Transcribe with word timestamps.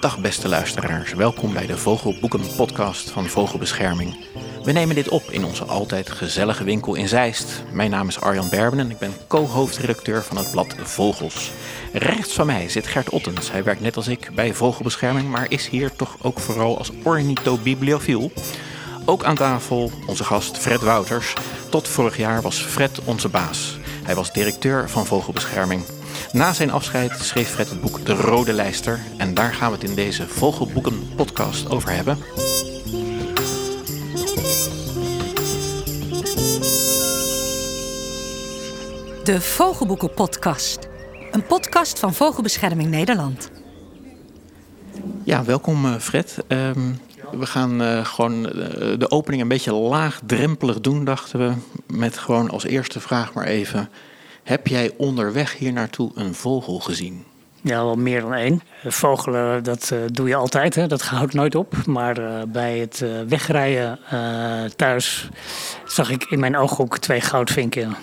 Dag 0.00 0.18
beste 0.20 0.48
luisteraars, 0.48 1.12
welkom 1.12 1.52
bij 1.52 1.66
de 1.66 1.76
Vogelboeken 1.76 2.40
podcast 2.56 3.10
van 3.10 3.26
Vogelbescherming. 3.26 4.16
We 4.62 4.72
nemen 4.72 4.94
dit 4.94 5.08
op 5.08 5.22
in 5.30 5.44
onze 5.44 5.64
altijd 5.64 6.10
gezellige 6.10 6.64
winkel 6.64 6.94
in 6.94 7.08
Zeist. 7.08 7.62
Mijn 7.72 7.90
naam 7.90 8.08
is 8.08 8.20
Arjan 8.20 8.48
Berben 8.48 8.78
en 8.78 8.90
ik 8.90 8.98
ben 8.98 9.12
co-hoofdredacteur 9.28 10.22
van 10.22 10.36
het 10.36 10.50
blad 10.50 10.74
Vogels. 10.78 11.52
Rechts 11.92 12.32
van 12.32 12.46
mij 12.46 12.68
zit 12.68 12.86
Gert 12.86 13.10
Ottens. 13.10 13.50
Hij 13.50 13.64
werkt 13.64 13.80
net 13.80 13.96
als 13.96 14.08
ik 14.08 14.30
bij 14.34 14.54
Vogelbescherming, 14.54 15.28
maar 15.28 15.50
is 15.50 15.68
hier 15.68 15.96
toch 15.96 16.16
ook 16.22 16.38
vooral 16.38 16.78
als 16.78 16.90
ornithobibliofiel. 17.02 18.32
Ook 19.04 19.24
aan 19.24 19.36
tafel 19.36 19.90
onze 20.06 20.24
gast 20.24 20.58
Fred 20.58 20.80
Wouters. 20.80 21.34
Tot 21.68 21.88
vorig 21.88 22.16
jaar 22.16 22.42
was 22.42 22.62
Fred 22.62 23.00
onze 23.04 23.28
baas. 23.28 23.78
Hij 24.04 24.14
was 24.14 24.32
directeur 24.32 24.90
van 24.90 25.06
Vogelbescherming. 25.06 25.97
Na 26.32 26.52
zijn 26.52 26.70
afscheid 26.70 27.12
schreef 27.20 27.48
Fred 27.48 27.70
het 27.70 27.80
boek 27.80 28.06
De 28.06 28.14
Rode 28.14 28.52
Lijster. 28.52 29.00
En 29.16 29.34
daar 29.34 29.54
gaan 29.54 29.70
we 29.70 29.78
het 29.78 29.88
in 29.88 29.94
deze 29.94 30.28
Vogelboeken 30.28 31.08
podcast 31.16 31.70
over 31.70 31.90
hebben. 31.90 32.18
De 39.24 39.40
Vogelboeken 39.40 40.14
Podcast. 40.14 40.88
Een 41.30 41.46
podcast 41.46 41.98
van 41.98 42.14
Vogelbescherming 42.14 42.90
Nederland. 42.90 43.50
Ja, 45.24 45.44
welkom 45.44 45.84
eh, 45.84 45.96
Fred. 45.96 46.36
Ehm, 46.46 46.92
we 47.32 47.46
gaan 47.46 47.82
uh, 47.82 48.04
gewoon 48.04 48.46
uh, 48.46 48.52
de 48.98 49.10
opening 49.10 49.42
een 49.42 49.48
beetje 49.48 49.72
laagdrempelig 49.74 50.80
doen, 50.80 51.04
dachten 51.04 51.38
we. 51.38 51.52
Met 51.86 52.18
gewoon 52.18 52.50
als 52.50 52.64
eerste 52.64 53.00
vraag 53.00 53.32
maar 53.32 53.46
even... 53.46 53.88
Heb 54.48 54.66
jij 54.66 54.92
onderweg 54.96 55.56
hier 55.56 55.72
naartoe 55.72 56.10
een 56.14 56.34
vogel 56.34 56.78
gezien? 56.78 57.24
Ja, 57.62 57.84
wel 57.84 57.96
meer 57.96 58.20
dan 58.20 58.34
één. 58.34 58.62
Vogelen, 58.84 59.64
dat 59.64 59.90
uh, 59.92 59.98
doe 60.12 60.28
je 60.28 60.34
altijd, 60.34 60.74
hè? 60.74 60.86
dat 60.86 61.02
houdt 61.16 61.34
nooit 61.34 61.54
op. 61.54 61.74
Maar 61.86 62.20
uh, 62.20 62.42
bij 62.48 62.78
het 62.78 63.00
uh, 63.04 63.10
wegrijden 63.28 63.98
thuis 64.76 65.28
zag 65.86 66.10
ik 66.10 66.24
in 66.24 66.40
mijn 66.40 66.56
ooghoek 66.56 66.98
twee 66.98 67.20
goudvinken. 67.20 67.96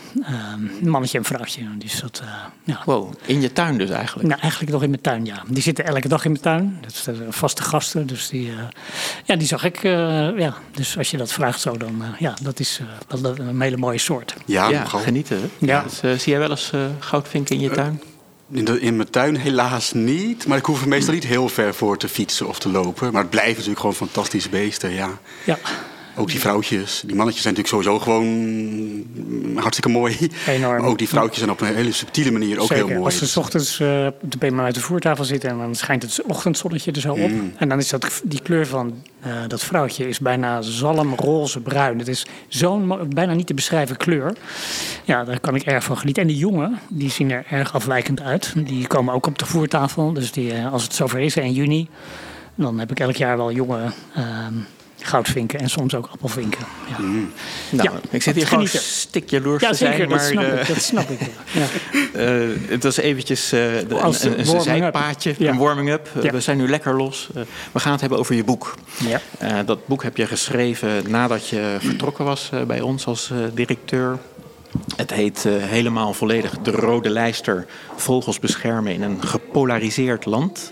een 0.82 0.90
mannetje 0.90 1.18
en 1.18 1.24
een 1.24 1.30
vrouwtje. 1.30 1.78
Dus 1.78 2.00
dat, 2.00 2.24
ja. 2.64 2.82
Wow, 2.86 3.14
in 3.26 3.42
je 3.42 3.52
tuin 3.52 3.78
dus 3.78 3.90
eigenlijk? 3.90 4.30
Nou, 4.30 4.42
eigenlijk 4.42 4.72
nog 4.72 4.84
in 4.84 4.90
mijn 4.90 5.02
tuin, 5.02 5.26
ja. 5.26 5.44
Die 5.48 5.64
zitten 5.64 5.86
elke 5.86 6.08
dag 6.08 6.26
in 6.26 6.32
mijn 6.32 6.44
tuin. 6.44 6.78
Dat 6.82 6.94
zijn 6.94 7.34
vaste 7.34 7.64
gasten, 7.64 8.08
dus 8.08 8.30
die, 8.30 8.52
ja, 9.26 9.36
die 9.36 9.48
zag 9.48 9.64
ik. 9.64 9.82
ja. 9.82 10.54
Dus 10.72 10.98
als 10.98 11.12
je 11.12 11.18
dat 11.18 11.32
vraagt 11.32 11.60
zo, 11.60 11.78
dan 11.78 12.04
ja, 12.20 12.34
dat 12.42 12.60
is 12.60 12.82
wel 13.08 13.40
een 13.40 13.62
hele 13.62 13.78
mooie 13.78 13.98
soort. 13.98 14.36
Ja, 14.46 14.70
ja 14.70 14.86
genieten. 14.86 15.52
Ja. 15.58 15.84
Dus, 15.84 16.00
zie 16.22 16.32
jij 16.32 16.40
wel 16.40 16.50
eens 16.50 16.72
goudvinken 17.00 17.56
in 17.56 17.62
je 17.62 17.70
tuin? 17.70 18.02
In, 18.52 18.66
de, 18.66 18.80
in, 18.80 18.96
mijn 18.96 19.10
tuin 19.10 19.36
helaas 19.36 19.94
niet. 19.94 20.48
Maar 20.48 20.58
ik 20.58 20.66
hoef 20.66 20.82
er 20.82 20.88
meestal 20.88 21.14
niet 21.14 21.26
heel 21.26 21.50
ver 21.50 21.74
voor 21.74 21.98
te 21.98 22.08
fietsen 22.10 22.48
of 22.48 22.60
te 22.60 22.70
lopen. 22.70 23.12
Maar 23.12 23.22
het 23.22 23.30
blijven 23.30 23.54
natuurlijk 23.54 23.80
gewoon 23.80 23.96
fantastische 23.96 24.50
beesten, 24.50 24.92
ja. 24.92 25.10
Ja. 25.46 25.58
Ook 26.18 26.30
die 26.30 26.40
vrouwtjes. 26.40 27.04
Die 27.06 27.16
mannetjes 27.16 27.44
zijn 27.44 27.56
natuurlijk 27.56 27.84
sowieso 27.84 28.04
gewoon 28.04 29.60
hartstikke 29.60 29.90
mooi. 29.90 30.18
Enorm. 30.48 30.82
Maar 30.82 30.90
ook 30.90 30.98
die 30.98 31.08
vrouwtjes 31.08 31.38
zijn 31.38 31.52
op 31.52 31.62
een 31.62 31.76
hele 31.76 31.92
subtiele 31.92 32.32
manier 32.32 32.60
ook 32.60 32.68
Zeker. 32.68 32.76
heel 32.76 32.94
mooi. 32.94 33.06
Als 33.06 33.18
ze 33.18 33.28
s 33.28 33.38
ochtends 33.38 33.80
uh, 33.80 34.06
op 34.22 34.40
de 34.40 34.56
uit 34.56 34.76
de 34.76 34.82
voertafel 34.82 35.24
zitten 35.24 35.50
en 35.50 35.58
dan 35.58 35.76
schijnt 35.76 36.04
het 36.04 36.22
ochtendzonnetje 36.28 36.92
er 36.92 37.02
zo 37.02 37.12
op. 37.12 37.30
Mm. 37.30 37.54
En 37.58 37.70
dan 37.70 37.80
is 37.80 37.90
dat, 37.90 38.22
die 38.24 38.42
kleur 38.42 38.68
van 38.68 39.04
uh, 39.26 39.34
dat 39.48 39.64
vrouwtje 39.64 40.08
is 40.08 40.20
bijna 40.20 40.62
zalmroze 40.62 41.60
bruin. 41.60 42.00
Het 42.00 42.08
is 42.08 42.26
zo'n 42.48 42.94
bijna 43.10 43.34
niet 43.34 43.48
te 43.48 43.54
beschrijven 43.54 43.98
kleur. 43.98 44.34
Ja, 45.04 45.24
daar 45.24 45.40
kan 45.40 45.56
ik 45.56 45.64
erg 45.64 45.84
van 45.84 45.98
genieten. 45.98 46.22
En 46.22 46.28
de 46.28 46.38
jongen, 46.38 46.80
die 46.90 47.10
zien 47.10 47.32
er 47.32 47.46
erg 47.50 47.74
afwijkend 47.74 48.22
uit. 48.22 48.54
Die 48.58 48.88
komen 48.88 49.14
ook 49.14 49.28
op 49.28 49.40
de 49.40 49.46
voertafel. 49.46 50.14
Dus 50.14 50.32
die, 50.32 50.54
uh, 50.54 50.74
als 50.74 50.84
het 50.84 50.94
zover 50.94 51.20
is, 51.20 51.36
in 51.36 51.54
juni, 51.54 51.88
dan 52.56 52.80
heb 52.80 52.92
ik 52.92 53.00
elk 53.00 53.16
jaar 53.16 53.38
wel 53.38 53.52
jonge 53.52 53.92
goudvinken 55.06 55.60
en 55.60 55.70
soms 55.70 55.96
ook 55.96 56.10
appelvinken. 56.12 56.66
Ja. 56.90 56.98
Mm. 57.00 57.32
Nou, 57.70 57.90
ja, 57.90 58.00
ik 58.10 58.22
zit 58.22 58.36
hier 58.36 58.48
gewoon 58.48 58.68
stik 58.68 59.30
jaloers 59.30 59.62
ja, 59.62 59.70
te 59.70 59.76
zeker, 59.76 59.96
zijn. 59.96 60.10
Dat 60.10 60.18
maar 60.18 60.28
snap 60.28 60.44
uh, 60.44 60.62
ik, 60.62 60.68
dat 60.68 60.82
snap 60.82 61.10
ik. 61.10 61.20
Ja. 61.52 61.68
uh, 62.16 62.58
het 62.68 62.84
was 62.84 62.98
eventjes 62.98 63.54
uh, 63.54 63.60
de, 63.60 64.00
Als 64.02 64.24
een, 64.24 64.40
een, 64.40 64.56
een 64.56 64.62
zijpaadje, 64.62 65.36
een 65.38 65.58
warming-up. 65.58 66.10
we 66.14 66.40
zijn 66.40 66.58
nu 66.58 66.70
lekker 66.70 66.96
los. 66.96 67.30
we 67.72 67.80
gaan 67.80 67.92
het 67.92 68.02
hebben 68.02 68.20
over 68.20 68.36
je 68.36 68.44
boek. 68.44 68.76
Ja. 69.40 69.64
dat 69.64 69.88
boek 69.88 70.04
heb 70.04 70.18
je 70.18 70.26
geschreven 70.26 71.10
nadat 71.10 71.48
je 71.48 71.78
vertrokken 71.80 72.26
was 72.26 72.50
bij 72.68 72.82
ons 72.82 73.06
als 73.06 73.32
directeur. 73.54 74.20
Het 74.96 75.14
heet 75.14 75.44
helemaal 75.48 76.14
volledig 76.14 76.58
De 76.58 76.72
Rode 76.72 77.10
Lijster. 77.10 77.66
Vogels 77.96 78.40
beschermen 78.40 78.94
in 78.94 79.02
een 79.02 79.24
gepolariseerd 79.24 80.26
land. 80.26 80.72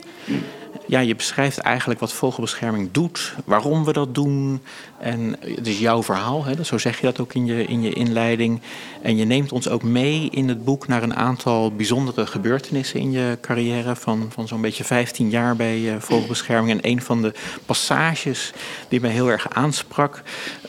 Ja, 0.87 0.99
je 0.99 1.15
beschrijft 1.15 1.57
eigenlijk 1.57 1.99
wat 1.99 2.13
vogelbescherming 2.13 2.91
doet, 2.91 3.33
waarom 3.45 3.85
we 3.85 3.93
dat 3.93 4.15
doen. 4.15 4.61
En 4.99 5.35
het 5.39 5.67
is 5.67 5.79
jouw 5.79 6.03
verhaal, 6.03 6.45
hè? 6.45 6.63
zo 6.63 6.77
zeg 6.77 6.99
je 6.99 7.05
dat 7.05 7.19
ook 7.19 7.33
in 7.33 7.45
je, 7.45 7.65
in 7.65 7.81
je 7.81 7.93
inleiding. 7.93 8.61
En 9.01 9.17
je 9.17 9.25
neemt 9.25 9.51
ons 9.51 9.69
ook 9.69 9.83
mee 9.83 10.29
in 10.31 10.47
het 10.47 10.63
boek 10.63 10.87
naar 10.87 11.03
een 11.03 11.15
aantal 11.15 11.71
bijzondere 11.71 12.25
gebeurtenissen 12.25 12.99
in 12.99 13.11
je 13.11 13.37
carrière. 13.41 13.95
Van, 13.95 14.29
van 14.33 14.47
zo'n 14.47 14.61
beetje 14.61 14.83
15 14.83 15.29
jaar 15.29 15.55
bij 15.55 15.79
uh, 15.79 15.95
vogelbescherming. 15.99 16.71
En 16.71 16.91
een 16.91 17.01
van 17.01 17.21
de 17.21 17.33
passages 17.65 18.51
die 18.87 19.01
mij 19.01 19.11
heel 19.11 19.31
erg 19.31 19.49
aansprak, 19.49 20.21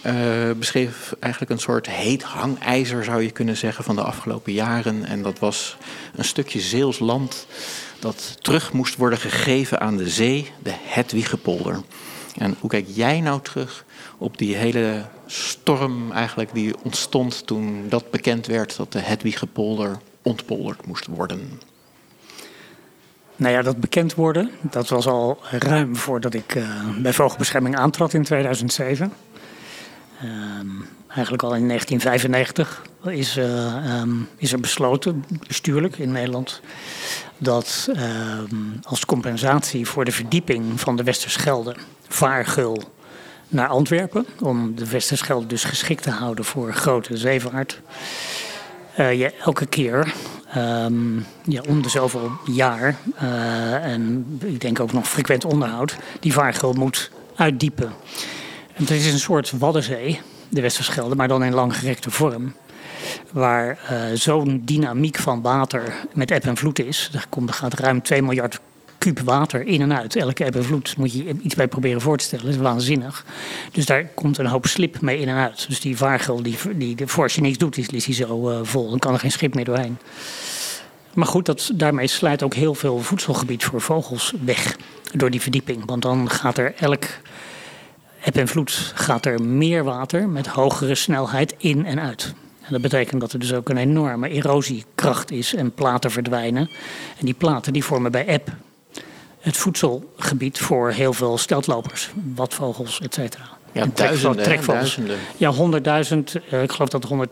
uh, 0.06 0.12
beschreef 0.56 1.14
eigenlijk 1.20 1.52
een 1.52 1.58
soort 1.58 1.90
heet 1.90 2.22
hangijzer, 2.22 3.04
zou 3.04 3.22
je 3.22 3.30
kunnen 3.30 3.56
zeggen, 3.56 3.84
van 3.84 3.96
de 3.96 4.02
afgelopen 4.02 4.52
jaren. 4.52 5.04
En 5.04 5.22
dat 5.22 5.38
was 5.38 5.76
een 6.14 6.24
stukje 6.24 6.60
Zeels 6.60 6.98
land 6.98 7.46
dat 8.04 8.36
terug 8.40 8.72
moest 8.72 8.96
worden 8.96 9.18
gegeven 9.18 9.80
aan 9.80 9.96
de 9.96 10.08
zee, 10.08 10.50
de 10.62 10.72
Hedwigepolder. 10.82 11.80
En 12.36 12.56
hoe 12.60 12.70
kijk 12.70 12.86
jij 12.88 13.20
nou 13.20 13.40
terug 13.42 13.84
op 14.18 14.38
die 14.38 14.56
hele 14.56 15.04
storm 15.26 16.12
eigenlijk 16.12 16.54
die 16.54 16.74
ontstond 16.82 17.46
toen 17.46 17.88
dat 17.88 18.10
bekend 18.10 18.46
werd 18.46 18.76
dat 18.76 18.92
de 18.92 18.98
Hedwigepolder 18.98 19.98
ontpolderd 20.22 20.86
moest 20.86 21.06
worden? 21.06 21.60
Nou 23.36 23.52
ja, 23.52 23.62
dat 23.62 23.76
bekend 23.76 24.14
worden, 24.14 24.50
dat 24.60 24.88
was 24.88 25.06
al 25.06 25.38
ruim 25.50 25.96
voordat 25.96 26.34
ik 26.34 26.54
uh, 26.54 26.68
bij 26.98 27.12
Vogelbescherming 27.12 27.76
aantrad 27.76 28.12
in 28.12 28.22
2007. 28.22 29.12
Um, 30.24 30.86
eigenlijk 31.08 31.42
al 31.42 31.54
in 31.54 31.68
1995 31.68 32.82
is, 33.04 33.36
uh, 33.36 34.02
is 34.36 34.52
er 34.52 34.60
besloten, 34.60 35.24
bestuurlijk 35.46 35.98
in 35.98 36.12
Nederland, 36.12 36.60
dat 37.38 37.88
uh, 37.90 38.02
als 38.82 39.04
compensatie 39.04 39.86
voor 39.86 40.04
de 40.04 40.12
verdieping 40.12 40.80
van 40.80 40.96
de 40.96 41.02
Westerschelde 41.02 41.76
vaargul 42.08 42.82
naar 43.48 43.68
Antwerpen, 43.68 44.26
om 44.40 44.74
de 44.74 44.88
Westerschelde 44.88 45.46
dus 45.46 45.64
geschikt 45.64 46.02
te 46.02 46.10
houden 46.10 46.44
voor 46.44 46.72
grote 46.72 47.16
zeevaart, 47.16 47.80
uh, 48.98 49.18
je 49.18 49.32
elke 49.32 49.66
keer 49.66 50.14
ja, 51.44 51.62
om 51.68 51.82
de 51.82 51.88
zoveel 51.88 52.30
jaar, 52.44 52.96
uh, 53.22 53.84
en 53.84 54.26
ik 54.44 54.60
denk 54.60 54.80
ook 54.80 54.92
nog 54.92 55.08
frequent 55.08 55.44
onderhoud, 55.44 55.96
die 56.20 56.32
vaargul 56.32 56.72
moet 56.72 57.10
uitdiepen. 57.36 57.92
Het 58.74 58.90
is 58.90 59.12
een 59.12 59.18
soort 59.18 59.50
Waddenzee, 59.58 60.20
de 60.48 60.60
Westerschelde, 60.60 61.14
maar 61.14 61.28
dan 61.28 61.44
in 61.44 61.54
langgerekte 61.54 62.10
vorm 62.10 62.54
waar 63.32 63.78
uh, 63.92 63.98
zo'n 64.14 64.62
dynamiek 64.64 65.16
van 65.16 65.42
water 65.42 65.94
met 66.12 66.30
eb 66.30 66.44
en 66.44 66.56
vloed 66.56 66.78
is. 66.78 67.10
Er, 67.12 67.24
komt, 67.28 67.48
er 67.48 67.54
gaat 67.54 67.74
ruim 67.74 68.02
2 68.02 68.22
miljard 68.22 68.60
kuub 68.98 69.20
water 69.20 69.66
in 69.66 69.80
en 69.80 69.96
uit. 69.96 70.16
Elke 70.16 70.44
eb 70.44 70.56
en 70.56 70.64
vloed 70.64 70.96
moet 70.96 71.12
je 71.12 71.36
iets 71.42 71.54
bij 71.54 71.68
proberen 71.68 72.00
voor 72.00 72.16
te 72.16 72.24
stellen. 72.24 72.44
Dat 72.44 72.54
is 72.54 72.60
waanzinnig. 72.60 73.24
Dus 73.72 73.86
daar 73.86 74.04
komt 74.04 74.38
een 74.38 74.46
hoop 74.46 74.66
slip 74.66 75.00
mee 75.00 75.18
in 75.18 75.28
en 75.28 75.36
uit. 75.36 75.68
Dus 75.68 75.80
die 75.80 75.96
vaargul, 75.96 76.42
die, 76.42 76.58
die, 76.74 76.96
voor 77.04 77.22
als 77.22 77.34
je 77.34 77.40
niks 77.40 77.58
doet, 77.58 77.76
is, 77.76 77.86
is 77.86 78.04
die 78.04 78.14
zo 78.14 78.50
uh, 78.50 78.58
vol. 78.62 78.90
Dan 78.90 78.98
kan 78.98 79.12
er 79.12 79.20
geen 79.20 79.32
schip 79.32 79.54
meer 79.54 79.64
doorheen. 79.64 79.98
Maar 81.12 81.26
goed, 81.26 81.46
dat, 81.46 81.70
daarmee 81.74 82.06
sluit 82.06 82.42
ook 82.42 82.54
heel 82.54 82.74
veel 82.74 82.98
voedselgebied 82.98 83.64
voor 83.64 83.80
vogels 83.80 84.32
weg. 84.44 84.76
Door 85.12 85.30
die 85.30 85.40
verdieping. 85.40 85.82
Want 85.86 86.02
dan 86.02 86.30
gaat 86.30 86.58
er 86.58 86.74
elk 86.76 87.04
eb 88.24 88.36
en 88.36 88.48
vloed 88.48 88.92
gaat 88.94 89.26
er 89.26 89.42
meer 89.42 89.84
water 89.84 90.28
met 90.28 90.46
hogere 90.46 90.94
snelheid 90.94 91.54
in 91.58 91.86
en 91.86 92.00
uit. 92.00 92.34
En 92.60 92.72
dat 92.72 92.80
betekent 92.80 93.20
dat 93.20 93.32
er 93.32 93.38
dus 93.38 93.52
ook 93.52 93.68
een 93.68 93.76
enorme 93.76 94.28
erosiekracht 94.28 95.30
is 95.30 95.54
en 95.54 95.72
platen 95.74 96.10
verdwijnen. 96.10 96.70
En 97.18 97.24
die 97.24 97.34
platen 97.34 97.72
die 97.72 97.84
vormen 97.84 98.12
bij 98.12 98.26
eb 98.26 98.48
het 99.40 99.56
voedselgebied 99.56 100.58
voor 100.58 100.90
heel 100.90 101.12
veel 101.12 101.38
steltlopers, 101.38 102.10
watvogels, 102.34 103.00
et 103.00 103.14
cetera. 103.14 103.44
Ja, 103.72 103.86
duizenden, 103.94 104.42
trekvogels. 104.42 104.74
duizenden. 104.74 105.16
Ja, 105.36 105.50
honderdduizend. 105.50 106.34
Uh, 106.52 106.62
ik 106.62 106.72
geloof 106.72 106.88
dat 106.88 107.28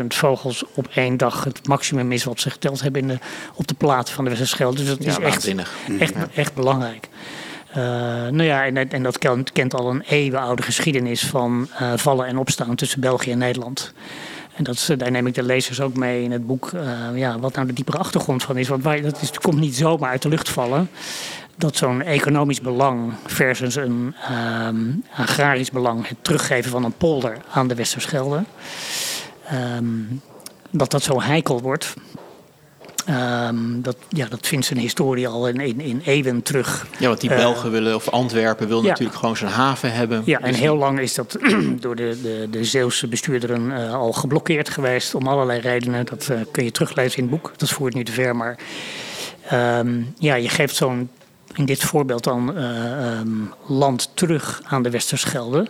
110.000 0.00 0.06
vogels 0.06 0.64
op 0.74 0.88
één 0.94 1.16
dag 1.16 1.44
het 1.44 1.68
maximum 1.68 2.12
is 2.12 2.24
wat 2.24 2.40
ze 2.40 2.50
geteld 2.50 2.82
hebben 2.82 3.00
in 3.00 3.08
de, 3.08 3.18
op 3.54 3.66
de 3.66 3.74
plaat 3.74 4.10
van 4.10 4.24
de 4.24 4.30
Westerschelde. 4.30 4.76
Dus 4.76 4.88
dat 4.88 5.04
ja, 5.04 5.10
is 5.10 5.18
echt, 5.18 5.54
echt, 5.98 6.14
echt 6.34 6.54
belangrijk. 6.54 7.08
Uh, 7.76 7.82
nou 8.30 8.42
ja, 8.42 8.64
en, 8.64 8.90
en, 8.90 9.02
dat 9.02 9.18
kent, 9.18 9.52
kent 9.52 9.74
al 9.74 9.90
een 9.90 10.00
eeuwenoude 10.00 10.62
geschiedenis 10.62 11.26
van 11.26 11.68
uh, 11.80 11.92
vallen 11.96 12.26
en 12.26 12.38
opstaan 12.38 12.74
tussen 12.74 13.00
België 13.00 13.30
en 13.30 13.38
Nederland. 13.38 13.92
En 14.54 14.64
dat, 14.64 14.94
daar 14.96 15.10
neem 15.10 15.26
ik 15.26 15.34
de 15.34 15.42
lezers 15.42 15.80
ook 15.80 15.96
mee 15.96 16.22
in 16.22 16.32
het 16.32 16.46
boek. 16.46 16.70
ja, 17.14 17.38
wat 17.38 17.54
nou 17.54 17.66
de 17.66 17.72
diepere 17.72 17.98
achtergrond 17.98 18.42
van 18.42 18.56
is. 18.56 18.68
Want 18.68 18.82
wij, 18.82 19.00
dat 19.00 19.22
is, 19.22 19.30
komt 19.30 19.60
niet 19.60 19.76
zomaar 19.76 20.10
uit 20.10 20.22
de 20.22 20.28
lucht 20.28 20.48
vallen 20.48 20.88
dat 21.56 21.76
zo'n 21.76 22.02
economisch 22.02 22.60
belang 22.60 23.12
versus 23.26 23.74
een 23.74 24.14
um, 24.66 25.04
agrarisch 25.16 25.70
belang, 25.70 26.08
het 26.08 26.16
teruggeven 26.22 26.70
van 26.70 26.84
een 26.84 26.96
polder 26.96 27.36
aan 27.50 27.68
de 27.68 27.74
Westerschelde, 27.74 28.44
um, 29.52 30.20
dat 30.70 30.90
dat 30.90 31.02
zo 31.02 31.20
heikel 31.20 31.60
wordt. 31.60 31.94
Um, 33.10 33.82
dat, 33.82 33.96
ja, 34.08 34.26
dat 34.28 34.46
vindt 34.46 34.66
zijn 34.66 34.78
historie 34.78 35.28
al 35.28 35.48
in, 35.48 35.60
in, 35.60 35.80
in 35.80 36.02
eeuwen 36.04 36.42
terug. 36.42 36.86
Ja, 36.98 37.08
want 37.08 37.20
die 37.20 37.30
uh, 37.30 37.36
Belgen 37.36 37.70
willen, 37.70 37.94
of 37.94 38.08
Antwerpen 38.08 38.68
wil 38.68 38.82
ja. 38.82 38.88
natuurlijk 38.88 39.18
gewoon 39.18 39.36
zijn 39.36 39.50
haven 39.50 39.92
hebben. 39.92 40.22
Ja, 40.24 40.40
en 40.40 40.50
dus 40.50 40.60
heel 40.60 40.76
lang 40.76 41.00
is 41.00 41.14
dat 41.14 41.38
door 41.80 41.96
de, 41.96 42.18
de, 42.22 42.48
de 42.50 42.64
Zeeuwse 42.64 43.06
bestuurderen 43.06 43.70
uh, 43.70 43.94
al 43.94 44.12
geblokkeerd 44.12 44.68
geweest. 44.68 45.14
Om 45.14 45.26
allerlei 45.26 45.60
redenen. 45.60 46.06
Dat 46.06 46.28
uh, 46.30 46.40
kun 46.50 46.64
je 46.64 46.70
teruglezen 46.70 47.18
in 47.18 47.22
het 47.22 47.32
boek. 47.32 47.52
Dat 47.56 47.70
voert 47.70 47.94
nu 47.94 48.04
te 48.04 48.12
ver. 48.12 48.36
Maar 48.36 48.58
um, 49.52 50.14
ja, 50.18 50.34
je 50.34 50.48
geeft 50.48 50.76
zo'n 50.76 51.10
in 51.54 51.64
dit 51.64 51.82
voorbeeld 51.82 52.24
dan 52.24 52.56
um, 52.56 53.52
land 53.66 54.10
terug 54.14 54.62
aan 54.64 54.82
de 54.82 54.90
Westerschelde. 54.90 55.68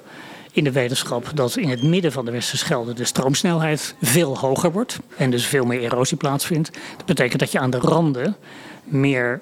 In 0.54 0.64
de 0.64 0.72
wetenschap 0.72 1.30
dat 1.34 1.56
in 1.56 1.68
het 1.68 1.82
midden 1.82 2.12
van 2.12 2.24
de 2.24 2.30
Westerschelde 2.30 2.92
de 2.92 3.04
stroomsnelheid 3.04 3.94
veel 4.02 4.38
hoger 4.38 4.72
wordt. 4.72 4.98
En 5.16 5.30
dus 5.30 5.46
veel 5.46 5.64
meer 5.64 5.82
erosie 5.82 6.16
plaatsvindt. 6.16 6.70
Dat 6.96 7.06
betekent 7.06 7.40
dat 7.40 7.52
je 7.52 7.58
aan 7.58 7.70
de 7.70 7.78
randen 7.78 8.36
meer 8.84 9.40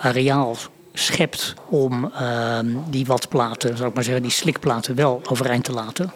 areaal 0.00 0.56
schept 0.92 1.54
om 1.68 2.04
uh, 2.04 2.58
die 2.88 3.06
watplaten, 3.06 3.76
zou 3.76 3.88
ik 3.88 3.94
maar 3.94 4.04
zeggen, 4.04 4.22
die 4.22 4.32
slikplaten 4.32 4.94
wel 4.94 5.22
overeind 5.30 5.64
te 5.64 5.72
laten. 5.72 6.12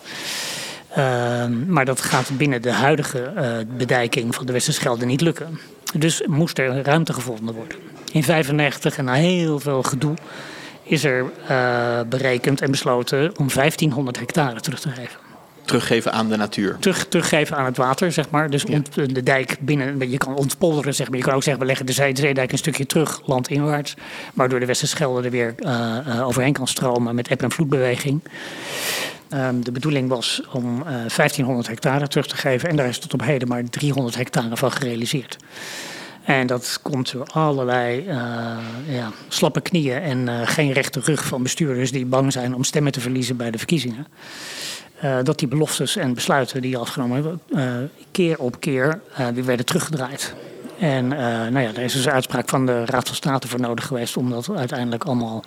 Uh, 0.90 1.46
maar 1.66 1.84
dat 1.84 2.00
gaat 2.00 2.36
binnen 2.36 2.62
de 2.62 2.72
huidige 2.72 3.32
uh, 3.36 3.76
bedijking 3.76 4.34
van 4.34 4.46
de 4.46 4.52
Westerschelde 4.52 5.06
niet 5.06 5.20
lukken. 5.20 5.60
Dus 5.98 6.22
moest 6.26 6.58
er 6.58 6.82
ruimte 6.82 7.12
gevonden 7.12 7.54
worden. 7.54 7.78
In 8.12 8.22
1995, 8.26 8.96
en 8.96 9.04
na 9.04 9.12
heel 9.12 9.60
veel 9.60 9.82
gedoe, 9.82 10.14
is 10.84 11.04
er 11.04 11.24
uh, 11.50 12.00
berekend 12.08 12.60
en 12.60 12.70
besloten 12.70 13.38
om 13.38 13.48
1500 13.54 14.18
hectare 14.18 14.60
terug 14.60 14.80
te 14.80 14.88
geven. 14.88 15.18
Teruggeven 15.64 16.12
aan 16.12 16.28
de 16.28 16.36
natuur. 16.36 16.76
Terug, 16.80 17.06
teruggeven 17.08 17.56
aan 17.56 17.64
het 17.64 17.76
water, 17.76 18.12
zeg 18.12 18.30
maar. 18.30 18.50
Dus 18.50 18.62
ja. 18.62 18.74
ont, 18.74 18.94
de 18.94 19.22
dijk 19.22 19.56
binnen, 19.60 20.10
je 20.10 20.18
kan 20.18 20.34
ontpolderen, 20.34 20.94
zeg 20.94 21.08
maar. 21.08 21.18
Je 21.18 21.24
kan 21.24 21.34
ook 21.34 21.42
zeggen, 21.42 21.62
we 21.62 21.68
leggen 21.68 21.86
de, 21.86 21.92
zee, 21.92 22.14
de 22.14 22.20
zeedijk 22.20 22.52
een 22.52 22.58
stukje 22.58 22.86
terug, 22.86 23.20
landinwaarts. 23.24 23.94
Waardoor 24.34 24.60
de 24.60 24.66
Westerschelde 24.66 25.22
er 25.22 25.30
weer 25.30 25.54
uh, 25.58 25.96
uh, 26.08 26.26
overheen 26.26 26.52
kan 26.52 26.66
stromen 26.66 27.14
met 27.14 27.28
eb- 27.28 27.42
en 27.42 27.50
vloedbeweging. 27.50 28.20
Um, 29.34 29.64
de 29.64 29.72
bedoeling 29.72 30.08
was 30.08 30.42
om 30.52 30.78
uh, 30.78 30.84
1500 30.86 31.66
hectare 31.66 32.08
terug 32.08 32.26
te 32.26 32.36
geven. 32.36 32.68
En 32.68 32.76
daar 32.76 32.88
is 32.88 32.98
tot 32.98 33.12
op 33.12 33.22
heden 33.22 33.48
maar 33.48 33.64
300 33.64 34.16
hectare 34.16 34.56
van 34.56 34.72
gerealiseerd. 34.72 35.36
En 36.24 36.46
dat 36.46 36.78
komt 36.82 37.12
door 37.12 37.26
allerlei 37.26 37.98
uh, 37.98 38.14
ja, 38.88 39.10
slappe 39.28 39.60
knieën 39.60 40.00
en 40.00 40.26
uh, 40.26 40.40
geen 40.44 40.72
rechte 40.72 41.00
rug 41.00 41.24
van 41.24 41.42
bestuurders 41.42 41.92
die 41.92 42.06
bang 42.06 42.32
zijn 42.32 42.54
om 42.54 42.64
stemmen 42.64 42.92
te 42.92 43.00
verliezen 43.00 43.36
bij 43.36 43.50
de 43.50 43.58
verkiezingen. 43.58 44.06
Uh, 45.04 45.18
dat 45.22 45.38
die 45.38 45.48
beloftes 45.48 45.96
en 45.96 46.14
besluiten 46.14 46.62
die 46.62 46.76
afgenomen 46.76 47.40
hebben, 47.50 47.90
keer 48.10 48.38
op 48.38 48.60
keer 48.60 49.00
weer 49.34 49.44
werden 49.44 49.66
teruggedraaid. 49.66 50.34
En 50.78 51.08
nou 51.08 51.60
ja, 51.60 51.68
er 51.74 51.82
is 51.82 51.92
dus 51.92 52.04
een 52.04 52.12
uitspraak 52.12 52.48
van 52.48 52.66
de 52.66 52.84
Raad 52.84 53.06
van 53.06 53.16
State 53.16 53.48
voor 53.48 53.60
nodig 53.60 53.86
geweest 53.86 54.16
om 54.16 54.30
dat 54.30 54.50
uiteindelijk 54.56 55.04
allemaal 55.04 55.44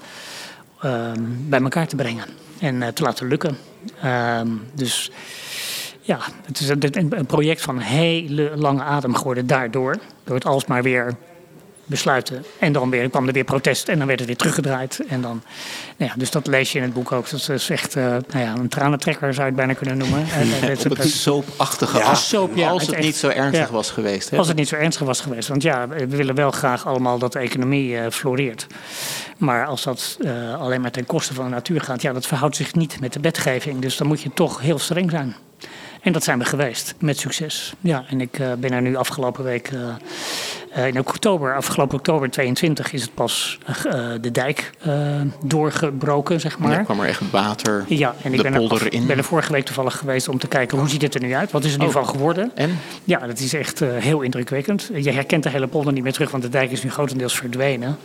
ehm, 0.82 1.22
bij 1.28 1.62
elkaar 1.62 1.88
te 1.88 1.96
brengen 1.96 2.26
en 2.60 2.94
te 2.94 3.04
laten 3.04 3.28
lukken. 3.28 3.58
Ehm, 4.02 4.48
dus 4.74 5.12
ja, 6.07 6.19
het 6.45 6.59
is 6.59 6.69
een, 6.69 7.25
project 7.27 7.62
van 7.62 7.80
hele 7.80 8.51
lange 8.56 8.83
adem 8.83 9.15
geworden 9.15 9.48
daardoor. 9.48 9.98
Door 10.24 10.36
het 10.36 10.45
alsmaar 10.45 10.83
weer 10.83 11.15
besluiten. 11.86 12.45
En 12.59 12.71
dan 12.71 12.89
weer, 12.89 13.09
kwam 13.09 13.27
er 13.27 13.33
weer 13.33 13.44
protest 13.44 13.89
en 13.89 13.98
dan 13.98 14.07
werd 14.07 14.19
het 14.19 14.27
weer 14.27 14.38
teruggedraaid. 14.38 15.01
En 15.07 15.21
dan, 15.21 15.42
nou 15.98 16.12
ja, 16.12 16.18
dus 16.18 16.31
dat 16.31 16.48
lees 16.48 16.71
je 16.71 16.77
in 16.77 16.83
het 16.83 16.94
boek 16.94 17.12
ook. 17.12 17.30
Dat 17.30 17.50
is 17.50 17.69
echt 17.69 17.95
uh, 17.95 18.04
nou 18.04 18.45
ja, 18.45 18.56
een 18.56 18.68
tranentrekker 18.68 19.33
zou 19.33 19.45
je 19.45 19.51
het 19.51 19.56
bijna 19.56 19.74
kunnen 19.74 19.98
noemen. 19.98 20.25
Ja, 20.62 20.68
het, 20.68 20.83
het 20.83 21.09
soapachtige 21.09 21.98
ja, 21.98 22.15
soap, 22.15 22.56
ja, 22.56 22.69
als 22.69 22.81
het, 22.81 22.95
het 22.95 23.04
niet 23.04 23.15
zo 23.15 23.27
ernstig 23.27 23.69
was 23.69 23.92
geweest. 23.92 24.30
Hè? 24.30 24.38
Als 24.38 24.48
het 24.48 24.57
niet 24.57 24.68
zo 24.68 24.75
ernstig 24.75 25.06
was 25.06 25.21
geweest. 25.21 25.48
Want 25.48 25.62
ja, 25.62 25.88
we 25.88 26.07
willen 26.07 26.36
wel 26.36 26.51
graag 26.51 26.86
allemaal 26.86 27.18
dat 27.18 27.33
de 27.33 27.39
economie 27.39 27.92
uh, 27.92 28.09
floreert. 28.09 28.68
Maar 29.38 29.65
als 29.65 29.83
dat 29.83 30.18
uh, 30.19 30.62
alleen 30.62 30.81
maar 30.81 30.92
ten 30.92 31.06
koste 31.06 31.33
van 31.33 31.45
de 31.45 31.51
natuur 31.51 31.81
gaat... 31.81 32.01
ja, 32.01 32.13
dat 32.13 32.27
verhoudt 32.27 32.56
zich 32.56 32.75
niet 32.75 33.00
met 33.00 33.13
de 33.13 33.19
wetgeving. 33.19 33.80
Dus 33.80 33.98
dan 33.98 34.07
moet 34.07 34.21
je 34.21 34.31
toch 34.33 34.62
heel 34.62 34.80
streng 34.80 35.12
zijn. 35.12 35.36
En 36.07 36.13
dat 36.13 36.24
zijn 36.24 36.39
we 36.39 36.45
geweest, 36.45 36.95
met 37.00 37.19
succes. 37.19 37.74
Ja, 37.81 38.04
en 38.09 38.21
ik 38.21 38.39
uh, 38.39 38.54
ben 38.54 38.71
er 38.71 38.81
nu 38.81 38.95
afgelopen 38.95 39.44
week, 39.44 39.71
uh, 39.71 39.80
uh, 40.77 40.88
in 40.88 41.00
oktober, 41.00 41.56
afgelopen 41.56 41.98
oktober 41.98 42.30
22 42.30 42.94
is 42.94 43.01
het 43.01 43.13
pas 43.13 43.59
de 44.21 44.31
dijk 44.31 44.71
doorgebroken, 45.44 46.39
zeg 46.39 46.59
maar. 46.59 46.71
Ja, 46.71 46.83
kwam 46.83 47.00
er 47.00 47.07
echt 47.07 47.31
water, 47.31 47.86
ja, 47.88 48.15
en 48.24 48.31
ik 48.31 48.38
de 48.38 48.44
ben 48.44 48.54
polder 48.54 48.86
er, 48.86 48.94
in. 48.94 49.07
ben 49.07 49.18
er 49.18 49.24
vorige 49.24 49.51
week 49.51 49.65
toevallig 49.65 49.98
geweest 49.98 50.27
om 50.27 50.39
te 50.39 50.48
kijken 50.48 50.77
hoe 50.77 50.89
ziet 50.89 51.01
het 51.01 51.15
er 51.15 51.21
nu 51.21 51.33
uit. 51.33 51.51
Wat 51.51 51.63
is 51.63 51.74
er 51.74 51.80
nu 51.80 51.86
Oh. 51.86 51.92
van 51.92 52.07
geworden? 52.07 52.51
En? 52.56 52.80
Ja, 53.04 53.27
dat 53.27 53.39
is 53.39 53.54
echt 53.54 53.80
heel 53.80 54.21
indrukwekkend. 54.21 54.89
Je 54.94 55.12
herkent 55.12 55.44
de 55.44 55.50
hele 55.50 55.68
polder 55.68 55.94
niet 55.94 56.04
meer 56.04 56.13
terug, 56.13 56.31
want 56.31 56.44
de 56.44 56.50
dijk 56.50 56.71
is 56.71 56.83
nu 56.83 56.89
grotendeels 56.89 57.38
verdwenen. 57.38 57.98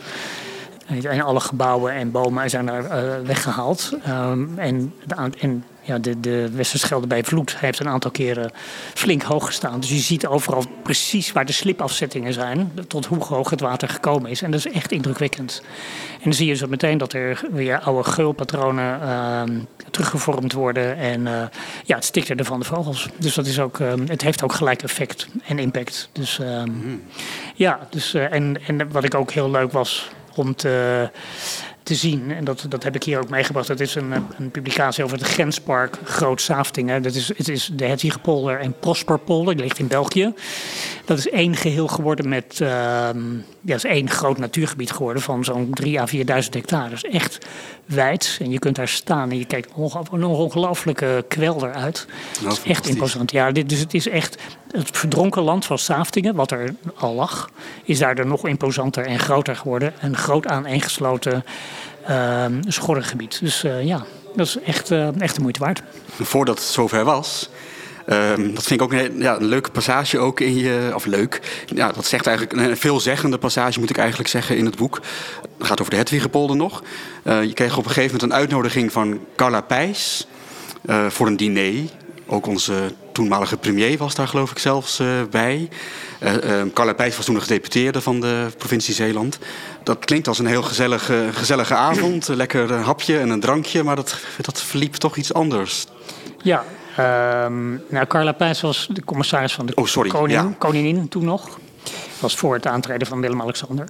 En 0.86 1.20
alle 1.20 1.40
gebouwen 1.40 1.92
en 1.92 2.10
bomen 2.10 2.50
zijn 2.50 2.66
daar 2.66 2.84
uh, 2.84 3.26
weggehaald. 3.26 3.92
Um, 4.08 4.58
en 4.58 4.92
de, 5.06 5.14
en 5.38 5.64
ja, 5.82 5.98
de, 5.98 6.20
de 6.20 6.50
Westerschelde 6.52 7.06
bij 7.06 7.24
Vloed 7.24 7.58
heeft 7.58 7.80
een 7.80 7.88
aantal 7.88 8.10
keren 8.10 8.50
flink 8.94 9.22
hoog 9.22 9.46
gestaan. 9.46 9.80
Dus 9.80 9.88
je 9.88 9.98
ziet 9.98 10.26
overal 10.26 10.64
precies 10.82 11.32
waar 11.32 11.46
de 11.46 11.52
slipafzettingen 11.52 12.32
zijn, 12.32 12.72
tot 12.88 13.06
hoe 13.06 13.24
hoog 13.24 13.50
het 13.50 13.60
water 13.60 13.88
gekomen 13.88 14.30
is. 14.30 14.42
En 14.42 14.50
dat 14.50 14.66
is 14.66 14.72
echt 14.72 14.92
indrukwekkend. 14.92 15.62
En 16.12 16.20
dan 16.22 16.32
zie 16.32 16.46
je 16.46 16.54
zo 16.54 16.66
meteen 16.66 16.98
dat 16.98 17.12
er 17.12 17.40
weer 17.50 17.78
oude 17.78 18.10
geulpatronen 18.10 19.00
uh, 19.02 19.42
teruggevormd 19.90 20.52
worden. 20.52 20.96
En 20.96 21.20
uh, 21.20 21.42
ja, 21.84 21.94
het 21.94 22.04
stikte 22.04 22.44
van 22.44 22.60
de 22.60 22.66
vogels. 22.66 23.08
Dus 23.18 23.34
dat 23.34 23.46
is 23.46 23.60
ook, 23.60 23.78
uh, 23.78 23.92
het 24.06 24.22
heeft 24.22 24.42
ook 24.42 24.52
gelijk 24.52 24.82
effect 24.82 25.28
en 25.44 25.58
impact. 25.58 26.08
Dus 26.12 26.38
mm. 26.38 27.02
ja, 27.54 27.86
dus, 27.90 28.14
en, 28.14 28.56
en 28.66 28.90
wat 28.90 29.04
ik 29.04 29.14
ook 29.14 29.30
heel 29.30 29.50
leuk 29.50 29.72
was 29.72 30.10
om 30.34 30.54
te, 30.54 31.10
te 31.82 31.94
zien. 31.94 32.32
En 32.32 32.44
dat, 32.44 32.66
dat 32.68 32.82
heb 32.82 32.94
ik 32.94 33.02
hier 33.02 33.18
ook 33.18 33.28
meegebracht. 33.28 33.66
Dat 33.66 33.80
is 33.80 33.94
een, 33.94 34.12
een 34.38 34.50
publicatie 34.50 35.04
over 35.04 35.18
het 35.18 35.26
grenspark 35.26 35.98
Groot 36.04 36.40
Saaftingen. 36.40 37.02
Dat 37.02 37.14
is, 37.14 37.28
het 37.28 37.48
is 37.48 37.70
de 37.72 37.84
Hedwigepolder 37.84 38.60
en 38.60 38.74
Prosperpolder. 38.78 39.54
Die 39.54 39.64
ligt 39.64 39.78
in 39.78 39.86
België. 39.86 40.34
Dat 41.04 41.18
is 41.18 41.28
één 41.28 41.56
geheel 41.56 41.86
geworden 41.86 42.28
met... 42.28 42.58
Uh, 42.62 42.68
ja, 43.64 43.74
is 43.74 43.84
één 43.84 44.10
groot 44.10 44.38
natuurgebied 44.38 44.90
geworden 44.90 45.22
van 45.22 45.44
zo'n 45.44 45.70
3 45.70 46.00
à 46.00 46.06
4.000 46.14 46.22
hectare. 46.50 46.88
Dus 46.88 47.04
echt 47.04 47.46
wijd. 47.84 48.38
En 48.40 48.50
je 48.50 48.58
kunt 48.58 48.76
daar 48.76 48.88
staan 48.88 49.30
en 49.30 49.38
je 49.38 49.44
kijkt 49.44 49.70
een 50.10 50.24
ongelooflijke 50.24 51.24
kwelder 51.28 51.72
uit. 51.72 52.06
Dat 52.42 52.52
is 52.52 52.62
echt 52.62 52.88
imposant. 52.88 53.30
Ja, 53.30 53.52
dit, 53.52 53.68
dus 53.68 53.78
het 53.78 53.94
is 53.94 54.08
echt... 54.08 54.36
Het 54.72 54.88
verdronken 54.92 55.42
land 55.42 55.64
van 55.64 55.78
Saaftingen, 55.78 56.34
wat 56.34 56.50
er 56.50 56.74
al 56.94 57.14
lag... 57.14 57.50
is 57.84 57.98
daardoor 57.98 58.26
nog 58.26 58.46
imposanter 58.46 59.06
en 59.06 59.18
groter 59.18 59.56
geworden. 59.56 59.92
Een 60.00 60.16
groot 60.16 60.46
aaneengesloten 60.46 61.44
uh, 62.10 62.46
schorrengebied. 62.68 63.40
Dus 63.40 63.64
uh, 63.64 63.84
ja, 63.84 64.04
dat 64.36 64.46
is 64.46 64.58
echt, 64.58 64.90
uh, 64.90 65.20
echt 65.20 65.34
de 65.34 65.40
moeite 65.40 65.60
waard. 65.60 65.82
Voordat 66.20 66.58
het 66.58 66.66
zover 66.66 67.04
was... 67.04 67.50
Um, 68.06 68.54
dat 68.54 68.64
vind 68.64 68.80
ik 68.80 68.82
ook 68.82 68.92
een, 68.92 69.18
ja, 69.18 69.36
een 69.36 69.44
leuke 69.44 69.70
passage 69.70 70.18
ook 70.18 70.40
in 70.40 70.56
je... 70.56 70.90
Of 70.94 71.04
leuk. 71.04 71.64
Ja, 71.66 71.92
dat 71.92 72.06
zegt 72.06 72.26
eigenlijk 72.26 72.60
een 72.60 72.76
veelzeggende 72.76 73.38
passage, 73.38 73.78
moet 73.78 73.90
ik 73.90 73.98
eigenlijk 73.98 74.28
zeggen, 74.28 74.56
in 74.56 74.64
het 74.64 74.76
boek. 74.76 75.00
Het 75.58 75.66
gaat 75.66 75.80
over 75.80 75.92
de 75.92 75.98
Hedwigepolder 75.98 76.56
nog. 76.56 76.82
Uh, 77.24 77.42
je 77.44 77.52
kreeg 77.52 77.76
op 77.76 77.84
een 77.84 77.90
gegeven 77.90 78.12
moment 78.12 78.32
een 78.32 78.38
uitnodiging 78.38 78.92
van 78.92 79.20
Carla 79.36 79.60
Pijs... 79.60 80.26
Voor 81.08 81.26
een 81.26 81.36
diner. 81.36 81.90
Ook 82.32 82.46
onze 82.46 82.92
toenmalige 83.12 83.56
premier 83.56 83.98
was 83.98 84.14
daar 84.14 84.28
geloof 84.28 84.50
ik 84.50 84.58
zelfs 84.58 85.00
uh, 85.00 85.08
bij. 85.30 85.68
Uh, 86.22 86.62
Carla 86.74 86.92
Pijs 86.92 87.16
was 87.16 87.24
toen 87.24 87.34
nog 87.34 87.42
gedeputeerde 87.42 88.00
van 88.00 88.20
de 88.20 88.46
provincie 88.58 88.94
Zeeland. 88.94 89.38
Dat 89.82 90.04
klinkt 90.04 90.28
als 90.28 90.38
een 90.38 90.46
heel 90.46 90.62
gezellige, 90.62 91.28
gezellige 91.32 91.74
avond. 91.74 92.28
Lekker 92.28 92.70
een 92.70 92.82
hapje 92.82 93.18
en 93.18 93.30
een 93.30 93.40
drankje, 93.40 93.82
maar 93.82 93.96
dat, 93.96 94.20
dat 94.40 94.62
verliep 94.62 94.94
toch 94.94 95.16
iets 95.16 95.34
anders. 95.34 95.86
Ja, 96.42 96.64
um, 97.44 97.82
nou, 97.88 98.06
Carla 98.06 98.32
Pijs 98.32 98.60
was 98.60 98.88
de 98.90 99.04
commissaris 99.04 99.52
van 99.52 99.66
de 99.66 99.74
oh, 99.74 99.86
sorry. 99.86 100.10
Koning, 100.10 100.40
ja. 100.40 100.54
koningin 100.58 101.08
toen 101.08 101.24
nog. 101.24 101.58
Was 102.20 102.36
voor 102.36 102.54
het 102.54 102.66
aantreden 102.66 103.06
van 103.06 103.20
Willem-Alexander. 103.20 103.88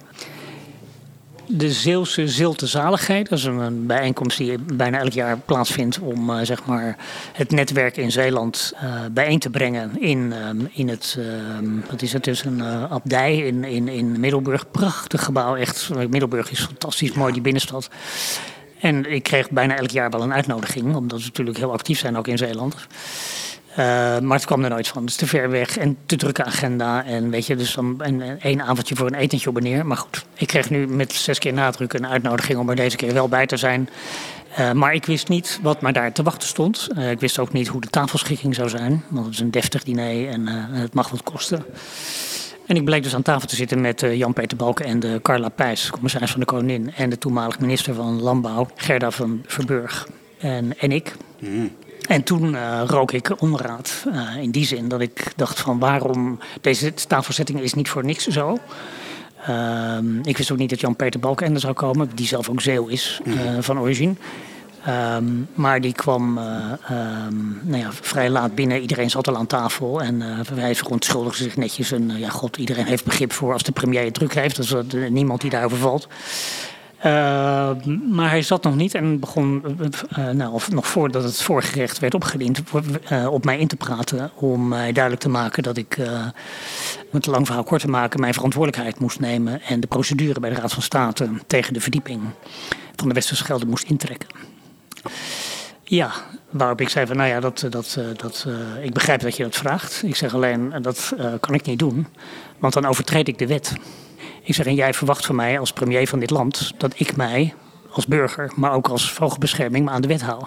De 1.47 1.71
Zeeuwse 1.71 2.27
Zilte 2.27 2.67
Zaligheid, 2.67 3.29
dat 3.29 3.37
is 3.37 3.43
een 3.43 3.85
bijeenkomst 3.85 4.37
die 4.37 4.57
bijna 4.57 4.99
elk 4.99 5.11
jaar 5.11 5.37
plaatsvindt 5.37 5.99
om 5.99 6.29
uh, 6.29 6.39
zeg 6.41 6.65
maar 6.65 6.97
het 7.33 7.51
netwerk 7.51 7.97
in 7.97 8.11
Zeeland 8.11 8.73
uh, 8.83 9.01
bijeen 9.11 9.39
te 9.39 9.49
brengen 9.49 10.01
in, 10.01 10.33
um, 10.47 10.69
in 10.73 10.89
het, 10.89 11.17
um, 11.19 11.83
wat 11.89 12.01
is 12.01 12.13
het 12.13 12.23
dus, 12.23 12.43
een 12.45 12.57
uh, 12.57 12.91
abdij 12.91 13.37
in, 13.37 13.63
in, 13.63 13.87
in 13.87 14.19
Middelburg. 14.19 14.71
Prachtig 14.71 15.23
gebouw, 15.23 15.55
echt. 15.55 15.89
Middelburg 16.09 16.51
is 16.51 16.59
fantastisch 16.59 17.13
mooi, 17.13 17.33
die 17.33 17.41
binnenstad. 17.41 17.89
En 18.79 19.11
ik 19.11 19.23
kreeg 19.23 19.49
bijna 19.49 19.75
elk 19.75 19.89
jaar 19.89 20.09
wel 20.09 20.21
een 20.21 20.33
uitnodiging, 20.33 20.95
omdat 20.95 21.19
we 21.19 21.25
natuurlijk 21.25 21.57
heel 21.57 21.71
actief 21.71 21.99
zijn 21.99 22.17
ook 22.17 22.27
in 22.27 22.37
Zeeland. 22.37 22.75
Maar 23.75 24.37
het 24.37 24.45
kwam 24.45 24.63
er 24.63 24.69
nooit 24.69 24.87
van. 24.87 25.05
Is 25.05 25.15
te 25.15 25.27
ver 25.27 25.49
weg 25.49 25.77
en 25.77 25.97
te 26.05 26.15
drukke 26.15 26.43
agenda. 26.43 27.05
En 27.05 27.29
weet 27.29 27.47
je, 27.47 27.55
dus 27.55 27.73
dan 27.73 27.95
een, 27.97 28.21
één 28.39 28.61
avondje 28.61 28.95
voor 28.95 29.07
een 29.07 29.13
etentje 29.13 29.49
op 29.49 29.57
en 29.57 29.63
neer. 29.63 29.85
Maar 29.85 29.97
goed, 29.97 30.25
ik 30.33 30.47
kreeg 30.47 30.69
nu 30.69 30.87
met 30.87 31.13
zes 31.13 31.39
keer 31.39 31.53
nadruk 31.53 31.93
een 31.93 32.07
uitnodiging 32.07 32.59
om 32.59 32.69
er 32.69 32.75
deze 32.75 32.97
keer 32.97 33.13
wel 33.13 33.27
bij 33.27 33.45
te 33.45 33.57
zijn. 33.57 33.89
Uh, 34.59 34.71
maar 34.71 34.93
ik 34.93 35.05
wist 35.05 35.27
niet 35.27 35.59
wat 35.61 35.81
mij 35.81 35.91
daar 35.91 36.11
te 36.11 36.23
wachten 36.23 36.47
stond. 36.47 36.87
Uh, 36.97 37.11
ik 37.11 37.19
wist 37.19 37.39
ook 37.39 37.53
niet 37.53 37.67
hoe 37.67 37.81
de 37.81 37.89
tafelschikking 37.89 38.55
zou 38.55 38.69
zijn. 38.69 39.03
Want 39.09 39.25
het 39.25 39.33
is 39.33 39.39
een 39.39 39.51
deftig 39.51 39.83
diner 39.83 40.27
en 40.27 40.47
het 40.47 40.93
mag 40.93 41.09
wat 41.09 41.23
kosten. 41.23 41.65
En 42.67 42.75
ik 42.75 42.85
bleek 42.85 43.03
dus 43.03 43.15
aan 43.15 43.21
tafel 43.21 43.47
te 43.47 43.55
zitten 43.55 43.81
met 43.81 43.99
Jan-Peter 43.99 44.57
Balken 44.57 44.85
en 44.85 44.99
de 44.99 45.19
Carla 45.21 45.49
Pijs, 45.49 45.89
commissaris 45.89 46.31
van 46.31 46.39
de 46.39 46.45
Koningin. 46.45 46.93
En 46.95 47.09
de 47.09 47.17
toenmalig 47.17 47.59
minister 47.59 47.93
van 47.93 48.21
Landbouw, 48.21 48.67
Gerda 48.75 49.11
van 49.11 49.43
Verburg. 49.45 50.07
En, 50.39 50.79
en 50.79 50.91
ik. 50.91 51.13
Mm. 51.39 51.71
En 52.07 52.23
toen 52.23 52.57
rook 52.85 53.11
ik 53.11 53.41
onraad. 53.41 54.05
in 54.41 54.51
die 54.51 54.65
zin 54.65 54.87
dat 54.87 55.01
ik 55.01 55.33
dacht 55.35 55.59
van 55.59 55.79
waarom... 55.79 56.39
Deze 56.61 56.93
tafelzetting 56.93 57.61
is 57.61 57.73
niet 57.73 57.89
voor 57.89 58.05
niks 58.05 58.27
zo. 58.27 58.57
Ehm, 59.45 60.19
ik 60.21 60.37
wist 60.37 60.51
ook 60.51 60.57
niet 60.57 60.69
dat 60.69 60.79
Jan-Peter 60.79 61.19
Balkenende 61.19 61.59
zou 61.59 61.73
komen, 61.73 62.09
die 62.15 62.27
zelf 62.27 62.49
ook 62.49 62.61
Zeeuw 62.61 62.87
is 62.87 63.21
uh, 63.25 63.35
van 63.59 63.79
origine. 63.79 64.13
Um, 64.87 65.47
maar 65.53 65.81
die 65.81 65.93
kwam 65.93 66.37
uh, 66.37 66.71
um, 67.27 67.59
nou 67.63 67.81
ja, 67.81 67.91
vrij 67.91 68.29
laat 68.29 68.55
binnen. 68.55 68.81
Iedereen 68.81 69.09
zat 69.09 69.27
al 69.27 69.37
aan 69.37 69.47
tafel. 69.47 70.01
En 70.01 70.21
uh, 70.21 70.39
hij 70.53 70.75
verontschuldigde 70.75 71.43
zich 71.43 71.57
netjes. 71.57 71.91
En 71.91 72.17
ja, 72.17 72.29
god, 72.29 72.57
iedereen 72.57 72.85
heeft 72.85 73.03
begrip 73.03 73.31
voor 73.31 73.53
als 73.53 73.63
de 73.63 73.71
premier 73.71 74.03
het 74.03 74.13
druk 74.13 74.33
heeft. 74.33 74.55
Dus 74.55 74.73
niemand 75.09 75.41
die 75.41 75.49
daarover 75.49 75.77
valt. 75.77 76.07
Uh, 77.05 77.71
maar 78.11 78.29
hij 78.29 78.41
zat 78.41 78.63
nog 78.63 78.75
niet 78.75 78.93
en 78.93 79.19
begon, 79.19 79.63
uh, 80.17 80.29
nou, 80.29 80.53
of 80.53 80.71
nog 80.71 80.87
voordat 80.87 81.23
het 81.23 81.41
voorgerecht 81.41 81.99
werd 81.99 82.13
opgediend, 82.13 82.61
uh, 83.11 83.27
op 83.33 83.45
mij 83.45 83.59
in 83.59 83.67
te 83.67 83.75
praten. 83.75 84.31
Om 84.35 84.67
mij 84.67 84.91
duidelijk 84.91 85.23
te 85.23 85.29
maken 85.29 85.63
dat 85.63 85.77
ik, 85.77 85.97
om 85.99 87.11
het 87.11 87.25
lang 87.25 87.45
verhaal 87.45 87.63
kort 87.63 87.81
te 87.81 87.87
maken, 87.87 88.19
mijn 88.19 88.33
verantwoordelijkheid 88.33 88.99
moest 88.99 89.19
nemen. 89.19 89.61
En 89.61 89.79
de 89.79 89.87
procedure 89.87 90.39
bij 90.39 90.49
de 90.49 90.55
Raad 90.55 90.73
van 90.73 90.81
State 90.81 91.29
tegen 91.47 91.73
de 91.73 91.81
verdieping 91.81 92.21
van 92.95 93.07
de 93.07 93.13
Westerschelde 93.13 93.65
moest 93.65 93.89
intrekken. 93.89 94.29
Ja, 95.83 96.11
waarop 96.49 96.81
ik 96.81 96.89
zei 96.89 97.05
van, 97.05 97.17
nou 97.17 97.29
ja, 97.29 97.39
dat, 97.39 97.65
dat, 97.69 97.99
dat, 98.17 98.47
ik 98.81 98.93
begrijp 98.93 99.21
dat 99.21 99.37
je 99.37 99.43
dat 99.43 99.55
vraagt. 99.55 100.03
Ik 100.05 100.15
zeg 100.15 100.33
alleen, 100.33 100.73
dat 100.81 101.13
kan 101.39 101.53
ik 101.53 101.65
niet 101.65 101.79
doen, 101.79 102.07
want 102.59 102.73
dan 102.73 102.85
overtreed 102.85 103.27
ik 103.27 103.37
de 103.37 103.47
wet. 103.47 103.73
Ik 104.43 104.53
zeg, 104.53 104.65
en 104.65 104.75
jij 104.75 104.93
verwacht 104.93 105.25
van 105.25 105.35
mij 105.35 105.59
als 105.59 105.73
premier 105.73 106.07
van 106.07 106.19
dit 106.19 106.29
land 106.29 106.73
dat 106.77 106.99
ik 106.99 107.15
mij 107.15 107.53
als 107.91 108.05
burger, 108.05 108.51
maar 108.55 108.73
ook 108.73 108.87
als 108.87 109.11
vogelbescherming, 109.11 109.85
me 109.85 109.91
aan 109.91 110.01
de 110.01 110.07
wet 110.07 110.21
hou. 110.21 110.43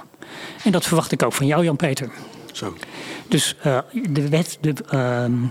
En 0.65 0.73
dat 0.73 0.87
verwacht 0.87 1.13
ik 1.13 1.23
ook 1.23 1.33
van 1.33 1.47
jou, 1.47 1.65
Jan-Peter. 1.65 2.11
Zo. 2.53 2.75
Dus 3.29 3.57
uh, 3.67 3.79
de 4.11 4.29
wet, 4.29 4.59
de, 4.61 4.75
uh, 4.93 5.49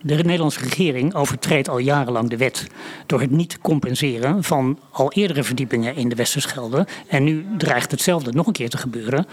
de 0.00 0.14
Nederlandse 0.14 0.60
regering 0.60 1.14
overtreedt 1.14 1.68
al 1.68 1.78
jarenlang 1.78 2.30
de 2.30 2.36
wet 2.36 2.66
door 3.06 3.20
het 3.20 3.30
niet 3.30 3.58
compenseren 3.58 4.44
van 4.44 4.78
al 4.90 5.12
eerdere 5.12 5.42
verdiepingen 5.42 5.96
in 5.96 6.08
de 6.08 6.14
Westerschelde. 6.14 6.86
En 7.06 7.24
nu 7.24 7.46
dreigt 7.58 7.90
hetzelfde 7.90 8.32
nog 8.32 8.46
een 8.46 8.52
keer 8.52 8.70
te 8.70 8.78
gebeuren. 8.78 9.26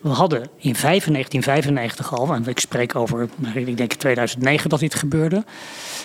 We 0.00 0.08
hadden 0.08 0.40
in 0.40 0.74
1995 0.82 2.14
al, 2.14 2.34
en 2.34 2.46
ik 2.46 2.60
spreek 2.60 2.94
over, 2.94 3.28
ik 3.54 3.76
denk 3.76 3.92
2009 3.92 4.70
dat 4.70 4.80
dit 4.80 4.94
gebeurde. 4.94 5.44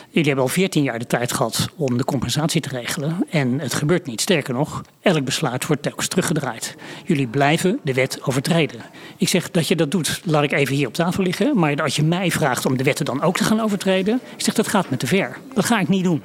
Jullie 0.09 0.27
hebben 0.27 0.43
al 0.43 0.51
14 0.51 0.83
jaar 0.83 0.99
de 0.99 1.07
tijd 1.07 1.33
gehad 1.33 1.69
om 1.75 1.97
de 1.97 2.03
compensatie 2.03 2.61
te 2.61 2.69
regelen. 2.69 3.25
En 3.29 3.59
het 3.59 3.73
gebeurt 3.73 4.05
niet. 4.05 4.21
Sterker 4.21 4.53
nog, 4.53 4.81
elk 5.01 5.25
besluit 5.25 5.65
wordt 5.65 5.81
telkens 5.83 6.07
teruggedraaid. 6.07 6.75
Jullie 7.05 7.27
blijven 7.27 7.79
de 7.83 7.93
wet 7.93 8.19
overtreden. 8.23 8.81
Ik 9.17 9.27
zeg 9.27 9.51
dat 9.51 9.67
je 9.67 9.75
dat 9.75 9.91
doet, 9.91 10.21
laat 10.23 10.43
ik 10.43 10.51
even 10.51 10.75
hier 10.75 10.87
op 10.87 10.93
tafel 10.93 11.23
liggen. 11.23 11.59
Maar 11.59 11.81
als 11.81 11.95
je 11.95 12.03
mij 12.03 12.31
vraagt 12.31 12.65
om 12.65 12.77
de 12.77 12.83
wetten 12.83 13.05
dan 13.05 13.21
ook 13.21 13.37
te 13.37 13.43
gaan 13.43 13.59
overtreden, 13.59 14.19
ik 14.35 14.43
zeg 14.43 14.53
dat 14.53 14.67
gaat 14.67 14.89
me 14.89 14.97
te 14.97 15.07
ver. 15.07 15.37
Dat 15.53 15.65
ga 15.65 15.79
ik 15.79 15.87
niet 15.87 16.03
doen. 16.03 16.21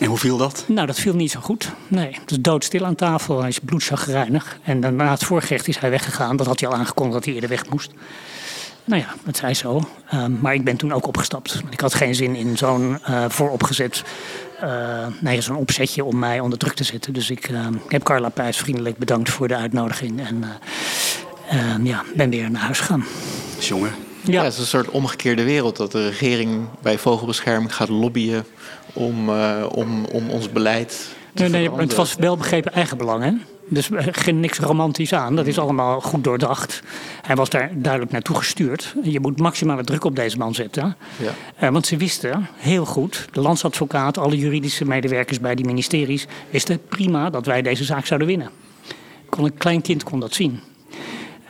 En 0.00 0.06
hoe 0.06 0.18
viel 0.18 0.36
dat? 0.36 0.64
Nou, 0.66 0.86
dat 0.86 0.98
viel 0.98 1.14
niet 1.14 1.30
zo 1.30 1.40
goed. 1.40 1.72
Nee, 1.88 2.16
het 2.20 2.30
is 2.30 2.40
doodstil 2.40 2.84
aan 2.84 2.94
tafel. 2.94 3.40
Hij 3.40 3.48
is 3.48 3.58
bloedzagrijnig. 3.58 4.58
En 4.62 4.96
na 4.96 5.10
het 5.10 5.24
voorgerecht 5.24 5.68
is 5.68 5.78
hij 5.78 5.90
weggegaan. 5.90 6.36
Dat 6.36 6.46
had 6.46 6.60
hij 6.60 6.68
al 6.68 6.74
aangekondigd 6.74 7.14
dat 7.14 7.24
hij 7.24 7.34
eerder 7.34 7.50
weg 7.50 7.70
moest. 7.70 7.92
Nou 8.84 9.02
ja, 9.02 9.14
het 9.24 9.36
zij 9.36 9.54
zo. 9.54 9.88
Um, 10.14 10.38
maar 10.40 10.54
ik 10.54 10.64
ben 10.64 10.76
toen 10.76 10.92
ook 10.92 11.06
opgestapt. 11.06 11.62
Ik 11.70 11.80
had 11.80 11.94
geen 11.94 12.14
zin 12.14 12.34
in 12.34 12.56
zo'n 12.56 12.98
uh, 13.10 13.24
vooropgezet, 13.28 14.02
uh, 14.62 15.06
nee, 15.20 15.40
zo'n 15.40 15.56
opzetje 15.56 16.04
om 16.04 16.18
mij 16.18 16.40
onder 16.40 16.58
druk 16.58 16.74
te 16.74 16.84
zetten. 16.84 17.12
Dus 17.12 17.30
ik 17.30 17.48
uh, 17.48 17.66
heb 17.88 18.02
Carla 18.02 18.28
Pijs 18.28 18.56
vriendelijk 18.56 18.98
bedankt 18.98 19.30
voor 19.30 19.48
de 19.48 19.56
uitnodiging. 19.56 20.20
En 20.26 20.44
ehm, 21.48 21.86
ja, 21.86 22.04
ben 22.14 22.30
weer 22.30 22.50
naar 22.50 22.62
huis 22.62 22.78
gegaan. 22.78 23.04
Jongen. 23.60 23.90
Ja. 24.20 24.32
ja, 24.32 24.44
het 24.44 24.52
is 24.52 24.58
een 24.58 24.66
soort 24.66 24.88
omgekeerde 24.88 25.44
wereld. 25.44 25.76
Dat 25.76 25.92
de 25.92 26.08
regering 26.08 26.68
bij 26.82 26.98
vogelbescherming 26.98 27.74
gaat 27.74 27.88
lobbyen 27.88 28.44
om, 28.92 29.30
om, 29.74 30.04
om 30.04 30.30
ons 30.30 30.52
beleid 30.52 31.08
te 31.34 31.42
Nee, 31.42 31.68
nee, 31.68 31.78
het 31.78 31.94
was 31.94 32.14
wel 32.14 32.36
begrepen 32.36 32.72
eigenbelang, 32.72 33.24
hè? 33.24 33.32
Dus 33.70 33.88
geen 34.10 34.40
niks 34.40 34.58
romantisch 34.58 35.12
aan. 35.12 35.36
Dat 35.36 35.46
is 35.46 35.58
allemaal 35.58 36.00
goed 36.00 36.24
doordacht. 36.24 36.82
Hij 37.22 37.36
was 37.36 37.50
daar 37.50 37.70
duidelijk 37.74 38.12
naartoe 38.12 38.36
gestuurd. 38.36 38.94
Je 39.02 39.20
moet 39.20 39.40
maximale 39.40 39.84
druk 39.84 40.04
op 40.04 40.16
deze 40.16 40.36
man 40.36 40.54
zetten. 40.54 40.96
Ja. 41.16 41.32
Uh, 41.62 41.72
want 41.72 41.86
ze 41.86 41.96
wisten 41.96 42.48
heel 42.56 42.84
goed, 42.84 43.28
de 43.32 43.40
landsadvocaat, 43.40 44.18
alle 44.18 44.36
juridische 44.36 44.84
medewerkers 44.84 45.40
bij 45.40 45.54
die 45.54 45.64
ministeries, 45.64 46.26
wisten 46.50 46.80
prima 46.88 47.30
dat 47.30 47.46
wij 47.46 47.62
deze 47.62 47.84
zaak 47.84 48.06
zouden 48.06 48.28
winnen. 48.28 48.50
Kon 49.28 49.44
een 49.44 49.56
klein 49.58 49.82
kind 49.82 50.02
kon 50.02 50.20
dat 50.20 50.34
zien. 50.34 50.60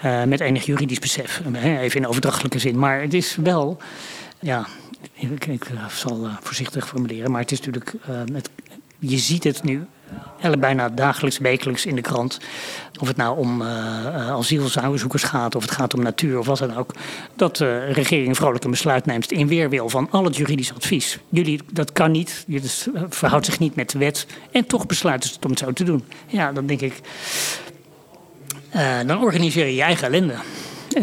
Uh, 0.05 0.25
met 0.25 0.41
enig 0.41 0.67
juridisch 0.67 0.99
besef. 0.99 1.43
Even 1.63 2.01
in 2.01 2.07
overdrachtelijke 2.07 2.59
zin. 2.59 2.79
Maar 2.79 3.01
het 3.01 3.15
is 3.15 3.37
wel. 3.37 3.79
Ja, 4.41 4.67
ik, 5.15 5.47
ik 5.47 5.67
zal 5.91 6.25
uh, 6.25 6.37
voorzichtig 6.41 6.89
formuleren. 6.89 7.31
Maar 7.31 7.41
het 7.41 7.53
is 7.53 7.59
natuurlijk. 7.59 7.95
Het, 8.33 8.51
je 8.99 9.19
ziet 9.19 9.45
het 9.45 9.63
nu 9.63 9.87
bijna 10.59 10.89
dagelijks, 10.89 11.39
wekelijks 11.39 11.87
in 11.87 11.95
de 11.95 12.01
krant. 12.01 12.41
Of 13.01 13.09
het 13.09 13.17
nou 13.17 13.39
om 13.39 13.63
uh, 13.63 14.31
asielzoekers 14.31 15.23
gaat, 15.23 15.55
of 15.55 15.63
het 15.63 15.71
gaat 15.71 15.95
om 15.95 16.03
natuur, 16.03 16.39
of 16.39 16.47
wat 16.47 16.59
dan 16.59 16.77
ook. 16.77 16.95
Dat 17.37 17.57
de 17.57 17.85
regering 17.85 18.37
vrolijk 18.37 18.65
een 18.65 18.71
besluit 18.71 19.07
neemt 19.07 19.33
in 19.33 19.49
weerwil 19.49 19.89
van 19.89 20.09
al 20.11 20.25
het 20.25 20.37
juridisch 20.37 20.75
advies. 20.75 21.19
Jullie, 21.29 21.61
dat 21.73 21.93
kan 21.93 22.11
niet, 22.11 22.45
het 22.51 22.89
verhoudt 23.09 23.47
zich 23.47 23.59
niet 23.59 23.75
met 23.75 23.91
de 23.91 23.99
wet. 23.99 24.27
En 24.51 24.67
toch 24.67 24.87
besluiten 24.87 25.29
ze 25.29 25.35
het 25.35 25.45
om 25.45 25.51
het 25.51 25.59
zo 25.59 25.73
te 25.73 25.85
doen. 25.85 26.05
Ja, 26.27 26.53
dan 26.53 26.67
denk 26.67 26.81
ik. 26.81 27.01
Dan 29.07 29.23
organiseer 29.23 29.67
je 29.67 29.75
je 29.75 29.83
eigen 29.83 30.07
ellende. 30.07 30.35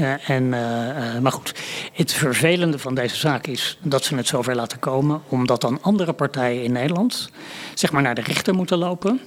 En, 0.02 0.44
uh, 0.44 1.20
maar 1.22 1.32
goed, 1.32 1.54
het 1.94 2.14
vervelende 2.14 2.80
van 2.80 2.96
deze 2.96 3.16
zaak 3.16 3.48
is 3.48 3.78
dat 3.82 4.04
ze 4.04 4.16
het 4.16 4.28
zover 4.28 4.56
laten 4.56 4.80
komen, 4.80 5.22
omdat 5.30 5.62
dan 5.62 5.82
andere 5.82 6.14
partijen 6.14 6.64
in 6.64 6.72
Nederland 6.72 7.30
zeg 7.74 7.92
maar 7.92 8.02
naar 8.02 8.16
de 8.16 8.22
rechter 8.22 8.56
moeten 8.56 8.78
lopen. 8.78 9.22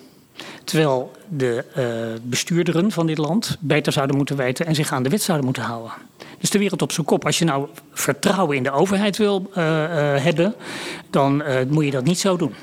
Terwijl 0.64 1.10
de 1.28 1.64
uh, 1.76 1.84
bestuurderen 2.22 2.90
van 2.90 3.06
dit 3.06 3.18
land 3.18 3.56
beter 3.60 3.92
zouden 3.92 4.16
moeten 4.16 4.36
weten 4.36 4.66
en 4.66 4.74
zich 4.74 4.92
aan 4.92 5.02
de 5.02 5.08
wet 5.08 5.22
zouden 5.22 5.46
moeten 5.46 5.62
houden. 5.62 5.92
Dus 6.38 6.50
de 6.50 6.58
wereld 6.58 6.82
op 6.82 6.92
zijn 6.92 7.06
kop. 7.06 7.24
Als 7.24 7.38
je 7.38 7.44
nou 7.44 7.68
vertrouwen 7.92 8.56
in 8.56 8.62
de 8.62 8.70
overheid 8.70 9.16
wil 9.16 9.50
hebben, 9.52 10.54
dan 11.10 11.42
moet 11.68 11.84
je 11.84 11.90
dat 11.90 12.04
niet 12.04 12.18
zo 12.18 12.36
doen. 12.36 12.54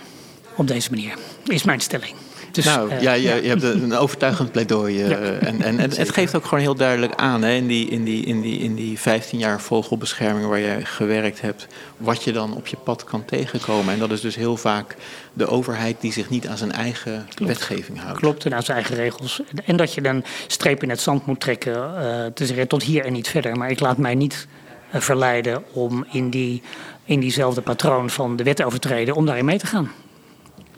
Op 0.56 0.68
deze 0.68 0.90
manier, 0.90 1.18
is 1.46 1.64
mijn 1.64 1.80
stelling. 1.80 2.25
Dus, 2.56 2.66
nou 2.66 2.92
uh, 2.92 3.02
ja, 3.02 3.14
je, 3.14 3.22
ja. 3.22 3.36
je 3.36 3.48
hebt 3.48 3.64
een 3.64 3.94
overtuigend 3.94 4.52
pleidooi. 4.52 5.04
Uh, 5.04 5.10
ja. 5.10 5.18
En, 5.18 5.62
en, 5.62 5.80
en 5.80 5.92
het 5.92 6.10
geeft 6.10 6.36
ook 6.36 6.44
gewoon 6.44 6.60
heel 6.60 6.76
duidelijk 6.76 7.16
aan 7.16 7.42
hè, 7.42 7.54
in, 7.54 7.68
die, 7.68 7.90
in, 7.90 8.04
die, 8.04 8.26
in, 8.26 8.42
die, 8.42 8.60
in 8.60 8.76
die 8.76 9.00
15 9.00 9.40
jaar 9.40 9.62
vogelbescherming 9.62 10.48
waar 10.48 10.60
je 10.60 10.78
gewerkt 10.84 11.42
hebt, 11.42 11.68
wat 11.98 12.24
je 12.24 12.32
dan 12.32 12.56
op 12.56 12.68
je 12.68 12.78
pad 12.78 13.04
kan 13.04 13.26
tegenkomen. 13.26 13.94
En 13.94 14.00
dat 14.00 14.12
is 14.12 14.22
dus 14.22 14.36
heel 14.36 14.58
vaak 14.58 14.96
de 15.34 15.48
overheid 15.48 16.02
die 16.02 16.12
zich 16.12 16.30
niet 16.30 16.48
aan 16.48 16.58
zijn 16.58 16.72
eigen 16.72 17.28
Klopt. 17.34 17.52
wetgeving 17.52 18.02
houdt. 18.02 18.20
Klopt, 18.20 18.46
en 18.46 18.54
aan 18.54 18.64
zijn 18.64 18.78
eigen 18.78 18.96
regels. 18.96 19.42
En 19.66 19.78
dat 19.78 19.94
je 19.94 20.02
dan 20.02 20.24
streep 20.48 20.84
in 20.84 20.90
het 20.90 21.02
zand 21.02 21.26
moet 21.26 21.40
trekken, 21.40 21.74
uh, 21.74 22.26
te 22.34 22.46
zeggen 22.46 22.68
tot 22.68 22.84
hier 22.84 23.06
en 23.06 23.14
niet 23.14 23.28
verder. 23.28 23.58
Maar 23.58 23.70
ik 23.70 23.80
laat 23.80 23.98
mij 23.98 24.16
niet 24.16 24.48
verleiden 24.92 25.64
om 25.74 26.06
in, 26.12 26.30
die, 26.30 26.62
in 27.06 27.20
diezelfde 27.20 27.62
patroon 27.62 28.10
van 28.10 28.36
de 28.36 28.44
wet 28.44 28.64
overtreden, 28.64 29.16
om 29.16 29.26
daarin 29.26 29.46
mee 29.46 29.58
te 29.58 29.68
gaan. 29.68 29.92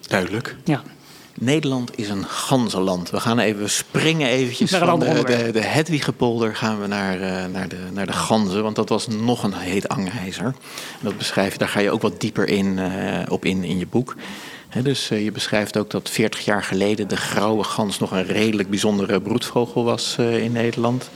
Duidelijk. 0.08 0.56
Ja. 0.64 0.82
Nederland 1.40 1.98
is 1.98 2.10
een 2.10 2.26
ganzenland. 2.26 3.10
We 3.10 3.20
gaan 3.20 3.40
even 3.40 3.70
springen 3.70 4.30
eventjes 4.30 4.72
van 4.72 5.00
de, 5.00 5.24
de, 5.26 5.52
de 5.52 5.64
Hedwigepolder 5.64 6.56
gaan 6.56 6.82
we 6.82 6.88
naar, 6.88 7.22
uh, 7.22 7.46
naar, 7.46 7.68
de, 7.68 7.78
naar 7.94 8.06
de 8.06 8.14
ganzen. 8.14 8.64
Want 8.64 8.76
dat 8.76 8.90
was 8.90 9.08
nog 9.08 9.44
een 9.44 9.54
heet 9.54 9.88
angijzer. 9.88 10.46
En 10.46 10.56
dat 11.02 11.18
beschrijf 11.18 11.58
daar 11.58 11.68
ga 11.68 11.80
je 11.80 11.92
ook 11.92 12.02
wat 12.02 12.22
dieper 12.22 12.48
in, 12.48 12.78
uh, 12.78 13.20
op 13.28 13.46
in 13.46 13.64
in 13.64 13.78
je 13.78 13.88
boek. 13.88 14.16
He, 14.70 14.82
dus 14.82 15.12
uh, 15.12 15.24
je 15.24 15.32
beschrijft 15.32 15.78
ook 15.78 15.90
dat 15.90 16.10
40 16.10 16.46
jaar 16.46 16.64
geleden 16.64 17.08
de 17.08 17.18
grauwe 17.18 17.64
gans 17.64 18.00
nog 18.00 18.12
een 18.12 18.26
redelijk 18.26 18.70
bijzondere 18.70 19.22
broedvogel 19.22 19.84
was 19.84 20.16
in 20.18 20.52
Nederland. 20.52 21.10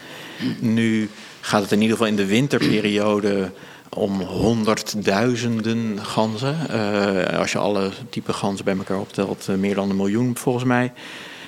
Nu 0.60 1.10
gaat 1.42 1.62
het 1.62 1.72
in 1.72 1.82
ieder 1.82 1.98
geval 1.98 2.12
in 2.12 2.18
de 2.18 2.26
winterperiode 2.26 3.52
om 3.96 4.22
honderdduizenden 4.22 6.06
ganzen. 6.06 6.56
Uh, 6.72 7.40
als 7.40 7.52
je 7.52 7.58
alle 7.58 7.92
type 8.10 8.34
ganzen 8.34 8.66
bij 8.66 8.78
elkaar 8.78 9.00
optelt, 9.00 9.48
uh, 9.50 9.56
meer 9.56 9.76
dan 9.76 9.90
een 9.90 9.96
miljoen 9.96 10.38
volgens 10.38 10.64
mij. 10.64 10.94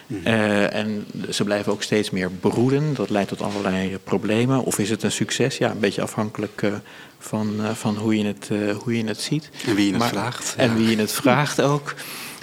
Uh, 0.08 0.74
en 0.74 1.06
ze 1.30 1.44
blijven 1.44 1.72
ook 1.72 1.84
steeds 1.84 2.10
meer 2.10 2.32
broeden. 2.32 2.94
Dat 2.94 3.10
leidt 3.10 3.30
tot 3.30 3.42
allerlei 3.42 3.98
problemen. 4.04 4.64
Of 4.64 4.80
is 4.80 4.90
het 4.90 5.04
een 5.04 5.12
succes? 5.12 5.58
Ja, 5.58 5.72
een 5.72 5.80
beetje 5.80 6.02
afhankelijk 6.02 6.72
van, 7.20 7.60
van 7.74 7.96
hoe, 7.96 8.18
je 8.18 8.26
het, 8.26 8.50
hoe 8.84 8.98
je 8.98 9.04
het 9.04 9.22
ziet. 9.22 9.50
En 9.66 9.76
wie 9.76 9.86
je 9.86 9.92
het 9.92 10.00
maar, 10.00 10.10
vraagt. 10.10 10.54
En 10.58 10.76
wie 10.76 10.90
je 10.90 10.98
het 10.98 11.12
vraagt 11.12 11.62
ook. 11.62 11.94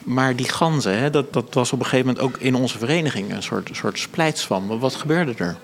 Maar 0.04 0.37
die 0.37 0.49
ganzen, 0.49 0.99
hè, 0.99 1.11
dat, 1.11 1.33
dat 1.33 1.54
was 1.54 1.73
op 1.73 1.78
een 1.78 1.85
gegeven 1.85 2.07
moment 2.07 2.25
ook 2.25 2.37
in 2.37 2.54
onze 2.54 2.78
vereniging 2.78 3.33
een 3.33 3.42
soort, 3.42 3.71
soort 3.73 3.99
splijtswam. 3.99 4.78
Wat 4.78 4.95
gebeurde 4.95 5.35
er? 5.37 5.57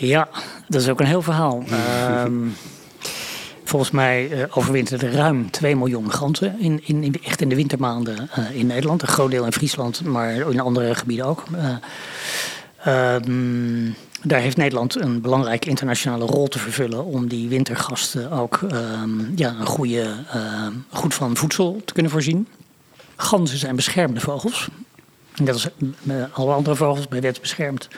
Ja, 0.00 0.28
dat 0.68 0.80
is 0.80 0.88
ook 0.88 1.00
een 1.00 1.06
heel 1.06 1.22
verhaal. 1.22 1.64
um, 2.24 2.56
volgens 3.64 3.90
mij 3.90 4.30
uh, 4.30 4.44
overwinterden 4.50 5.12
ruim 5.12 5.50
2 5.50 5.76
miljoen 5.76 6.12
ganzen. 6.12 6.60
In, 6.60 6.80
in, 6.84 7.14
echt 7.24 7.40
in 7.40 7.48
de 7.48 7.54
wintermaanden 7.54 8.30
uh, 8.38 8.50
in 8.50 8.66
Nederland. 8.66 9.02
Een 9.02 9.08
groot 9.08 9.30
deel 9.30 9.44
in 9.44 9.52
Friesland, 9.52 10.04
maar 10.04 10.34
in 10.34 10.60
andere 10.60 10.94
gebieden 10.94 11.26
ook. 11.26 11.44
Uh, 12.86 13.14
um, 13.14 13.94
daar 14.22 14.40
heeft 14.40 14.56
Nederland 14.56 15.00
een 15.00 15.20
belangrijke 15.20 15.68
internationale 15.68 16.24
rol 16.24 16.48
te 16.48 16.58
vervullen 16.58 17.04
om 17.04 17.28
die 17.28 17.48
wintergasten 17.48 18.30
ook 18.30 18.60
um, 18.72 19.32
ja, 19.36 19.54
een 19.60 19.66
goede, 19.66 20.14
goed 20.90 21.14
van 21.14 21.36
voedsel 21.36 21.82
te 21.84 21.92
kunnen 21.92 22.12
voorzien. 22.12 22.48
Ganzen 23.16 23.58
zijn 23.58 23.76
beschermde 23.76 24.20
vogels. 24.20 24.68
Net 25.36 25.52
als 25.52 25.68
alle 26.32 26.52
andere 26.52 26.76
vogels 26.76 27.08
bij 27.08 27.20
wet 27.20 27.40
beschermd. 27.40 27.88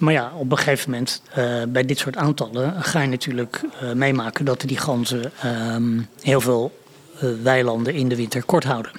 Maar 0.00 0.12
ja, 0.12 0.32
op 0.34 0.50
een 0.50 0.56
gegeven 0.56 0.90
moment 0.90 1.22
uh, 1.38 1.62
bij 1.68 1.84
dit 1.84 1.98
soort 1.98 2.16
aantallen 2.16 2.82
ga 2.82 3.00
je 3.00 3.08
natuurlijk 3.08 3.60
uh, 3.82 3.92
meemaken 3.92 4.44
dat 4.44 4.60
die 4.60 4.76
ganzen 4.76 5.32
um, 5.74 6.08
heel 6.20 6.40
veel 6.40 6.78
uh, 7.14 7.30
weilanden 7.42 7.94
in 7.94 8.08
de 8.08 8.16
winter 8.16 8.44
kort 8.44 8.64
houden. 8.64 8.92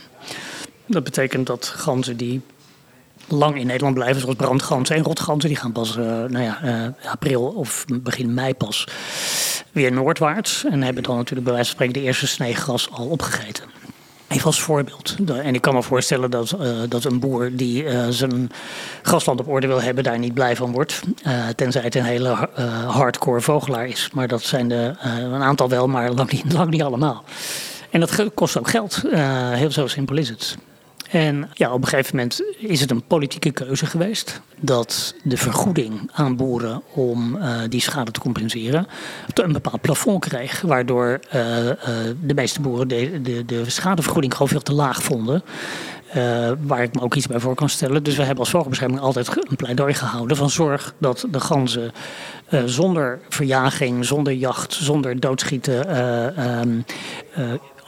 Dat 0.85 1.03
betekent 1.03 1.47
dat 1.47 1.67
ganzen 1.67 2.17
die 2.17 2.41
lang 3.27 3.57
in 3.57 3.67
Nederland 3.67 3.95
blijven, 3.95 4.21
zoals 4.21 4.35
brandganzen 4.35 4.95
en 4.95 5.03
rotganzen, 5.03 5.49
die 5.49 5.57
gaan 5.57 5.71
pas 5.71 5.95
nou 5.95 6.39
ja, 6.39 6.93
april 7.05 7.43
of 7.43 7.85
begin 7.87 8.33
mei 8.33 8.53
pas 8.53 8.87
weer 9.71 9.91
noordwaarts. 9.91 10.65
En 10.65 10.81
hebben 10.81 11.03
dan 11.03 11.15
natuurlijk 11.15 11.43
bij 11.45 11.53
wijze 11.53 11.69
van 11.69 11.79
spreken 11.79 12.01
de 12.01 12.07
eerste 12.07 12.27
sneegras 12.27 12.91
al 12.91 13.07
opgegeten. 13.07 13.63
Even 14.31 14.45
als 14.45 14.61
voorbeeld. 14.61 15.15
En 15.43 15.55
ik 15.55 15.61
kan 15.61 15.73
me 15.73 15.83
voorstellen 15.83 16.31
dat, 16.31 16.55
uh, 16.61 16.67
dat 16.89 17.03
een 17.03 17.19
boer 17.19 17.55
die 17.55 17.83
uh, 17.83 18.05
zijn 18.09 18.49
grasland 19.01 19.39
op 19.39 19.47
orde 19.47 19.67
wil 19.67 19.81
hebben, 19.81 20.03
daar 20.03 20.19
niet 20.19 20.33
blij 20.33 20.55
van 20.55 20.71
wordt. 20.71 21.01
Uh, 21.27 21.47
tenzij 21.55 21.81
het 21.81 21.95
een 21.95 22.03
hele 22.03 22.49
hardcore 22.87 23.41
vogelaar 23.41 23.87
is. 23.87 24.09
Maar 24.13 24.27
dat 24.27 24.41
zijn 24.41 24.67
de, 24.67 24.93
een 25.03 25.43
aantal 25.43 25.69
wel, 25.69 25.87
maar 25.87 26.11
lang 26.11 26.31
niet, 26.31 26.53
lang 26.53 26.69
niet 26.69 26.81
allemaal. 26.81 27.23
En 27.89 27.99
dat 27.99 28.33
kost 28.33 28.57
ook 28.57 28.69
geld. 28.69 29.03
heel 29.53 29.71
zo 29.71 29.87
simpel 29.87 30.17
is 30.17 30.29
het. 30.29 30.57
En 31.11 31.49
ja, 31.53 31.73
op 31.73 31.81
een 31.81 31.87
gegeven 31.87 32.15
moment 32.15 32.41
is 32.57 32.81
het 32.81 32.91
een 32.91 33.03
politieke 33.03 33.51
keuze 33.51 33.85
geweest 33.85 34.41
dat 34.59 35.15
de 35.23 35.37
vergoeding 35.37 36.09
aan 36.13 36.35
boeren 36.35 36.81
om 36.93 37.35
uh, 37.35 37.59
die 37.69 37.81
schade 37.81 38.11
te 38.11 38.19
compenseren 38.19 38.87
een 39.33 39.51
bepaald 39.51 39.81
plafond 39.81 40.25
kreeg. 40.25 40.61
Waardoor 40.61 41.19
uh, 41.35 41.65
uh, 41.65 41.73
de 42.21 42.33
meeste 42.33 42.61
boeren 42.61 42.87
de, 42.87 43.21
de, 43.21 43.45
de 43.45 43.69
schadevergoeding 43.69 44.33
gewoon 44.33 44.47
veel 44.47 44.61
te 44.61 44.73
laag 44.73 45.03
vonden. 45.03 45.43
Waar 46.61 46.83
ik 46.83 46.93
me 46.93 47.01
ook 47.01 47.15
iets 47.15 47.27
bij 47.27 47.39
voor 47.39 47.55
kan 47.55 47.69
stellen. 47.69 48.03
Dus 48.03 48.15
we 48.15 48.21
hebben 48.21 48.39
als 48.39 48.49
vogelbescherming 48.49 48.99
altijd 48.99 49.27
een 49.27 49.55
pleidooi 49.55 49.93
gehouden 49.93 50.37
van 50.37 50.49
zorg 50.49 50.93
dat 50.97 51.25
de 51.31 51.39
ganzen 51.39 51.91
zonder 52.65 53.19
verjaging, 53.29 54.05
zonder 54.05 54.33
jacht, 54.33 54.73
zonder 54.73 55.19
doodschieten 55.19 56.03
um, 56.59 56.85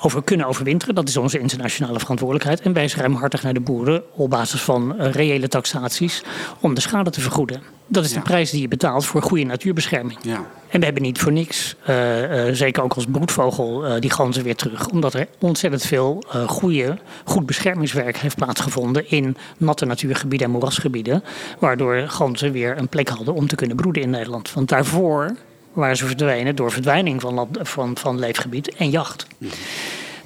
over 0.06 0.24
kunnen 0.24 0.46
overwinteren. 0.46 0.96
Dat 0.96 1.08
is 1.08 1.18
onze 1.18 1.40
internationale 1.40 2.00
verantwoordelijkheid. 2.00 2.62
En 2.62 2.74
wij 2.74 2.92
ruimhartig 2.96 3.44
naar 3.44 3.54
de 3.54 3.60
boeren 3.60 4.04
op 4.12 4.30
basis 4.30 4.62
van 4.62 4.96
uh, 4.98 5.12
reële 5.12 5.48
taxaties 5.48 6.24
om 6.60 6.74
de 6.74 6.82
schade 6.82 7.10
te 7.10 7.22
vergoeden. 7.22 7.62
Dat 7.88 8.04
is 8.04 8.10
ja. 8.10 8.18
de 8.18 8.24
prijs 8.24 8.52
die 8.52 8.62
je 8.62 8.68
betaalt 8.68 9.06
voor 9.06 9.22
goede 9.22 9.44
natuurbescherming. 9.44 10.20
Ja. 10.22 10.46
En 10.70 10.80
we 10.80 10.86
hebben 10.86 11.04
niet 11.04 11.20
voor 11.20 11.32
niks, 11.32 11.76
uh, 11.90 12.48
uh, 12.48 12.54
zeker 12.54 12.84
ook 12.84 12.94
als 12.94 13.06
broedvogel, 13.06 14.00
die 14.00 14.12
ganzen 14.12 14.44
weer 14.44 14.56
terug. 14.56 14.88
Omdat 14.88 15.14
er 15.14 15.28
ontzettend 15.40 15.86
veel 15.86 16.24
goede, 16.48 16.98
goed 17.24 17.46
beschermingswerk 17.46 18.18
heeft 18.18 18.36
plaatsgevonden 18.36 19.10
in 19.10 19.38
natte 19.58 19.86
natuurgebieden 19.86 20.48
en 20.48 20.54
moerasgebieden. 20.54 21.24
Waardoor 21.60 22.04
ganzen 22.08 22.52
weer 22.52 22.78
een 22.78 22.88
plek 22.88 23.10
hadden 23.10 23.34
om 23.34 23.48
te 23.48 23.56
kunnen 23.56 23.76
broeden 23.76 24.02
in 24.02 24.10
Nederland. 24.10 24.54
Want 24.54 24.70
daarvoor 24.70 25.36
waren 25.74 25.98
ze 25.98 26.06
verdwenen 26.06 26.56
door 26.56 26.72
verdwijning 26.72 27.22
van, 27.22 27.48
van, 27.62 27.98
van 27.98 28.20
leefgebied 28.20 28.76
en 28.76 28.90
jacht. 28.90 29.28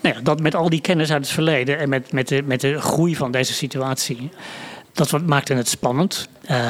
Nou 0.01 0.15
ja, 0.15 0.21
dat 0.21 0.41
met 0.41 0.55
al 0.55 0.69
die 0.69 0.81
kennis 0.81 1.11
uit 1.11 1.21
het 1.21 1.33
verleden 1.33 1.79
en 1.79 1.89
met, 1.89 2.11
met, 2.11 2.27
de, 2.27 2.43
met 2.43 2.61
de 2.61 2.81
groei 2.81 3.15
van 3.15 3.31
deze 3.31 3.53
situatie. 3.53 4.29
Dat 4.93 5.25
maakte 5.25 5.53
het 5.53 5.67
spannend. 5.67 6.29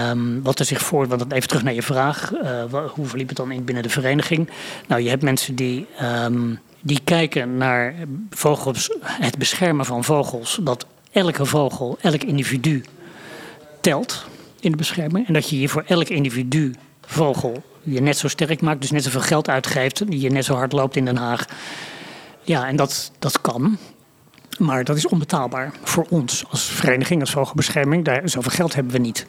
Um, 0.09 0.43
wat 0.43 0.59
er 0.59 0.65
zich 0.65 0.81
voor, 0.81 1.07
want 1.07 1.31
even 1.31 1.47
terug 1.47 1.63
naar 1.63 1.73
je 1.73 1.81
vraag, 1.81 2.31
uh, 2.33 2.83
hoe 2.93 3.05
verliep 3.05 3.27
het 3.27 3.37
dan 3.37 3.51
in 3.51 3.65
binnen 3.65 3.83
de 3.83 3.89
vereniging? 3.89 4.49
Nou, 4.87 5.01
je 5.01 5.09
hebt 5.09 5.23
mensen 5.23 5.55
die, 5.55 5.85
um, 6.25 6.59
die 6.81 6.99
kijken 7.03 7.57
naar 7.57 7.95
vogels, 8.29 8.89
het 9.01 9.37
beschermen 9.37 9.85
van 9.85 10.03
vogels, 10.03 10.59
dat 10.61 10.85
elke 11.11 11.45
vogel, 11.45 11.97
elk 12.01 12.23
individu 12.23 12.83
telt 13.81 14.25
in 14.59 14.71
de 14.71 14.77
bescherming. 14.77 15.27
En 15.27 15.33
dat 15.33 15.49
je 15.49 15.55
hier 15.55 15.69
voor 15.69 15.83
elk 15.87 16.07
individu 16.07 16.73
vogel 17.05 17.63
je 17.93 18.01
net 18.01 18.17
zo 18.17 18.27
sterk 18.27 18.61
maakt, 18.61 18.81
dus 18.81 18.91
net 18.91 19.03
zoveel 19.03 19.21
geld 19.21 19.49
uitgeeft, 19.49 20.07
die 20.07 20.19
je 20.19 20.29
net 20.29 20.45
zo 20.45 20.53
hard 20.53 20.71
loopt 20.71 20.95
in 20.95 21.05
Den 21.05 21.17
Haag. 21.17 21.45
Ja, 22.41 22.67
en 22.67 22.75
dat, 22.75 23.11
dat 23.19 23.41
kan. 23.41 23.77
Maar 24.57 24.83
dat 24.83 24.97
is 24.97 25.07
onbetaalbaar 25.07 25.71
voor 25.83 26.05
ons 26.09 26.43
als 26.49 26.63
vereniging, 26.63 27.21
als 27.21 27.31
vogelbescherming. 27.31 28.05
Daar, 28.05 28.29
zoveel 28.29 28.51
geld 28.51 28.75
hebben 28.75 28.93
we 28.93 28.99
niet. 28.99 29.25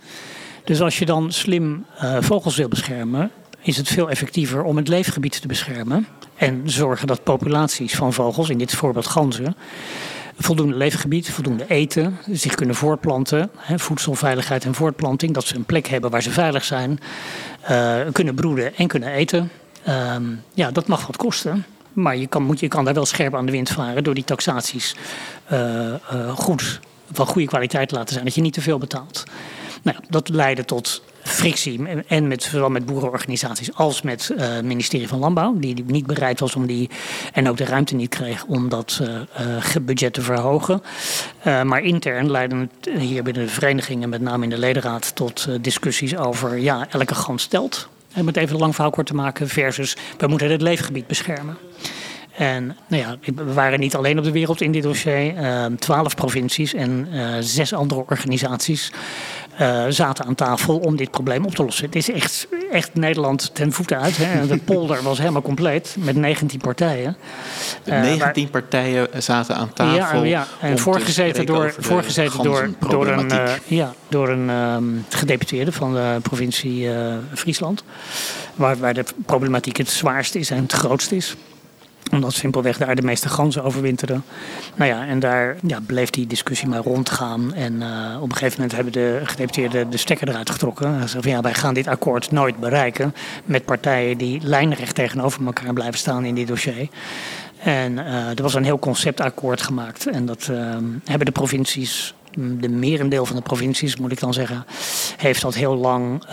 Dus 0.64 0.80
als 0.80 0.98
je 0.98 1.04
dan 1.04 1.32
slim 1.32 1.84
uh, 2.02 2.16
vogels 2.20 2.56
wil 2.56 2.68
beschermen, 2.68 3.30
is 3.62 3.76
het 3.76 3.88
veel 3.88 4.10
effectiever 4.10 4.62
om 4.62 4.76
het 4.76 4.88
leefgebied 4.88 5.40
te 5.40 5.46
beschermen. 5.46 6.06
En 6.36 6.62
zorgen 6.64 7.06
dat 7.06 7.22
populaties 7.22 7.94
van 7.94 8.12
vogels, 8.12 8.48
in 8.48 8.58
dit 8.58 8.74
voorbeeld 8.74 9.06
ganzen, 9.06 9.56
voldoende 10.38 10.76
leefgebied, 10.76 11.30
voldoende 11.30 11.64
eten, 11.68 12.18
zich 12.30 12.54
kunnen 12.54 12.74
voortplanten, 12.74 13.50
hè, 13.56 13.78
voedselveiligheid 13.78 14.64
en 14.64 14.74
voortplanting, 14.74 15.34
dat 15.34 15.44
ze 15.44 15.54
een 15.54 15.64
plek 15.64 15.86
hebben 15.86 16.10
waar 16.10 16.22
ze 16.22 16.30
veilig 16.30 16.64
zijn, 16.64 17.00
uh, 17.70 18.00
kunnen 18.12 18.34
broeden 18.34 18.76
en 18.76 18.86
kunnen 18.86 19.08
eten. 19.12 19.50
Um, 19.88 20.42
ja, 20.54 20.70
dat 20.70 20.86
mag 20.86 21.06
wat 21.06 21.16
kosten. 21.16 21.64
Maar 21.92 22.16
je 22.16 22.26
kan, 22.26 22.42
moet, 22.42 22.60
je 22.60 22.68
kan 22.68 22.84
daar 22.84 22.94
wel 22.94 23.06
scherp 23.06 23.34
aan 23.34 23.46
de 23.46 23.52
wind 23.52 23.68
varen 23.68 24.04
door 24.04 24.14
die 24.14 24.24
taxaties 24.24 24.96
uh, 25.52 25.58
uh, 26.12 26.30
goed, 26.30 26.80
van 27.12 27.26
goede 27.26 27.48
kwaliteit 27.48 27.88
te 27.88 27.94
laten 27.94 28.12
zijn. 28.12 28.24
Dat 28.24 28.34
je 28.34 28.40
niet 28.40 28.52
te 28.52 28.60
veel 28.60 28.78
betaalt. 28.78 29.24
Nou, 29.82 29.96
dat 30.08 30.28
leidde 30.28 30.64
tot 30.64 31.02
frictie. 31.28 31.80
En 32.06 32.28
met, 32.28 32.42
zowel 32.42 32.70
met 32.70 32.86
boerenorganisaties 32.86 33.74
als 33.74 34.02
met 34.02 34.30
uh, 34.32 34.40
het 34.40 34.64
ministerie 34.64 35.08
van 35.08 35.18
Landbouw. 35.18 35.58
Die 35.58 35.84
niet 35.86 36.06
bereid 36.06 36.40
was 36.40 36.54
om 36.54 36.66
die. 36.66 36.90
En 37.32 37.48
ook 37.48 37.56
de 37.56 37.64
ruimte 37.64 37.94
niet 37.94 38.08
kreeg 38.08 38.44
om 38.44 38.68
dat 38.68 39.00
uh, 39.02 39.08
uh, 39.40 39.82
budget 39.82 40.12
te 40.12 40.22
verhogen. 40.22 40.82
maar 41.42 41.82
intern 41.82 42.30
leidde 42.30 42.56
het 42.56 42.98
hier 42.98 43.22
binnen 43.22 43.44
de 43.44 43.52
verenigingen, 43.52 44.08
met 44.08 44.20
name 44.20 44.44
in 44.44 44.50
de 44.50 44.58
ledenraad, 44.58 45.14
tot 45.14 45.48
discussies 45.60 46.16
over. 46.16 46.58
Ja, 46.58 46.86
elke 46.90 47.14
gans 47.14 47.42
stelt. 47.42 47.88
En 48.12 48.24
met 48.24 48.36
even 48.36 48.58
lang 48.58 48.74
verhaal 48.74 48.92
kort 48.92 49.06
te 49.06 49.14
maken, 49.14 49.48
versus 49.48 49.96
we 50.18 50.26
moeten 50.26 50.50
het 50.50 50.62
leefgebied 50.62 51.06
beschermen. 51.06 51.56
En 52.36 52.76
nou 52.88 53.02
ja, 53.02 53.16
we 53.34 53.52
waren 53.52 53.80
niet 53.80 53.94
alleen 53.94 54.18
op 54.18 54.24
de 54.24 54.32
wereld 54.32 54.60
in 54.60 54.72
dit 54.72 54.82
dossier. 54.82 55.34
Twaalf 55.78 56.14
provincies 56.14 56.74
en 56.74 57.08
zes 57.40 57.72
andere 57.72 58.00
organisaties 58.00 58.92
uh, 59.60 59.84
zaten 59.88 60.24
aan 60.24 60.34
tafel 60.34 60.78
om 60.78 60.96
dit 60.96 61.10
probleem 61.10 61.44
op 61.44 61.54
te 61.54 61.64
lossen. 61.64 61.84
Het 61.84 61.96
is 61.96 62.10
echt, 62.10 62.48
echt 62.70 62.94
Nederland 62.94 63.54
ten 63.54 63.72
voeten 63.72 64.00
uit. 64.00 64.16
Hè. 64.16 64.46
De 64.46 64.58
polder 64.70 65.02
was 65.02 65.18
helemaal 65.18 65.42
compleet 65.42 65.96
met 65.98 66.16
19 66.16 66.60
partijen. 66.60 67.16
Uh, 67.84 68.00
19 68.00 68.42
waar, 68.42 68.62
partijen 68.62 69.08
zaten 69.18 69.56
aan 69.56 69.72
tafel. 69.72 70.24
Ja, 70.24 70.46
ja. 70.60 70.68
en 70.68 70.78
voorgezeten 70.78 71.46
door, 71.46 71.74
voorgezeten 71.78 72.42
door, 72.42 72.70
door 72.88 73.06
een, 73.06 73.32
uh, 73.32 73.52
ja, 73.66 73.92
door 74.08 74.28
een 74.28 74.48
um, 74.48 75.04
gedeputeerde 75.08 75.72
van 75.72 75.94
de 75.94 76.16
provincie 76.22 76.90
Friesland. 77.34 77.84
Waar, 78.54 78.76
waar 78.76 78.94
de 78.94 79.04
problematiek 79.26 79.76
het 79.76 79.90
zwaarst 79.90 80.34
is 80.34 80.50
en 80.50 80.62
het 80.62 80.72
grootst 80.72 81.12
is 81.12 81.36
omdat 82.12 82.32
simpelweg 82.32 82.78
daar 82.78 82.94
de 82.94 83.02
meeste 83.02 83.28
ganzen 83.28 83.64
overwinteren. 83.64 84.24
Nou 84.74 84.90
ja, 84.90 85.06
en 85.06 85.18
daar 85.20 85.56
ja, 85.66 85.78
bleef 85.86 86.10
die 86.10 86.26
discussie 86.26 86.68
maar 86.68 86.82
rondgaan. 86.82 87.54
En 87.54 87.72
uh, 87.72 88.16
op 88.20 88.28
een 88.28 88.36
gegeven 88.36 88.54
moment 88.56 88.74
hebben 88.74 88.92
de 88.92 89.20
gedeputeerden 89.24 89.90
de 89.90 89.96
stekker 89.96 90.28
eruit 90.28 90.50
getrokken. 90.50 90.92
Ze 90.92 90.98
zeiden 90.98 91.22
van 91.22 91.30
ja, 91.30 91.40
wij 91.40 91.54
gaan 91.54 91.74
dit 91.74 91.86
akkoord 91.86 92.30
nooit 92.30 92.56
bereiken. 92.56 93.14
Met 93.44 93.64
partijen 93.64 94.18
die 94.18 94.40
lijnrecht 94.42 94.94
tegenover 94.94 95.46
elkaar 95.46 95.72
blijven 95.72 95.98
staan 95.98 96.24
in 96.24 96.34
dit 96.34 96.46
dossier. 96.46 96.88
En 97.58 97.92
uh, 97.92 98.28
er 98.28 98.42
was 98.42 98.54
een 98.54 98.64
heel 98.64 98.78
conceptakkoord 98.78 99.62
gemaakt. 99.62 100.06
En 100.06 100.26
dat 100.26 100.48
uh, 100.50 100.76
hebben 101.04 101.26
de 101.26 101.32
provincies 101.32 102.14
de 102.36 102.68
merendeel 102.68 103.26
van 103.26 103.36
de 103.36 103.42
provincies, 103.42 103.96
moet 103.96 104.12
ik 104.12 104.20
dan 104.20 104.34
zeggen, 104.34 104.64
heeft 105.16 105.42
dat 105.42 105.54
heel 105.54 105.76
lang 105.76 106.24
uh, 106.24 106.32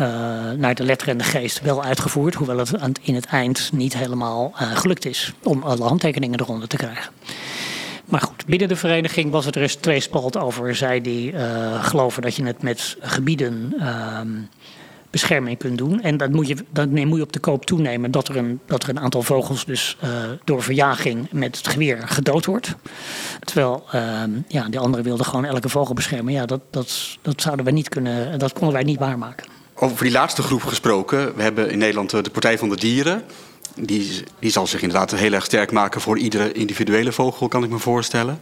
naar 0.57 0.75
de 0.75 0.83
letter 0.83 1.07
en 1.07 1.17
de 1.17 1.23
geest 1.23 1.61
wel 1.61 1.83
uitgevoerd. 1.83 2.33
Hoewel 2.33 2.57
het 2.57 2.99
in 3.01 3.15
het 3.15 3.25
eind 3.25 3.69
niet 3.73 3.97
helemaal 3.97 4.53
uh, 4.61 4.75
gelukt 4.75 5.05
is 5.05 5.33
om 5.43 5.63
alle 5.63 5.83
handtekeningen 5.83 6.39
eronder 6.39 6.67
te 6.67 6.77
krijgen. 6.77 7.11
Maar 8.05 8.21
goed, 8.21 8.45
binnen 8.45 8.67
de 8.67 8.75
vereniging 8.75 9.31
was 9.31 9.45
het 9.45 9.55
er 9.55 9.61
eens 9.61 9.75
tweespalt 9.75 10.37
over. 10.37 10.75
Zij 10.75 11.01
die 11.01 11.31
uh, 11.31 11.83
geloven 11.83 12.21
dat 12.21 12.35
je 12.35 12.43
het 12.43 12.61
met 12.61 12.97
gebieden 12.99 13.73
ehm, 13.79 14.29
bescherming 15.15 15.57
kunt 15.57 15.77
doen. 15.77 16.01
En 16.01 16.17
dat 16.17 16.31
moet 16.31 16.47
je, 16.47 16.55
dat 16.71 16.89
moet 16.89 17.17
je 17.17 17.21
op 17.21 17.33
de 17.33 17.39
koop 17.39 17.65
toenemen 17.65 18.11
dat 18.11 18.27
er 18.27 18.37
een, 18.37 18.59
dat 18.65 18.83
er 18.83 18.89
een 18.89 18.99
aantal 18.99 19.21
vogels 19.21 19.65
dus 19.65 19.97
uh, 20.03 20.09
door 20.43 20.63
verjaging 20.63 21.27
met 21.31 21.57
het 21.57 21.67
geweer 21.67 22.07
gedood 22.07 22.45
wordt. 22.45 22.75
Terwijl 23.39 23.83
ehm, 23.91 24.31
ja, 24.47 24.69
de 24.69 24.79
anderen 24.79 25.05
wilden 25.05 25.25
gewoon 25.25 25.45
elke 25.45 25.69
vogel 25.69 25.93
beschermen. 25.93 26.33
Ja, 26.33 26.45
dat, 26.45 26.61
dat, 26.69 27.17
dat 27.21 27.41
zouden 27.41 27.65
wij 27.65 27.73
niet 27.73 27.89
kunnen, 27.89 28.39
dat 28.39 28.53
konden 28.53 28.73
wij 28.73 28.83
niet 28.83 28.99
waarmaken. 28.99 29.47
Over 29.75 30.03
die 30.03 30.13
laatste 30.13 30.41
groep 30.41 30.63
gesproken. 30.63 31.35
We 31.35 31.41
hebben 31.41 31.69
in 31.69 31.77
Nederland 31.77 32.09
de 32.09 32.29
Partij 32.31 32.57
van 32.57 32.69
de 32.69 32.75
Dieren. 32.75 33.23
Die, 33.75 34.23
die 34.39 34.51
zal 34.51 34.67
zich 34.67 34.81
inderdaad 34.81 35.11
heel 35.11 35.33
erg 35.33 35.45
sterk 35.45 35.71
maken 35.71 36.01
voor 36.01 36.17
iedere 36.17 36.51
individuele 36.51 37.11
vogel, 37.11 37.47
kan 37.47 37.63
ik 37.63 37.69
me 37.69 37.79
voorstellen. 37.79 38.39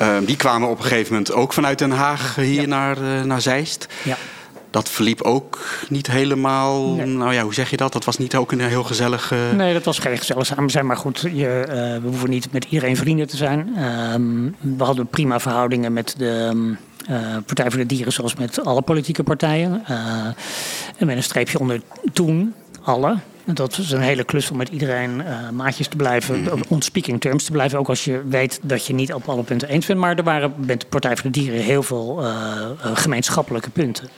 Uh, 0.00 0.16
die 0.24 0.36
kwamen 0.36 0.68
op 0.68 0.78
een 0.78 0.84
gegeven 0.84 1.12
moment 1.12 1.32
ook 1.32 1.52
vanuit 1.52 1.78
Den 1.78 1.90
Haag 1.90 2.34
hier 2.34 2.68
naar, 2.68 2.98
uh, 3.02 3.22
naar 3.22 3.40
Zeist. 3.40 3.86
Ja. 4.02 4.16
Dat 4.70 4.88
verliep 4.88 5.22
ook 5.22 5.58
niet 5.88 6.06
helemaal. 6.06 6.94
Nou 6.94 7.34
ja, 7.34 7.42
hoe 7.42 7.54
zeg 7.54 7.70
je 7.70 7.76
dat? 7.76 7.92
Dat 7.92 8.04
was 8.04 8.18
niet 8.18 8.36
ook 8.36 8.52
een 8.52 8.60
heel 8.60 8.84
gezellig. 8.84 9.32
Uh... 9.32 9.38
Nee, 9.56 9.72
dat 9.72 9.84
was 9.84 9.98
geen 9.98 10.18
gezellig 10.18 10.46
samen 10.46 10.70
zijn. 10.70 10.86
Maar 10.86 10.96
goed, 10.96 11.20
je, 11.20 11.64
uh, 11.68 11.74
we 12.02 12.08
hoeven 12.08 12.30
niet 12.30 12.52
met 12.52 12.64
iedereen 12.64 12.96
vrienden 12.96 13.26
te 13.26 13.36
zijn. 13.36 13.78
Um, 14.12 14.56
we 14.76 14.84
hadden 14.84 15.06
prima 15.06 15.40
verhoudingen 15.40 15.92
met 15.92 16.14
de. 16.18 16.52
Uh, 17.10 17.36
Partij 17.46 17.70
voor 17.70 17.78
de 17.78 17.86
Dieren, 17.86 18.12
zoals 18.12 18.34
met 18.34 18.64
alle 18.64 18.82
politieke 18.82 19.22
partijen. 19.22 19.84
en 20.96 21.06
met 21.06 21.16
een 21.16 21.22
streepje 21.22 21.58
onder 21.58 21.80
toen, 22.12 22.54
alle. 22.82 23.16
Dat 23.44 23.78
is 23.78 23.90
een 23.90 24.00
hele 24.00 24.24
klus 24.24 24.50
om 24.50 24.56
met 24.56 24.68
iedereen 24.68 25.20
uh, 25.20 25.50
maatjes 25.50 25.88
te 25.88 25.96
blijven, 25.96 26.40
mm. 26.40 26.62
on 26.68 26.82
speaking 26.82 27.20
terms 27.20 27.44
te 27.44 27.52
blijven. 27.52 27.78
Ook 27.78 27.88
als 27.88 28.04
je 28.04 28.22
weet 28.28 28.60
dat 28.62 28.86
je 28.86 28.94
niet 28.94 29.12
op 29.12 29.28
alle 29.28 29.42
punten 29.42 29.68
eens 29.68 29.86
bent. 29.86 29.98
Maar 29.98 30.16
er 30.16 30.24
waren 30.24 30.52
met 30.56 30.80
de 30.80 30.86
Partij 30.86 31.16
voor 31.16 31.30
de 31.30 31.40
Dieren 31.40 31.60
heel 31.60 31.82
veel 31.82 32.22
gemeenschappelijke 32.94 33.70
punten. 33.70 34.08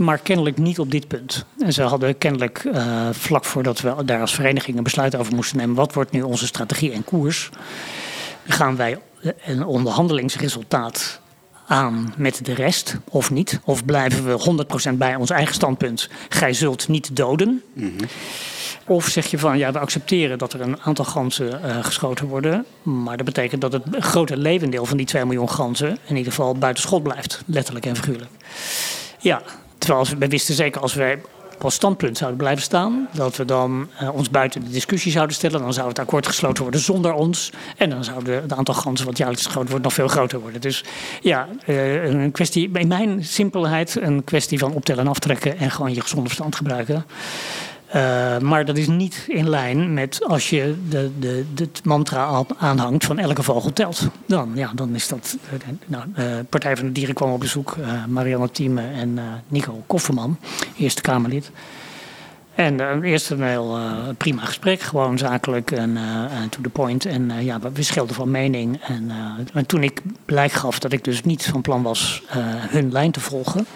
Maar 0.00 0.18
kennelijk 0.18 0.58
niet 0.58 0.78
op 0.78 0.90
dit 0.90 1.08
punt. 1.08 1.44
En 1.58 1.72
ze 1.72 1.82
hadden 1.82 2.18
kennelijk 2.18 2.64
uh, 2.64 3.08
vlak 3.12 3.44
voordat 3.44 3.80
we 3.80 4.04
daar 4.04 4.20
als 4.20 4.34
vereniging 4.34 4.76
een 4.76 4.82
besluit 4.82 5.16
over 5.16 5.34
moesten 5.34 5.56
nemen. 5.56 5.74
Wat 5.74 5.94
wordt 5.94 6.10
nu 6.10 6.22
onze 6.22 6.46
strategie 6.46 6.92
en 6.92 7.04
koers? 7.04 7.50
Gaan 8.46 8.76
wij 8.76 8.98
een 9.44 9.64
onderhandelingsresultaat 9.64 11.20
aan 11.66 12.14
met 12.16 12.44
de 12.44 12.54
rest 12.54 12.96
of 13.08 13.30
niet? 13.30 13.60
Of 13.64 13.84
blijven 13.84 14.24
we 14.24 14.64
100% 14.92 14.94
bij 14.94 15.14
ons 15.14 15.30
eigen 15.30 15.54
standpunt? 15.54 16.08
Gij 16.28 16.52
zult 16.52 16.88
niet 16.88 17.16
doden. 17.16 17.62
Mm 17.72 17.92
-hmm. 17.96 18.08
Of 18.86 19.06
zeg 19.06 19.26
je 19.26 19.38
van 19.38 19.58
ja, 19.58 19.72
we 19.72 19.78
accepteren 19.78 20.38
dat 20.38 20.52
er 20.52 20.60
een 20.60 20.80
aantal 20.80 21.04
ganzen 21.04 21.60
uh, 21.64 21.84
geschoten 21.84 22.26
worden. 22.26 22.64
Maar 22.82 23.16
dat 23.16 23.26
betekent 23.26 23.60
dat 23.60 23.72
het 23.72 23.82
grote 23.90 24.36
levendeel 24.36 24.86
van 24.86 24.96
die 24.96 25.06
2 25.06 25.24
miljoen 25.24 25.50
ganzen 25.50 25.98
in 26.06 26.16
ieder 26.16 26.32
geval 26.32 26.54
buiten 26.54 26.82
schot 26.82 27.02
blijft. 27.02 27.42
Letterlijk 27.46 27.86
en 27.86 27.96
figuurlijk. 27.96 28.30
Ja, 29.18 29.42
terwijl 29.80 30.06
we 30.18 30.28
wisten 30.28 30.54
zeker 30.54 30.80
als 30.80 30.94
wij 30.94 31.18
als 31.62 31.74
standpunt 31.74 32.16
zouden 32.16 32.38
blijven 32.38 32.62
staan. 32.62 33.08
Dat 33.12 33.36
we 33.36 33.44
dan 33.44 33.88
uh, 34.02 34.14
ons 34.14 34.30
buiten 34.30 34.64
de 34.64 34.70
discussie 34.70 35.12
zouden 35.12 35.36
stellen. 35.36 35.60
Dan 35.60 35.72
zou 35.72 35.88
het 35.88 35.98
akkoord 35.98 36.26
gesloten 36.26 36.62
worden 36.62 36.80
zonder 36.80 37.12
ons. 37.12 37.50
En 37.76 37.90
dan 37.90 38.04
zou 38.04 38.30
het 38.30 38.52
aantal 38.52 38.74
ganzen 38.74 39.06
wat 39.06 39.16
jaarlijks 39.16 39.44
geschoten 39.44 39.70
wordt 39.70 39.84
nog 39.84 39.94
veel 39.94 40.08
groter 40.08 40.40
worden. 40.40 40.60
Dus 40.60 40.84
ja, 41.20 41.48
uh, 41.66 42.04
een 42.04 42.32
kwestie, 42.32 42.70
in 42.72 42.88
mijn 42.88 43.24
simpelheid, 43.24 43.96
een 44.00 44.24
kwestie 44.24 44.58
van 44.58 44.72
optellen 44.72 45.04
en 45.04 45.10
aftrekken 45.10 45.58
en 45.58 45.70
gewoon 45.70 45.94
je 45.94 46.00
gezonde 46.00 46.26
verstand 46.26 46.56
gebruiken. 46.56 47.04
Uh, 47.94 48.38
maar 48.38 48.64
dat 48.64 48.76
is 48.76 48.88
niet 48.88 49.24
in 49.28 49.48
lijn 49.48 49.94
met 49.94 50.24
als 50.26 50.50
je 50.50 50.74
de, 50.88 51.10
de, 51.18 51.44
de 51.54 51.68
mantra 51.84 52.44
aanhangt 52.58 53.04
van 53.04 53.18
elke 53.18 53.42
vogel 53.42 53.72
telt. 53.72 54.08
Dan, 54.26 54.50
ja, 54.54 54.70
dan 54.74 54.94
is 54.94 55.08
dat. 55.08 55.36
Uh, 55.52 55.68
nou, 55.86 56.04
uh, 56.18 56.24
Partij 56.48 56.76
van 56.76 56.86
de 56.86 56.92
Dieren 56.92 57.14
kwam 57.14 57.32
op 57.32 57.40
bezoek, 57.40 57.76
Marianne 58.08 58.50
Thieme 58.50 58.82
en 58.82 59.18
Nico 59.48 59.82
Kofferman, 59.86 60.38
Eerste 60.76 61.02
Kamerlid. 61.02 61.50
En 62.54 63.02
eerst 63.02 63.30
een 63.30 63.42
heel 63.42 63.78
prima 64.16 64.44
gesprek, 64.44 64.80
gewoon 64.80 65.18
zakelijk 65.18 65.70
en 65.70 65.98
to 66.50 66.60
the 66.62 66.68
point. 66.68 67.06
En 67.06 67.44
ja, 67.44 67.60
we 67.60 67.70
verschilden 67.72 68.14
van 68.14 68.30
mening. 68.30 68.80
En, 68.82 69.10
en 69.54 69.66
toen 69.66 69.82
ik 69.82 70.02
blijk 70.24 70.52
gaf 70.52 70.78
dat 70.78 70.92
ik 70.92 71.04
dus 71.04 71.22
niet 71.22 71.46
van 71.46 71.60
plan 71.60 71.82
was 71.82 72.22
hun 72.68 72.92
lijn 72.92 73.10
te 73.10 73.20
volgen. 73.20 73.66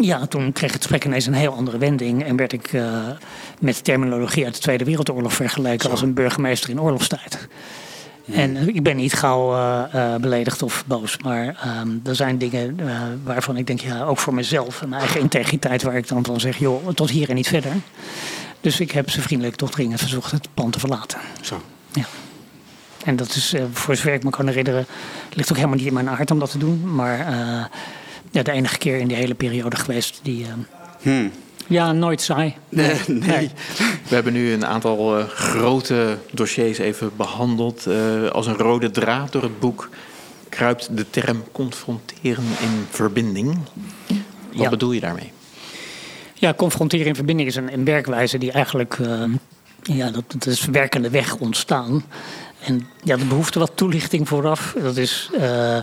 Ja, 0.00 0.26
toen 0.26 0.52
kreeg 0.52 0.72
het 0.72 0.80
gesprek 0.80 1.04
ineens 1.04 1.26
een 1.26 1.34
heel 1.34 1.52
andere 1.52 1.78
wending. 1.78 2.24
En 2.24 2.36
werd 2.36 2.52
ik 2.52 2.72
uh, 2.72 3.08
met 3.60 3.84
terminologie 3.84 4.44
uit 4.44 4.54
de 4.54 4.60
Tweede 4.60 4.84
Wereldoorlog 4.84 5.32
vergeleken 5.32 5.90
als 5.90 6.02
een 6.02 6.14
burgemeester 6.14 6.70
in 6.70 6.80
oorlogstijd. 6.80 7.48
En 8.32 8.68
ik 8.68 8.82
ben 8.82 8.96
niet 8.96 9.12
gauw 9.12 9.54
uh, 9.54 9.82
uh, 9.94 10.14
beledigd 10.14 10.62
of 10.62 10.84
boos, 10.86 11.18
maar 11.18 11.46
um, 11.80 12.00
er 12.04 12.14
zijn 12.14 12.38
dingen 12.38 12.80
waarvan 13.24 13.56
ik 13.56 13.66
denk, 13.66 13.80
ja, 13.80 14.02
ook 14.02 14.18
voor 14.18 14.34
mezelf 14.34 14.82
en 14.82 14.88
mijn 14.88 15.00
eigen 15.00 15.20
integriteit, 15.20 15.82
waar 15.82 15.96
ik 15.96 16.08
dan 16.08 16.24
van 16.24 16.40
zeg, 16.40 16.58
joh, 16.58 16.88
tot 16.88 17.10
hier 17.10 17.28
en 17.28 17.34
niet 17.34 17.48
verder. 17.48 17.72
Dus 18.60 18.80
ik 18.80 18.90
heb 18.90 19.10
ze 19.10 19.22
vriendelijk 19.22 19.56
toch 19.56 19.70
dringend 19.70 20.00
verzocht 20.00 20.30
het 20.30 20.48
pand 20.54 20.72
te 20.72 20.78
verlaten. 20.78 21.18
Zo. 21.40 21.62
Ja. 21.92 22.04
En 23.04 23.16
dat 23.16 23.34
is, 23.34 23.54
voor 23.72 23.96
zover 23.96 24.12
ik 24.12 24.24
me 24.24 24.30
kan 24.30 24.46
herinneren, 24.46 24.86
ligt 25.32 25.50
ook 25.50 25.56
helemaal 25.56 25.78
niet 25.78 25.86
in 25.86 25.94
mijn 25.94 26.06
hart 26.06 26.30
om 26.30 26.38
dat 26.38 26.50
te 26.50 26.58
doen, 26.58 26.94
maar 26.94 27.26
ja, 28.34 28.42
de 28.42 28.52
enige 28.52 28.78
keer 28.78 28.98
in 28.98 29.08
die 29.08 29.16
hele 29.16 29.34
periode 29.34 29.76
geweest 29.76 30.20
die. 30.22 30.44
Uh, 30.44 30.52
hmm. 31.00 31.30
Ja, 31.66 31.92
nooit 31.92 32.20
saai. 32.20 32.54
Nee, 32.68 33.00
nee. 33.06 33.50
We 34.08 34.14
hebben 34.14 34.32
nu 34.32 34.52
een 34.52 34.66
aantal 34.66 35.18
uh, 35.18 35.24
grote 35.28 36.18
dossiers 36.30 36.78
even 36.78 37.10
behandeld. 37.16 37.86
Uh, 37.88 38.28
als 38.30 38.46
een 38.46 38.56
rode 38.56 38.90
draad 38.90 39.32
door 39.32 39.42
het 39.42 39.60
boek 39.60 39.88
kruipt 40.48 40.96
de 40.96 41.10
term 41.10 41.44
confronteren 41.52 42.44
in 42.44 42.86
verbinding. 42.90 43.58
Wat 44.52 44.62
ja. 44.62 44.68
bedoel 44.68 44.92
je 44.92 45.00
daarmee? 45.00 45.32
Ja, 46.34 46.54
confronteren 46.54 47.06
in 47.06 47.14
verbinding 47.14 47.48
is 47.48 47.56
een, 47.56 47.72
een 47.72 47.84
werkwijze 47.84 48.38
die 48.38 48.52
eigenlijk. 48.52 48.98
ja, 49.82 50.10
dat, 50.10 50.24
dat 50.32 50.46
is 50.46 50.64
werkende 50.64 51.10
weg 51.10 51.36
ontstaan. 51.36 52.04
En 52.60 52.86
ja, 53.02 53.16
de 53.16 53.24
behoefte 53.24 53.58
wat 53.58 53.72
toelichting 53.74 54.28
vooraf. 54.28 54.74
Dat 54.82 54.96
is 54.96 55.30
uh, 55.34 55.78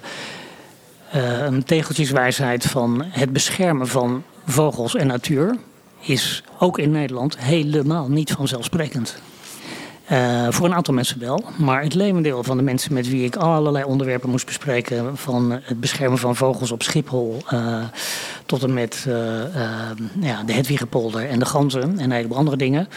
een 1.12 1.63
tegeltjeswijsheid 1.63 2.65
van 2.65 3.04
het 3.08 3.34
beschermen 3.34 3.88
van 3.88 4.24
vogels 4.45 4.95
en 4.95 5.08
natuur 5.08 5.58
is 6.00 6.43
ook 6.60 6.78
in 6.78 6.91
Nederland 6.91 7.38
helemaal 7.39 8.10
niet 8.10 8.32
vanzelfsprekend. 8.32 9.21
Uh, 10.12 10.47
voor 10.50 10.65
een 10.65 10.74
aantal 10.74 10.93
mensen 10.93 11.19
wel, 11.19 11.43
maar 11.58 11.84
het 11.84 11.93
levendeel 11.93 12.43
van 12.43 12.58
de 12.58 12.63
mensen 12.63 12.93
met 12.93 13.10
wie 13.10 13.26
ik 13.26 13.36
allerlei 13.36 13.84
onderwerpen 13.84 14.30
moest 14.30 14.45
bespreken, 14.45 15.17
van 15.17 15.60
het 15.62 15.80
beschermen 15.80 16.17
van 16.17 16.36
vogels 16.36 16.71
op 16.71 16.84
Schiphol 16.84 17.38
uh, 17.54 17.84
tot 18.45 18.63
en 18.63 18.74
met 18.74 19.08
ja, 20.19 20.43
de 20.43 20.54
Hedwigepolder 20.54 21.30
en 21.30 21.39
de 21.39 21.45
ganzen 21.45 21.82
en 21.82 22.00
een 22.00 22.12
heleboel 22.12 22.38
andere 22.38 22.58
dingen, 22.58 22.88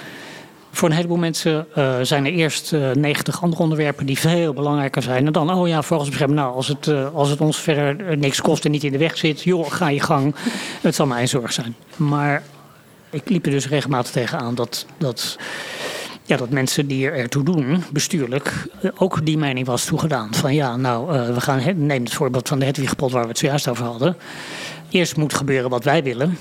voor 0.74 0.88
een 0.88 0.94
heleboel 0.94 1.16
mensen 1.16 1.66
uh, 1.78 1.96
zijn 2.02 2.26
er 2.26 2.32
eerst 2.32 2.72
uh, 2.72 2.90
eh, 2.90 2.96
90 2.96 3.42
andere 3.42 3.62
onderwerpen 3.62 4.06
die 4.06 4.18
veel 4.18 4.52
belangrijker 4.52 5.02
zijn. 5.02 5.26
En 5.26 5.32
dan, 5.32 5.50
oh 5.50 5.68
ja, 5.68 5.82
beschermen. 5.88 6.36
Nou, 6.36 6.54
als 6.54 6.68
het, 6.68 6.86
uh, 6.86 7.14
als 7.14 7.28
het 7.28 7.40
ons 7.40 7.58
verder 7.58 8.18
niks 8.18 8.40
kost 8.40 8.64
en 8.64 8.70
niet 8.70 8.84
in 8.84 8.92
de 8.92 8.98
weg 8.98 9.16
zit, 9.16 9.42
joh, 9.42 9.70
ga 9.70 9.88
je 9.88 10.00
gang. 10.00 10.34
Het 10.82 10.94
zal 10.94 11.06
mijn 11.06 11.28
zorg 11.28 11.52
zijn. 11.52 11.74
Maar 11.96 12.42
ik 13.10 13.28
liep 13.28 13.44
er 13.46 13.50
dus 13.50 13.68
regelmatig 13.68 14.12
tegenaan 14.12 14.54
dat, 14.54 14.86
dat, 14.98 15.38
ja, 16.22 16.36
dat 16.36 16.50
mensen 16.50 16.86
die 16.86 17.06
er 17.06 17.14
ertoe 17.14 17.44
doen, 17.44 17.84
bestuurlijk, 17.92 18.52
ook 18.96 19.26
die 19.26 19.38
mening 19.38 19.66
was 19.66 19.84
toegedaan. 19.84 20.34
Van 20.34 20.54
ja, 20.54 20.76
nou, 20.76 21.06
we 21.34 21.40
gaan, 21.40 21.86
neem 21.86 22.04
het 22.04 22.14
voorbeeld 22.14 22.48
van 22.48 22.58
de 22.58 22.64
Hedwigpot 22.64 23.12
waar 23.12 23.22
we 23.22 23.28
het 23.28 23.38
zojuist 23.38 23.68
over 23.68 23.84
hadden. 23.84 24.16
Eerst 24.90 25.16
moet 25.16 25.34
gebeuren 25.34 25.70
wat 25.70 25.84
wij 25.84 26.02
willen 26.02 26.38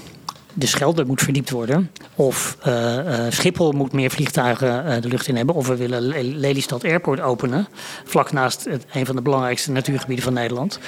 de 0.53 0.65
Schelde 0.65 1.05
moet 1.05 1.21
verdiept 1.21 1.49
worden. 1.49 1.91
Of 2.15 2.57
uh, 2.67 2.95
uh, 2.95 3.25
Schiphol 3.29 3.71
moet 3.71 3.91
meer 3.91 4.11
vliegtuigen 4.11 4.85
uh, 4.85 5.01
de 5.01 5.07
lucht 5.07 5.27
in 5.27 5.35
hebben. 5.35 5.55
Of 5.55 5.67
we 5.67 5.75
willen 5.75 6.37
Lelystad 6.39 6.83
Airport 6.83 7.19
openen. 7.19 7.67
Vlak 8.05 8.31
naast 8.31 8.65
het, 8.65 8.85
een 8.93 9.05
van 9.05 9.15
de 9.15 9.21
belangrijkste 9.21 9.71
natuurgebieden 9.71 10.23
van 10.23 10.33
Nederland. 10.33 10.79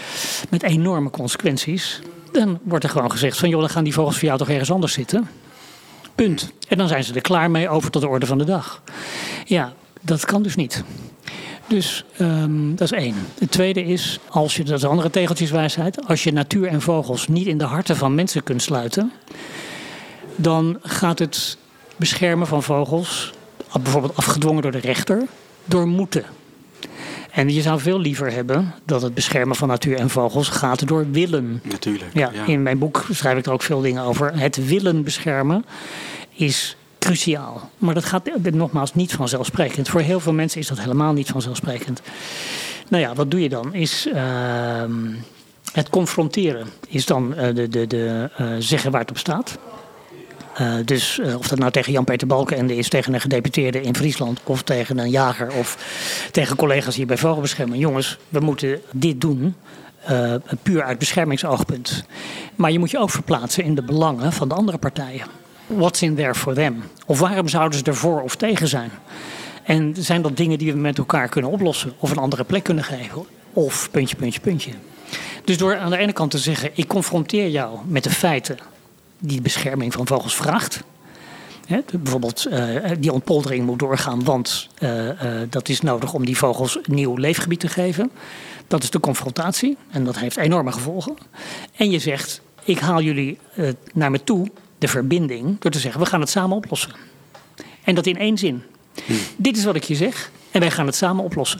Met 0.49 0.63
enorme 0.63 1.09
consequenties. 1.09 2.01
Dan 2.31 2.59
wordt 2.63 2.83
er 2.83 2.89
gewoon 2.89 3.11
gezegd 3.11 3.37
van 3.37 3.49
joh, 3.49 3.59
dan 3.59 3.69
gaan 3.69 3.83
die 3.83 3.93
vogels 3.93 4.17
voor 4.17 4.27
jou 4.27 4.37
toch 4.37 4.49
ergens 4.49 4.71
anders 4.71 4.93
zitten. 4.93 5.29
Punt. 6.15 6.51
En 6.67 6.77
dan 6.77 6.87
zijn 6.87 7.03
ze 7.03 7.13
er 7.13 7.21
klaar 7.21 7.51
mee 7.51 7.69
over 7.69 7.91
tot 7.91 8.01
de 8.01 8.07
orde 8.07 8.25
van 8.25 8.37
de 8.37 8.45
dag. 8.45 8.81
Ja, 9.45 9.73
dat 10.01 10.25
kan 10.25 10.43
dus 10.43 10.55
niet. 10.55 10.83
Dus 11.67 12.05
um, 12.21 12.75
dat 12.75 12.91
is 12.91 12.97
één. 12.99 13.15
Het 13.39 13.51
tweede 13.51 13.83
is, 13.83 14.19
als 14.29 14.55
je, 14.55 14.63
dat 14.63 14.77
is 14.77 14.85
andere 14.85 15.09
tegeltjeswijsheid, 15.09 16.07
als 16.07 16.23
je 16.23 16.33
natuur 16.33 16.67
en 16.67 16.81
vogels 16.81 17.27
niet 17.27 17.47
in 17.47 17.57
de 17.57 17.63
harten 17.63 17.95
van 17.95 18.15
mensen 18.15 18.43
kunt 18.43 18.61
sluiten, 18.61 19.11
dan 20.35 20.79
gaat 20.81 21.19
het 21.19 21.57
beschermen 21.95 22.47
van 22.47 22.63
vogels, 22.63 23.33
bijvoorbeeld 23.81 24.17
afgedwongen 24.17 24.61
door 24.61 24.71
de 24.71 24.77
rechter, 24.77 25.23
door 25.65 25.87
moeten. 25.87 26.25
En 27.31 27.53
je 27.53 27.61
zou 27.61 27.79
veel 27.79 27.99
liever 27.99 28.31
hebben 28.31 28.73
dat 28.85 29.01
het 29.01 29.13
beschermen 29.13 29.55
van 29.55 29.67
natuur 29.67 29.97
en 29.97 30.09
vogels 30.09 30.49
gaat 30.49 30.87
door 30.87 31.11
willen. 31.11 31.61
Natuurlijk. 31.63 32.13
Ja, 32.13 32.31
ja. 32.33 32.45
In 32.45 32.63
mijn 32.63 32.77
boek 32.77 33.05
schrijf 33.11 33.37
ik 33.37 33.45
er 33.45 33.51
ook 33.51 33.61
veel 33.61 33.81
dingen 33.81 34.03
over. 34.03 34.39
Het 34.39 34.67
willen 34.67 35.03
beschermen 35.03 35.65
is 36.33 36.77
cruciaal. 36.99 37.69
Maar 37.77 37.93
dat 37.93 38.05
gaat 38.05 38.29
nogmaals 38.51 38.93
niet 38.93 39.13
vanzelfsprekend. 39.13 39.89
Voor 39.89 40.01
heel 40.01 40.19
veel 40.19 40.33
mensen 40.33 40.59
is 40.59 40.67
dat 40.67 40.79
helemaal 40.79 41.13
niet 41.13 41.29
vanzelfsprekend. 41.29 42.01
Nou 42.87 43.03
ja, 43.03 43.13
wat 43.13 43.31
doe 43.31 43.41
je 43.41 43.49
dan? 43.49 43.73
Is 43.73 44.07
ehm, 44.13 45.13
het 45.71 45.89
confronteren. 45.89 46.67
Is 46.87 47.05
dan 47.05 47.35
eh, 47.35 47.55
de, 47.55 47.67
de, 47.67 47.87
de, 47.87 48.29
eh, 48.37 48.47
zeggen 48.59 48.91
waar 48.91 49.01
het 49.01 49.09
op 49.09 49.17
staat. 49.17 49.57
Uh, 50.61 50.75
dus 50.85 51.19
uh, 51.19 51.37
of 51.37 51.47
dat 51.47 51.59
nou 51.59 51.71
tegen 51.71 51.91
Jan-Peter 51.91 52.27
Balkenende 52.27 52.75
is, 52.75 52.89
tegen 52.89 53.13
een 53.13 53.21
gedeputeerde 53.21 53.81
in 53.81 53.95
Friesland, 53.95 54.39
of 54.43 54.61
tegen 54.61 54.97
een 54.97 55.09
jager, 55.09 55.51
of 55.53 55.77
tegen 56.31 56.55
collega's 56.55 56.95
hier 56.95 57.05
bij 57.05 57.17
Vogelbescherming. 57.17 57.81
Jongens, 57.81 58.17
we 58.29 58.39
moeten 58.39 58.81
dit 58.91 59.21
doen. 59.21 59.55
Uh, 60.09 60.33
puur 60.63 60.83
uit 60.83 60.99
beschermingsoogpunt. 60.99 62.03
Maar 62.55 62.71
je 62.71 62.79
moet 62.79 62.91
je 62.91 62.99
ook 62.99 63.09
verplaatsen 63.09 63.63
in 63.63 63.75
de 63.75 63.83
belangen 63.83 64.33
van 64.33 64.47
de 64.47 64.53
andere 64.53 64.77
partijen. 64.77 65.25
What's 65.67 66.01
in 66.01 66.15
there 66.15 66.35
for 66.35 66.53
them? 66.53 66.83
Of 67.05 67.19
waarom 67.19 67.47
zouden 67.47 67.79
ze 67.79 67.85
ervoor 67.85 68.21
of 68.21 68.35
tegen 68.35 68.67
zijn? 68.67 68.91
En 69.63 69.95
zijn 69.97 70.21
dat 70.21 70.37
dingen 70.37 70.57
die 70.57 70.71
we 70.73 70.79
met 70.79 70.97
elkaar 70.97 71.29
kunnen 71.29 71.51
oplossen 71.51 71.93
of 71.99 72.11
een 72.11 72.17
andere 72.17 72.43
plek 72.43 72.63
kunnen 72.63 72.83
geven? 72.83 73.25
Of 73.53 73.91
puntje, 73.91 74.15
puntje, 74.15 74.39
puntje. 74.39 74.71
Dus 75.43 75.57
door 75.57 75.77
aan 75.77 75.89
de 75.89 75.97
ene 75.97 76.13
kant 76.13 76.31
te 76.31 76.37
zeggen: 76.37 76.69
ik 76.73 76.87
confronteer 76.87 77.49
jou 77.49 77.77
met 77.85 78.03
de 78.03 78.09
feiten 78.09 78.57
die 79.19 79.41
bescherming 79.41 79.93
van 79.93 80.07
vogels 80.07 80.35
vraagt. 80.35 80.83
He, 81.65 81.79
bijvoorbeeld, 81.99 82.47
uh, 82.49 82.91
die 82.99 83.11
ontpoldering 83.11 83.65
moet 83.65 83.79
doorgaan, 83.79 84.23
want 84.23 84.69
uh, 84.79 85.05
uh, 85.05 85.13
dat 85.49 85.69
is 85.69 85.81
nodig 85.81 86.13
om 86.13 86.25
die 86.25 86.37
vogels 86.37 86.79
nieuw 86.83 87.15
leefgebied 87.15 87.59
te 87.59 87.67
geven. 87.67 88.11
Dat 88.67 88.83
is 88.83 88.89
de 88.89 88.99
confrontatie 88.99 89.77
en 89.89 90.03
dat 90.03 90.17
heeft 90.17 90.37
enorme 90.37 90.71
gevolgen. 90.71 91.15
En 91.75 91.91
je 91.91 91.99
zegt: 91.99 92.41
ik 92.63 92.79
haal 92.79 93.01
jullie 93.01 93.37
naar 93.93 94.11
me 94.11 94.23
toe, 94.23 94.47
de 94.77 94.87
verbinding, 94.87 95.59
door 95.59 95.71
te 95.71 95.79
zeggen: 95.79 96.01
we 96.01 96.07
gaan 96.07 96.19
het 96.19 96.29
samen 96.29 96.57
oplossen. 96.57 96.91
En 97.83 97.95
dat 97.95 98.05
in 98.05 98.17
één 98.17 98.37
zin. 98.37 98.63
Hmm. 99.05 99.17
Dit 99.35 99.57
is 99.57 99.63
wat 99.65 99.75
ik 99.75 99.83
je 99.83 99.95
zeg 99.95 100.31
en 100.51 100.59
wij 100.59 100.71
gaan 100.71 100.85
het 100.85 100.95
samen 100.95 101.23
oplossen. 101.23 101.59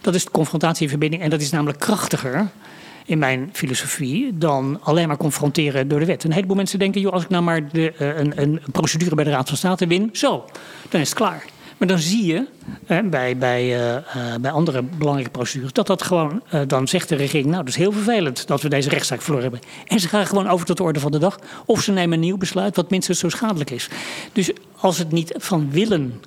Dat 0.00 0.14
is 0.14 0.24
de 0.24 0.30
confrontatie 0.30 0.82
en 0.82 0.88
verbinding 0.88 1.22
en 1.22 1.30
dat 1.30 1.40
is 1.40 1.50
namelijk 1.50 1.78
krachtiger 1.78 2.50
in 3.10 3.18
mijn 3.18 3.48
filosofie 3.52 4.38
dan 4.38 4.78
alleen 4.82 5.08
maar 5.08 5.16
confronteren 5.16 5.88
door 5.88 5.98
de 5.98 6.06
wet. 6.06 6.24
Een 6.24 6.32
heleboel 6.32 6.56
mensen 6.56 6.78
denken, 6.78 7.00
joh, 7.00 7.12
als 7.12 7.22
ik 7.22 7.28
nou 7.28 7.42
maar 7.42 7.68
de, 7.68 7.92
uh, 8.00 8.18
een, 8.18 8.40
een, 8.40 8.60
procedure 8.72 9.14
bij 9.14 9.24
de 9.24 9.30
Raad 9.30 9.48
van 9.48 9.56
State 9.56 9.86
win, 9.86 10.08
zo, 10.12 10.44
dan 10.88 11.00
is 11.00 11.08
het 11.08 11.18
klaar. 11.18 11.44
Maar 11.80 11.88
dan 11.88 11.98
zie 11.98 12.26
je 12.26 12.46
eh, 12.86 12.98
bij, 13.04 13.36
bij, 13.36 13.64
uh, 13.64 13.94
uh, 13.94 14.34
bij 14.40 14.50
andere 14.50 14.82
belangrijke 14.82 15.30
procedures 15.30 15.72
dat 15.72 15.86
dat 15.86 16.02
gewoon, 16.02 16.42
dan 16.66 16.88
zegt 16.88 17.08
de 17.08 17.16
regering, 17.16 17.46
nou, 17.46 17.58
dat 17.58 17.68
is 17.68 17.76
heel 17.76 17.92
vervelend 17.92 18.46
dat 18.46 18.62
we 18.62 18.68
deze 18.68 18.88
rechtszaak 18.88 19.22
verloren 19.22 19.50
hebben. 19.50 19.68
En 19.86 20.00
ze 20.00 20.08
gaan 20.08 20.26
gewoon 20.26 20.48
over 20.48 20.66
tot 20.66 20.76
de 20.76 20.82
orde 20.82 21.00
van 21.00 21.12
de 21.12 21.18
dag. 21.18 21.38
Of 21.66 21.82
ze 21.82 21.92
nemen 21.92 22.12
een 22.12 22.20
nieuw 22.20 22.36
besluit 22.36 22.76
wat 22.76 22.90
minstens 22.90 23.18
zo 23.18 23.28
schadelijk 23.28 23.70
is. 23.70 23.88
Dus 24.32 24.50
als 24.76 24.98
het 24.98 25.12
niet 25.12 25.34
van 25.38 25.70
willen, 25.70 26.20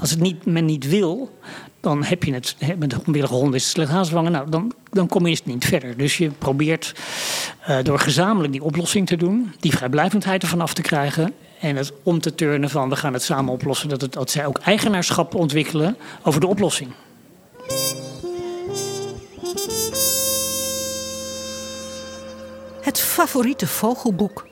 als 0.00 0.10
het 0.10 0.20
niet, 0.20 0.46
men 0.46 0.64
niet 0.64 0.88
wil, 0.88 1.38
dan 1.80 2.04
heb 2.04 2.24
je 2.24 2.32
het, 2.32 2.56
met 2.78 2.90
de 2.90 3.00
onwillige 3.06 3.34
hond 3.34 3.54
is 3.54 3.62
het 3.62 3.72
slecht. 3.72 4.12
Nou, 4.12 4.50
dan, 4.50 4.72
dan 4.90 5.08
kom 5.08 5.26
je 5.26 5.40
niet 5.44 5.64
verder. 5.64 5.96
Dus 5.96 6.16
je 6.16 6.30
probeert 6.30 6.94
door 7.82 7.98
gezamenlijk 7.98 8.52
die 8.52 8.62
oplossing 8.62 9.06
te 9.06 9.16
doen, 9.16 9.52
die 9.60 9.72
vrijblijvendheid 9.72 10.42
ervan 10.42 10.60
af 10.60 10.74
te 10.74 10.82
krijgen. 10.82 11.32
En 11.60 11.76
het 11.76 11.92
om 12.02 12.20
te 12.20 12.34
turnen 12.34 12.70
van 12.70 12.88
we 12.88 12.96
gaan 12.96 13.12
het 13.12 13.22
samen 13.22 13.52
oplossen, 13.52 13.88
dat, 13.88 14.00
het, 14.00 14.12
dat 14.12 14.30
zij 14.30 14.46
ook 14.46 14.58
eigenaarschap 14.58 15.34
ontwikkelen 15.34 15.96
over 16.22 16.40
de 16.40 16.46
oplossing. 16.46 16.90
Het 22.80 23.00
favoriete 23.00 23.66
vogelboek. 23.66 24.48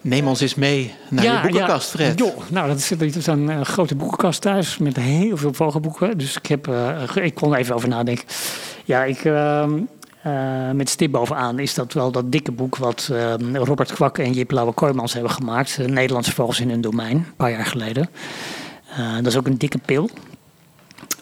Neem 0.00 0.26
ons 0.28 0.40
eens 0.40 0.54
mee 0.54 0.94
naar 1.10 1.24
ja, 1.24 1.42
je 1.42 1.48
boekenkast, 1.48 1.92
ja. 1.92 1.98
Fred. 1.98 2.18
Jo, 2.18 2.34
nou, 2.48 2.68
dat 2.68 2.76
is, 2.76 2.90
is 2.90 3.26
een 3.26 3.50
uh, 3.50 3.60
grote 3.60 3.94
boekenkast 3.94 4.40
thuis 4.40 4.78
met 4.78 4.96
heel 4.96 5.36
veel 5.36 5.52
vogelboeken. 5.52 6.18
Dus 6.18 6.36
ik, 6.36 6.46
heb, 6.46 6.68
uh, 6.68 7.02
ik 7.14 7.34
kon 7.34 7.52
er 7.52 7.58
even 7.58 7.74
over 7.74 7.88
nadenken. 7.88 8.24
Ja, 8.84 9.04
ik, 9.04 9.24
uh, 9.24 9.72
met 10.72 10.88
stip 10.88 11.10
bovenaan 11.10 11.58
is 11.58 11.74
dat 11.74 11.92
wel 11.92 12.10
dat 12.10 12.32
dikke 12.32 12.52
boek 12.52 12.76
wat 12.76 13.08
ehm, 13.12 13.56
Robert 13.56 13.92
Kwak 13.92 14.18
en 14.18 14.32
Jip 14.32 14.50
Lauwe 14.50 14.72
Kooijmans 14.72 15.12
hebben 15.12 15.30
gemaakt. 15.30 15.78
Nederlandse 15.86 16.32
vogels 16.32 16.60
in 16.60 16.70
hun 16.70 16.80
domein, 16.80 17.16
een 17.16 17.36
paar 17.36 17.50
jaar 17.50 17.66
geleden. 17.66 18.08
Eh, 18.96 19.14
dat 19.14 19.26
is 19.26 19.36
ook 19.36 19.46
een 19.46 19.58
dikke 19.58 19.78
pil. 19.78 20.10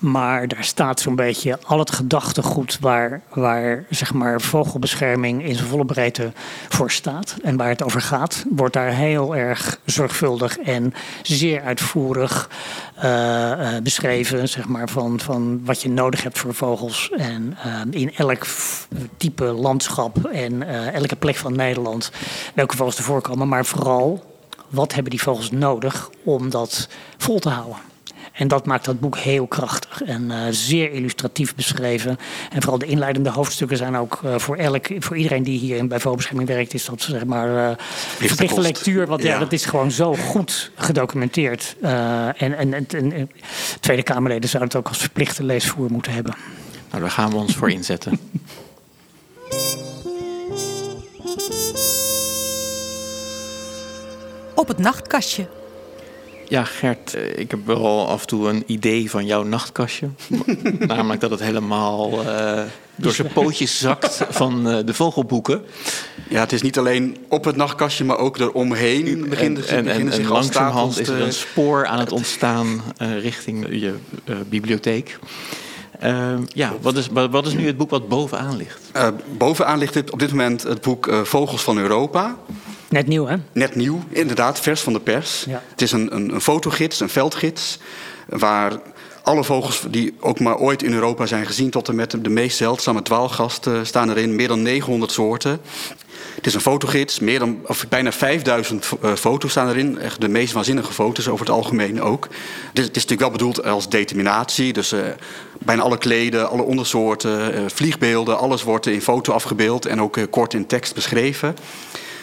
Maar 0.02 0.48
daar 0.48 0.64
staat 0.64 1.00
zo'n 1.00 1.14
beetje 1.14 1.58
al 1.64 1.78
het 1.78 1.90
gedachtegoed 1.90 2.78
waar, 2.80 3.20
waar 3.28 3.84
zeg 3.90 4.14
maar, 4.14 4.40
vogelbescherming 4.40 5.44
in 5.44 5.54
zijn 5.54 5.68
volle 5.68 5.84
breedte 5.84 6.32
voor 6.68 6.90
staat. 6.90 7.36
En 7.42 7.56
waar 7.56 7.68
het 7.68 7.82
over 7.82 8.00
gaat, 8.00 8.44
wordt 8.50 8.74
daar 8.74 8.90
heel 8.90 9.36
erg 9.36 9.78
zorgvuldig 9.84 10.58
en 10.58 10.94
zeer 11.22 11.62
uitvoerig 11.62 12.50
uh, 12.96 13.04
uh, 13.04 13.68
beschreven. 13.82 14.48
Zeg 14.48 14.68
maar, 14.68 14.88
van, 14.88 15.20
van 15.20 15.64
wat 15.64 15.82
je 15.82 15.90
nodig 15.90 16.22
hebt 16.22 16.38
voor 16.38 16.54
vogels. 16.54 17.10
En 17.16 17.56
uh, 17.66 18.00
in 18.00 18.14
elk 18.16 18.46
type 19.16 19.44
landschap 19.44 20.24
en 20.24 20.62
elke 20.92 21.16
plek 21.16 21.36
van 21.36 21.56
Nederland 21.56 22.10
welke 22.54 22.76
vogels 22.76 22.98
er 22.98 23.04
voorkomen. 23.04 23.48
Maar 23.48 23.64
vooral, 23.64 24.24
wat 24.68 24.92
hebben 24.92 25.10
die 25.10 25.22
vogels 25.22 25.50
nodig 25.50 26.10
om 26.22 26.50
dat 26.50 26.88
vol 27.16 27.38
te 27.38 27.48
houden? 27.48 27.91
En 28.32 28.48
dat 28.48 28.66
maakt 28.66 28.84
dat 28.84 29.00
boek 29.00 29.18
heel 29.18 29.46
krachtig 29.46 30.02
en 30.02 30.22
uh, 30.30 30.36
zeer 30.50 30.92
illustratief 30.92 31.54
beschreven. 31.54 32.18
En 32.50 32.60
vooral 32.62 32.78
de 32.78 32.86
inleidende 32.86 33.30
hoofdstukken 33.30 33.76
zijn 33.76 33.96
ook 33.96 34.20
uh, 34.24 34.38
voor, 34.38 34.56
elk, 34.56 34.86
voor 34.98 35.16
iedereen 35.16 35.42
die 35.42 35.58
hier 35.58 35.86
bij 35.86 36.00
vogelbescherming 36.00 36.48
werkt, 36.48 36.74
is 36.74 36.84
dat 36.84 37.00
zeg 37.00 37.24
maar 37.24 37.48
uh, 37.48 37.76
verplichte 38.26 38.60
lectuur. 38.60 39.06
Want 39.06 39.22
ja. 39.22 39.28
ja. 39.28 39.38
dat 39.38 39.52
is 39.52 39.64
gewoon 39.64 39.90
zo 39.90 40.14
goed 40.14 40.70
gedocumenteerd. 40.74 41.76
en, 41.80 42.36
en, 42.36 42.74
en, 42.74 42.86
en 42.88 43.30
Tweede 43.80 44.02
Kamerleden 44.02 44.48
zouden 44.48 44.72
het 44.72 44.78
ook 44.78 44.88
als 44.88 44.98
verplichte 44.98 45.44
leesvoer 45.44 45.90
moeten 45.90 46.12
hebben. 46.12 46.34
Nou, 46.90 47.02
daar 47.02 47.12
gaan 47.12 47.30
we 47.30 47.36
ons 47.36 47.56
voor 47.56 47.70
inzetten. 47.70 48.18
Op 54.54 54.68
het 54.68 54.78
nachtkastje. 54.78 55.46
Ja, 56.52 56.64
Gert, 56.64 57.14
eh, 57.14 57.38
ik 57.38 57.50
heb 57.50 57.66
wel 57.66 58.08
af 58.08 58.20
en 58.20 58.26
toe 58.26 58.48
een 58.48 58.62
idee 58.66 59.10
van 59.10 59.26
jouw 59.26 59.42
nachtkastje. 59.42 60.08
Namelijk 60.86 61.20
dat 61.20 61.30
het 61.30 61.40
helemaal 61.40 62.24
uh, 62.24 62.62
door 62.96 63.12
zijn 63.12 63.32
pootjes 63.32 63.78
zakt 63.78 64.24
van 64.30 64.68
uh, 64.68 64.78
de 64.84 64.94
vogelboeken. 64.94 65.62
Ja, 66.28 66.40
het 66.40 66.52
is 66.52 66.62
niet 66.62 66.78
alleen 66.78 67.16
op 67.28 67.44
het 67.44 67.56
nachtkastje, 67.56 68.04
maar 68.04 68.18
ook 68.18 68.38
eromheen 68.38 69.28
beginnen, 69.28 69.68
en, 69.68 69.86
en, 69.86 70.00
en, 70.00 70.12
en 70.12 70.26
langzamerhand 70.26 70.98
is 70.98 71.08
er 71.08 71.20
een 71.20 71.32
spoor 71.32 71.86
aan 71.86 71.98
het 71.98 72.12
ontstaan 72.12 72.82
uh, 73.02 73.20
richting 73.20 73.66
je 73.70 73.94
bibliotheek. 74.48 75.18
ja, 76.46 76.72
wat 76.80 76.96
is, 76.96 77.08
wat 77.30 77.46
is 77.46 77.54
nu 77.54 77.66
het 77.66 77.76
boek 77.76 77.90
wat 77.90 78.08
bovenaan 78.08 78.56
ligt? 78.56 78.80
bovenaan 79.38 79.78
ligt 79.78 80.10
op 80.10 80.18
dit 80.18 80.30
moment 80.30 80.62
het 80.62 80.80
boek 80.80 81.10
Vogels 81.22 81.62
van 81.62 81.78
Europa. 81.78 82.36
Net 82.92 83.06
nieuw, 83.06 83.26
hè? 83.26 83.36
Net 83.52 83.74
nieuw, 83.74 84.02
inderdaad, 84.08 84.60
vers 84.60 84.80
van 84.80 84.92
de 84.92 85.00
pers. 85.00 85.44
Ja. 85.48 85.62
Het 85.70 85.82
is 85.82 85.92
een, 85.92 86.14
een, 86.14 86.34
een 86.34 86.40
fotogids, 86.40 87.00
een 87.00 87.08
veldgids, 87.08 87.78
waar 88.28 88.72
alle 89.22 89.44
vogels 89.44 89.84
die 89.90 90.14
ook 90.20 90.40
maar 90.40 90.58
ooit 90.58 90.82
in 90.82 90.92
Europa 90.92 91.26
zijn 91.26 91.46
gezien, 91.46 91.70
tot 91.70 91.88
en 91.88 91.94
met 91.94 92.16
de 92.20 92.30
meest 92.30 92.56
zeldzame 92.56 93.02
dwaalgasten, 93.02 93.86
staan 93.86 94.10
erin. 94.10 94.36
Meer 94.36 94.48
dan 94.48 94.62
900 94.62 95.12
soorten. 95.12 95.60
Het 96.34 96.46
is 96.46 96.54
een 96.54 96.60
fotogids, 96.60 97.18
meer 97.18 97.38
dan, 97.38 97.60
of 97.66 97.88
bijna 97.88 98.12
5000 98.12 98.90
uh, 99.04 99.14
foto's 99.14 99.50
staan 99.50 99.68
erin. 99.68 99.98
Echt 99.98 100.20
de 100.20 100.28
meest 100.28 100.52
waanzinnige 100.52 100.92
foto's 100.92 101.28
over 101.28 101.46
het 101.46 101.54
algemeen 101.54 102.02
ook. 102.02 102.24
Het 102.68 102.78
is, 102.78 102.84
het 102.84 102.96
is 102.96 103.02
natuurlijk 103.02 103.20
wel 103.20 103.30
bedoeld 103.30 103.64
als 103.64 103.88
determinatie. 103.88 104.72
Dus 104.72 104.92
uh, 104.92 105.00
bijna 105.58 105.82
alle 105.82 105.98
kleden, 105.98 106.50
alle 106.50 106.62
ondersoorten, 106.62 107.54
uh, 107.54 107.60
vliegbeelden, 107.66 108.38
alles 108.38 108.62
wordt 108.62 108.86
in 108.86 109.02
foto 109.02 109.32
afgebeeld 109.32 109.86
en 109.86 110.00
ook 110.00 110.18
kort 110.30 110.54
in 110.54 110.66
tekst 110.66 110.94
beschreven. 110.94 111.54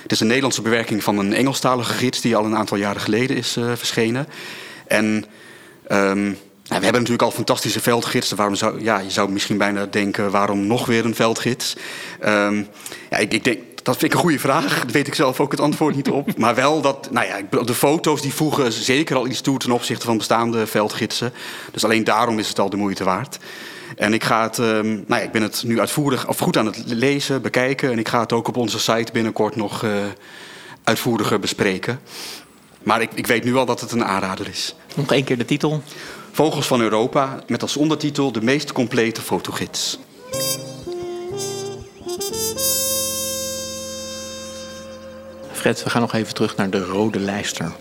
Het 0.02 0.12
is 0.12 0.20
een 0.20 0.28
Nederlandse 0.28 0.62
bewerking 0.62 1.04
van 1.04 1.18
een 1.18 1.34
Engelstalige 1.34 1.94
gids 1.94 2.22
die 2.22 2.36
al 2.36 2.46
een 2.46 2.56
aantal 2.56 2.78
jaren 2.78 3.02
geleden 3.02 3.38
is 3.38 3.58
uh, 3.58 3.72
verschenen. 3.76 4.28
En 4.88 5.26
um, 5.92 6.38
we 6.64 6.74
hebben 6.74 6.92
natuurlijk 6.92 7.22
al 7.22 7.32
fantastische 7.32 7.80
veldgidsen. 7.80 8.38
Waarom 8.38 8.56
zou, 8.56 8.84
ja, 8.84 9.00
je 9.00 9.12
zou 9.12 9.32
misschien 9.32 9.58
bijna 9.58 9.86
denken, 9.86 10.32
waarom 10.32 10.68
nog 10.68 10.86
weer 10.86 11.06
een 11.06 11.16
veldgids? 11.16 11.76
Um, 12.26 12.68
ja, 13.10 13.18
ik, 13.18 13.34
ik, 13.34 13.44
denk, 13.44 13.60
dat 13.84 13.98
vind 13.98 14.12
ik 14.12 14.18
een 14.18 14.24
goede 14.24 14.40
vraag. 14.40 14.80
Daar 14.80 14.92
weet 14.92 15.08
ik 15.08 15.16
zelf 15.16 15.40
ook 15.40 15.52
het 15.52 15.60
antwoord 15.60 15.96
niet 15.96 16.10
op. 16.10 16.38
Maar 16.38 16.56
wel 16.56 16.82
dat, 16.82 17.10
nou 17.12 17.28
ja, 17.28 17.62
de 17.64 17.74
foto's 17.74 18.22
die 18.22 18.34
voegen 18.34 18.72
zeker 18.72 19.16
al 19.16 19.28
iets 19.28 19.42
toe 19.42 19.58
ten 19.58 19.72
opzichte 19.72 20.06
van 20.06 20.18
bestaande 20.18 20.68
veldgidsen. 20.68 21.34
Dus 21.72 21.84
alleen 21.84 22.04
daarom 22.04 22.40
is 22.40 22.48
het 22.48 22.60
al 22.60 22.70
de 22.70 22.78
moeite 22.78 23.04
waard. 23.04 23.38
En 23.96 24.14
ik 24.14 24.24
ga 24.24 24.44
het, 24.44 24.58
um, 24.58 24.86
nou 24.86 25.06
ja, 25.08 25.18
ik 25.20 25.32
ben 25.32 25.42
het 25.42 25.64
nu 25.66 25.80
uitvoerig 25.80 26.28
of 26.28 26.38
goed 26.38 26.58
aan 26.58 26.66
het 26.66 26.84
lezen, 26.86 27.42
bekijken. 27.42 27.92
En 27.92 28.00
ik 28.00 28.08
ga 28.08 28.20
het 28.20 28.34
ook 28.34 28.48
op 28.48 28.58
onze 28.58 28.80
site 28.80 29.12
binnenkort 29.12 29.56
nog 29.56 29.84
uh, 29.84 29.92
uitvoeriger 30.84 31.40
bespreken. 31.40 32.00
Maar 32.84 33.02
ik, 33.02 33.14
ik 33.14 33.28
weet 33.28 33.44
nu 33.44 33.56
al 33.56 33.66
dat 33.66 33.82
het 33.82 33.92
een 33.92 34.06
aanrader 34.06 34.48
is. 34.48 34.76
Nog 34.96 35.12
één 35.12 35.24
keer 35.24 35.38
de 35.38 35.46
titel. 35.46 35.84
Vogels 36.32 36.68
van 36.68 36.82
Europa, 36.82 37.44
met 37.48 37.62
als 37.62 37.78
ondertitel 37.78 38.32
de 38.32 38.42
meest 38.42 38.72
complete 38.72 39.22
fotogids. 39.22 40.00
Fred, 45.52 45.84
we 45.84 45.90
gaan 45.90 46.02
nog 46.02 46.14
even 46.14 46.34
terug 46.34 46.56
naar 46.56 46.70
de 46.70 46.86
rode 46.86 47.20
lijster. 47.20 47.72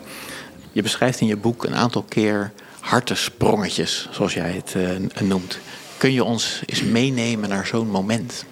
Je 0.72 0.82
beschrijft 0.82 1.20
in 1.20 1.26
je 1.26 1.36
boek 1.36 1.64
een 1.64 1.74
aantal 1.74 2.02
keer 2.02 2.52
hartesprongetjes, 2.80 4.08
zoals 4.10 4.34
jij 4.34 4.52
het 4.52 4.74
uh, 4.76 5.20
noemt. 5.20 5.58
Kun 5.98 6.12
je 6.12 6.24
ons 6.24 6.62
eens 6.66 6.82
meenemen 6.82 7.48
naar 7.48 7.66
zo'n 7.66 7.90
moment? 7.90 8.44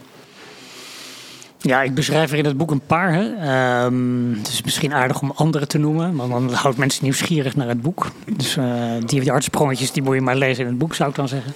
Ja, 1.61 1.83
ik 1.83 1.95
beschrijf 1.95 2.33
er 2.33 2.39
in 2.39 2.45
het 2.45 2.57
boek 2.57 2.71
een 2.71 2.87
paar. 2.87 3.13
Hè. 3.13 3.35
Ehm, 3.35 4.33
het 4.37 4.49
is 4.49 4.63
misschien 4.63 4.95
aardig 4.95 5.21
om 5.21 5.33
andere 5.35 5.67
te 5.67 5.79
noemen, 5.79 6.17
want 6.17 6.31
dan 6.31 6.53
houdt 6.53 6.77
mensen 6.77 7.05
nieuwsgierig 7.05 7.57
naar 7.57 7.69
het 7.69 7.83
boek. 7.83 8.11
Dus 8.37 8.57
uh, 8.57 8.65
die, 9.07 9.21
die 9.21 9.31
hartsprongetjes 9.31 9.93
die 9.93 10.03
moet 10.03 10.15
je 10.15 10.21
maar 10.21 10.37
lezen 10.37 10.65
in 10.65 10.71
het 10.71 10.79
boek, 10.79 10.95
zou 10.95 11.11
ik 11.11 11.15
dan 11.17 11.29
zeggen. 11.29 11.55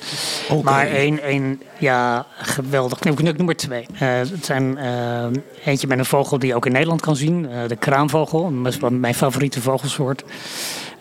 Maar 0.63 0.87
één, 0.87 1.23
één, 1.23 1.63
ja, 1.79 2.27
geweldig. 2.39 3.01
Nee, 3.01 3.15
ik 3.15 3.39
noem 3.39 3.49
er 3.49 3.57
twee. 3.57 3.87
Uh, 3.93 4.01
het 4.01 4.45
zijn 4.45 4.79
uh, 4.79 5.25
eentje 5.65 5.87
met 5.87 5.99
een 5.99 6.05
vogel 6.05 6.39
die 6.39 6.49
je 6.49 6.55
ook 6.55 6.67
in 6.67 6.73
Nederland 6.73 7.01
kan 7.01 7.17
zien, 7.17 7.49
de 7.67 7.77
kraanvogel. 7.77 8.63
Dat 8.63 8.73
is 8.73 8.79
mijn 8.91 9.15
favoriete 9.15 9.61
vogelsoort. 9.61 10.25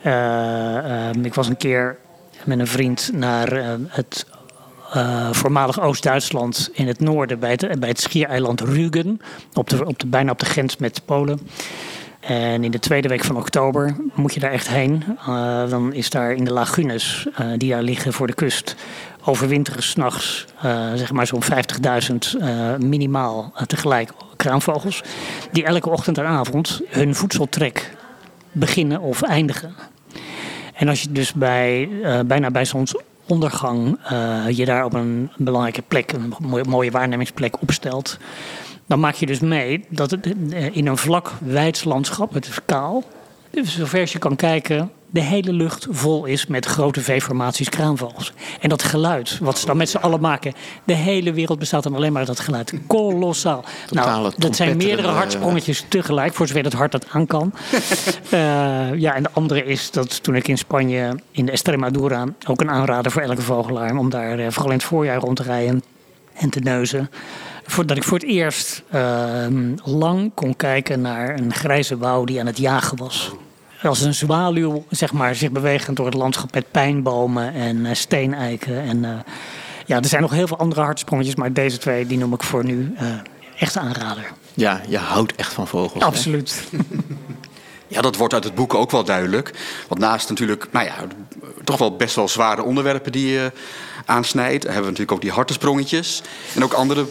Ehm, 0.03 1.25
ik 1.25 1.33
was 1.33 1.47
een 1.47 1.57
keer 1.57 1.97
met 2.43 2.59
een 2.59 2.67
vriend 2.67 3.09
naar 3.13 3.77
het 3.87 4.25
uh, 4.95 5.31
voormalig 5.31 5.81
Oost-Duitsland 5.81 6.69
in 6.73 6.87
het 6.87 6.99
noorden, 6.99 7.39
bij 7.39 7.51
het, 7.51 7.79
bij 7.79 7.89
het 7.89 7.99
schiereiland 7.99 8.61
Rügen, 8.61 9.21
op 9.53 9.69
de, 9.69 9.85
op 9.85 9.99
de, 9.99 10.07
bijna 10.07 10.31
op 10.31 10.39
de 10.39 10.45
grens 10.45 10.77
met 10.77 11.01
Polen. 11.05 11.39
En 12.19 12.63
in 12.63 12.71
de 12.71 12.79
tweede 12.79 13.07
week 13.07 13.23
van 13.23 13.37
oktober 13.37 13.95
moet 14.13 14.33
je 14.33 14.39
daar 14.39 14.51
echt 14.51 14.67
heen. 14.67 15.03
Uh, 15.19 15.69
dan 15.69 15.93
is 15.93 16.09
daar 16.09 16.31
in 16.31 16.45
de 16.45 16.53
lagunes 16.53 17.27
uh, 17.31 17.47
die 17.57 17.69
daar 17.69 17.81
liggen 17.81 18.13
voor 18.13 18.27
de 18.27 18.33
kust 18.33 18.75
overwinteren 19.23 19.83
s'nachts 19.83 20.45
zeg 20.95 21.11
maar 21.11 21.27
zo'n 21.27 21.43
50.000 21.43 22.77
minimaal 22.77 23.53
tegelijk 23.67 24.11
kraanvogels. 24.35 25.03
Die 25.51 25.63
elke 25.63 25.89
ochtend 25.89 26.17
en 26.17 26.25
avond 26.25 26.81
hun 26.87 27.15
voedseltrek 27.15 27.95
beginnen 28.51 29.01
of 29.01 29.21
eindigen. 29.21 29.73
En 30.73 30.87
als 30.87 31.01
je 31.01 31.11
dus 31.11 31.33
bij, 31.33 31.89
bijna 32.25 32.51
bij 32.51 32.65
ondergang 33.29 33.99
uh, 34.11 34.49
je 34.49 34.65
daar 34.65 34.85
op 34.85 34.93
een 34.93 35.31
belangrijke 35.37 35.81
plek, 35.81 36.11
een 36.11 36.33
mooie, 36.67 36.91
waarnemingsplek 36.91 37.61
opstelt. 37.61 38.17
Dan 38.85 38.99
maak 38.99 39.15
je 39.15 39.25
dus 39.25 39.39
mee 39.39 39.85
dat 39.89 40.11
het 40.11 40.33
eh, 40.51 40.75
in 40.75 40.87
een 40.87 40.97
vlak 40.97 41.31
wijds 41.39 41.83
landschap, 41.83 42.33
het 42.33 42.47
is 42.47 42.65
kaal, 42.65 43.03
zover 43.51 44.09
je 44.11 44.19
kan 44.19 44.35
kijken, 44.35 44.91
de 45.11 45.21
hele 45.21 45.53
lucht 45.53 45.87
vol 45.89 46.25
is 46.25 46.45
met 46.45 46.65
grote 46.65 47.01
V-formaties 47.01 47.69
kraanvogels. 47.69 48.33
En 48.59 48.69
dat 48.69 48.83
geluid, 48.83 49.37
wat 49.41 49.59
ze 49.59 49.65
dan 49.65 49.77
met 49.77 49.89
z'n 49.89 49.97
allen 49.97 50.21
maken, 50.21 50.53
de 50.83 50.93
hele 50.93 51.33
wereld 51.33 51.59
bestaat 51.59 51.83
dan 51.83 51.95
alleen 51.95 52.09
maar 52.11 52.19
uit 52.19 52.27
dat 52.27 52.39
geluid. 52.39 52.73
Kolossaal. 52.87 53.63
Nou, 53.89 54.31
dat 54.37 54.55
zijn 54.55 54.77
meerdere 54.77 55.07
hartsprongetjes 55.07 55.85
tegelijk, 55.87 56.33
voor 56.33 56.47
zover 56.47 56.63
het 56.63 56.73
hart 56.73 56.91
dat 56.91 57.05
aan 57.11 57.27
kan. 57.27 57.53
uh, 58.33 58.93
ja, 59.05 59.15
en 59.15 59.23
de 59.23 59.29
andere 59.33 59.65
is 59.65 59.91
dat 59.91 60.23
toen 60.23 60.35
ik 60.35 60.47
in 60.47 60.57
Spanje, 60.57 61.19
in 61.31 61.45
de 61.45 61.51
Estremadura, 61.51 62.25
ook 62.47 62.61
een 62.61 62.69
aanrader 62.69 63.11
voor 63.11 63.21
elke 63.21 63.41
vogelaar, 63.41 63.97
om 63.97 64.09
daar 64.09 64.39
uh, 64.39 64.47
vooral 64.49 64.71
in 64.71 64.77
het 64.77 64.87
voorjaar 64.87 65.19
rond 65.19 65.35
te 65.35 65.43
rijden 65.43 65.83
en 66.33 66.49
te 66.49 66.59
neuzen. 66.59 67.09
Dat 67.75 67.97
ik 67.97 68.03
voor 68.03 68.17
het 68.17 68.27
eerst 68.27 68.83
uh, 68.93 69.45
lang 69.83 70.31
kon 70.33 70.55
kijken 70.55 71.01
naar 71.01 71.39
een 71.39 71.53
grijze 71.53 71.97
wouw 71.97 72.23
die 72.23 72.39
aan 72.39 72.45
het 72.45 72.57
jagen 72.57 72.97
was 72.97 73.31
als 73.87 74.01
een 74.01 74.13
zwaluw 74.13 74.85
zeg 74.89 75.13
maar, 75.13 75.35
zich 75.35 75.51
bewegend 75.51 75.97
door 75.97 76.05
het 76.05 76.15
landschap 76.15 76.53
met 76.53 76.71
pijnbomen 76.71 77.53
en 77.53 77.77
uh, 77.77 77.93
steeneiken. 77.93 78.81
En, 78.81 79.03
uh, 79.03 79.09
ja, 79.85 79.97
er 79.97 80.05
zijn 80.05 80.21
nog 80.21 80.31
heel 80.31 80.47
veel 80.47 80.57
andere 80.57 80.81
hartsprongetjes, 80.81 81.35
maar 81.35 81.53
deze 81.53 81.77
twee 81.77 82.05
die 82.05 82.17
noem 82.17 82.33
ik 82.33 82.43
voor 82.43 82.63
nu 82.65 82.93
uh, 83.01 83.07
echt 83.57 83.77
aanrader. 83.77 84.31
Ja, 84.53 84.81
je 84.87 84.97
houdt 84.97 85.35
echt 85.35 85.53
van 85.53 85.67
vogels. 85.67 86.03
Absoluut. 86.03 86.63
Ja, 87.91 88.01
dat 88.01 88.15
wordt 88.15 88.33
uit 88.33 88.43
het 88.43 88.55
boek 88.55 88.73
ook 88.73 88.91
wel 88.91 89.03
duidelijk. 89.03 89.53
Want 89.87 90.01
naast 90.01 90.29
natuurlijk, 90.29 90.67
nou 90.71 90.85
ja, 90.85 90.95
toch 91.63 91.77
wel 91.77 91.95
best 91.95 92.15
wel 92.15 92.27
zware 92.27 92.63
onderwerpen 92.63 93.11
die 93.11 93.27
je 93.31 93.51
aansnijdt, 94.09 94.63
hebben 94.63 94.81
we 94.81 94.89
natuurlijk 94.89 95.11
ook 95.11 95.21
die 95.21 95.31
hartensprongetjes. 95.31 96.21
En 96.55 96.63
ook 96.63 96.73
andere 96.73 97.05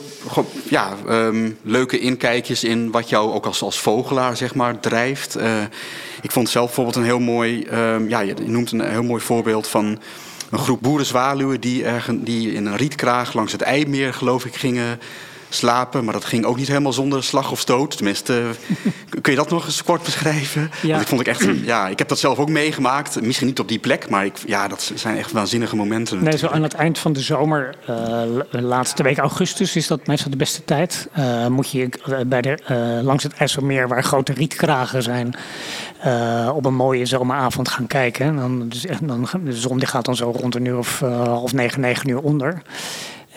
ja, 0.68 0.96
um, 1.08 1.58
leuke 1.62 1.98
inkijkjes 1.98 2.64
in 2.64 2.90
wat 2.90 3.08
jou 3.08 3.32
ook 3.32 3.46
als, 3.46 3.62
als 3.62 3.80
vogelaar 3.80 4.36
zeg 4.36 4.54
maar, 4.54 4.80
drijft. 4.80 5.36
Uh, 5.36 5.62
ik 6.22 6.30
vond 6.30 6.48
zelf 6.48 6.66
bijvoorbeeld 6.66 6.96
een 6.96 7.04
heel 7.04 7.18
mooi, 7.18 7.66
um, 7.72 8.08
ja, 8.08 8.20
je 8.20 8.34
noemt 8.44 8.72
een 8.72 8.90
heel 8.90 9.02
mooi 9.02 9.22
voorbeeld 9.22 9.66
van 9.66 9.98
een 10.50 10.58
groep 10.58 10.80
boerenzwaluwen 10.82 11.60
die, 11.60 11.84
ergen, 11.84 12.24
die 12.24 12.52
in 12.52 12.66
een 12.66 12.76
rietkraag 12.76 13.32
langs 13.32 13.52
het 13.52 13.62
IJmeer, 13.62 14.14
geloof 14.14 14.44
ik, 14.44 14.54
gingen 14.54 15.00
slapen. 15.48 16.04
Maar 16.04 16.12
dat 16.12 16.24
ging 16.24 16.44
ook 16.44 16.56
niet 16.56 16.68
helemaal 16.68 16.92
zonder 16.92 17.24
slag 17.24 17.50
of 17.50 17.60
stoot. 17.60 17.96
Tenminste, 17.96 18.42
kun 19.20 19.32
je 19.32 19.38
dat 19.38 19.50
nog 19.50 19.66
eens 19.66 19.84
kort 19.84 20.02
beschrijven? 20.02 20.70
Ja. 20.82 20.88
Want 20.88 21.02
ik 21.02 21.08
vond 21.08 21.20
ik 21.20 21.26
echt, 21.26 21.46
ja, 21.64 21.88
ik 21.88 21.98
heb 21.98 22.08
dat 22.08 22.18
zelf 22.18 22.38
ook 22.38 22.48
meegemaakt. 22.48 23.20
Misschien 23.22 23.46
niet 23.46 23.60
op 23.60 23.68
die 23.68 23.78
plek, 23.78 24.10
maar 24.10 24.24
ik, 24.24 24.36
ja, 24.46 24.68
dat 24.68 24.92
zijn 24.94 25.16
echt 25.16 25.32
waanzinnige 25.32 25.76
momenten. 25.76 26.22
Nee, 26.22 26.38
zo 26.38 26.46
aan 26.46 26.62
het 26.62 26.74
eind 26.74 26.98
van 26.98 27.12
de 27.12 27.20
zomer, 27.20 27.74
uh, 27.90 28.22
laatste 28.50 29.02
week 29.02 29.18
augustus, 29.18 29.76
is 29.76 29.86
dat 29.86 30.06
meestal 30.06 30.30
de 30.30 30.36
beste 30.36 30.64
tijd. 30.64 31.08
Uh, 31.18 31.46
moet 31.46 31.70
je 31.70 31.88
bij 32.26 32.42
de, 32.42 32.58
langs 33.02 33.22
het 33.22 33.32
IJsselmeer, 33.32 33.88
waar 33.88 34.04
grote 34.04 34.32
rietkragen 34.32 35.02
zijn, 35.02 35.34
op 36.54 36.64
een 36.64 36.74
mooie 36.74 37.06
zomeravond 37.06 37.68
gaan 37.68 37.86
kijken. 37.86 38.36
Dan, 38.36 38.68
dus, 38.68 38.86
dan, 39.02 39.28
de 39.44 39.52
zon 39.52 39.78
die 39.78 39.88
gaat 39.88 40.04
dan 40.04 40.16
zo 40.16 40.34
rond 40.36 40.54
een 40.54 40.64
uur 40.64 40.78
of 40.78 41.00
half 41.00 41.52
negen, 41.52 41.80
negen 41.80 42.08
uur 42.08 42.20
onder. 42.20 42.62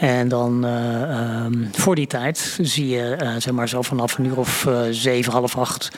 En 0.02 0.28
dan 0.28 0.66
uh, 0.66 1.44
um, 1.44 1.70
voor 1.72 1.96
die 1.96 2.08
tijd 2.08 2.58
zie 2.62 2.88
je, 2.88 3.18
uh, 3.22 3.30
zeg 3.38 3.54
maar 3.54 3.70
zo 3.70 3.82
vanaf 3.82 4.18
een 4.18 4.26
uur 4.26 4.38
of 4.38 4.66
uh, 4.66 4.80
zeven, 4.90 5.32
half 5.32 5.58
acht, 5.58 5.92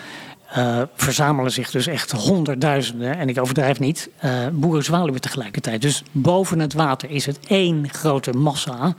verzamelen 0.96 1.52
zich 1.52 1.72
dus 1.72 1.88
echt 1.88 2.12
honderdduizenden, 2.12 3.18
en 3.18 3.30
ik 3.30 3.40
overdrijf 3.40 3.80
niet, 3.80 4.10
boerenzwaluwen 4.52 5.22
tegelijkertijd. 5.22 5.82
Dus 5.82 6.04
boven 6.12 6.60
het 6.60 6.74
water 6.74 7.10
is 7.10 7.26
het 7.26 7.40
één 7.48 7.90
grote 7.90 8.32
massa 8.32 8.96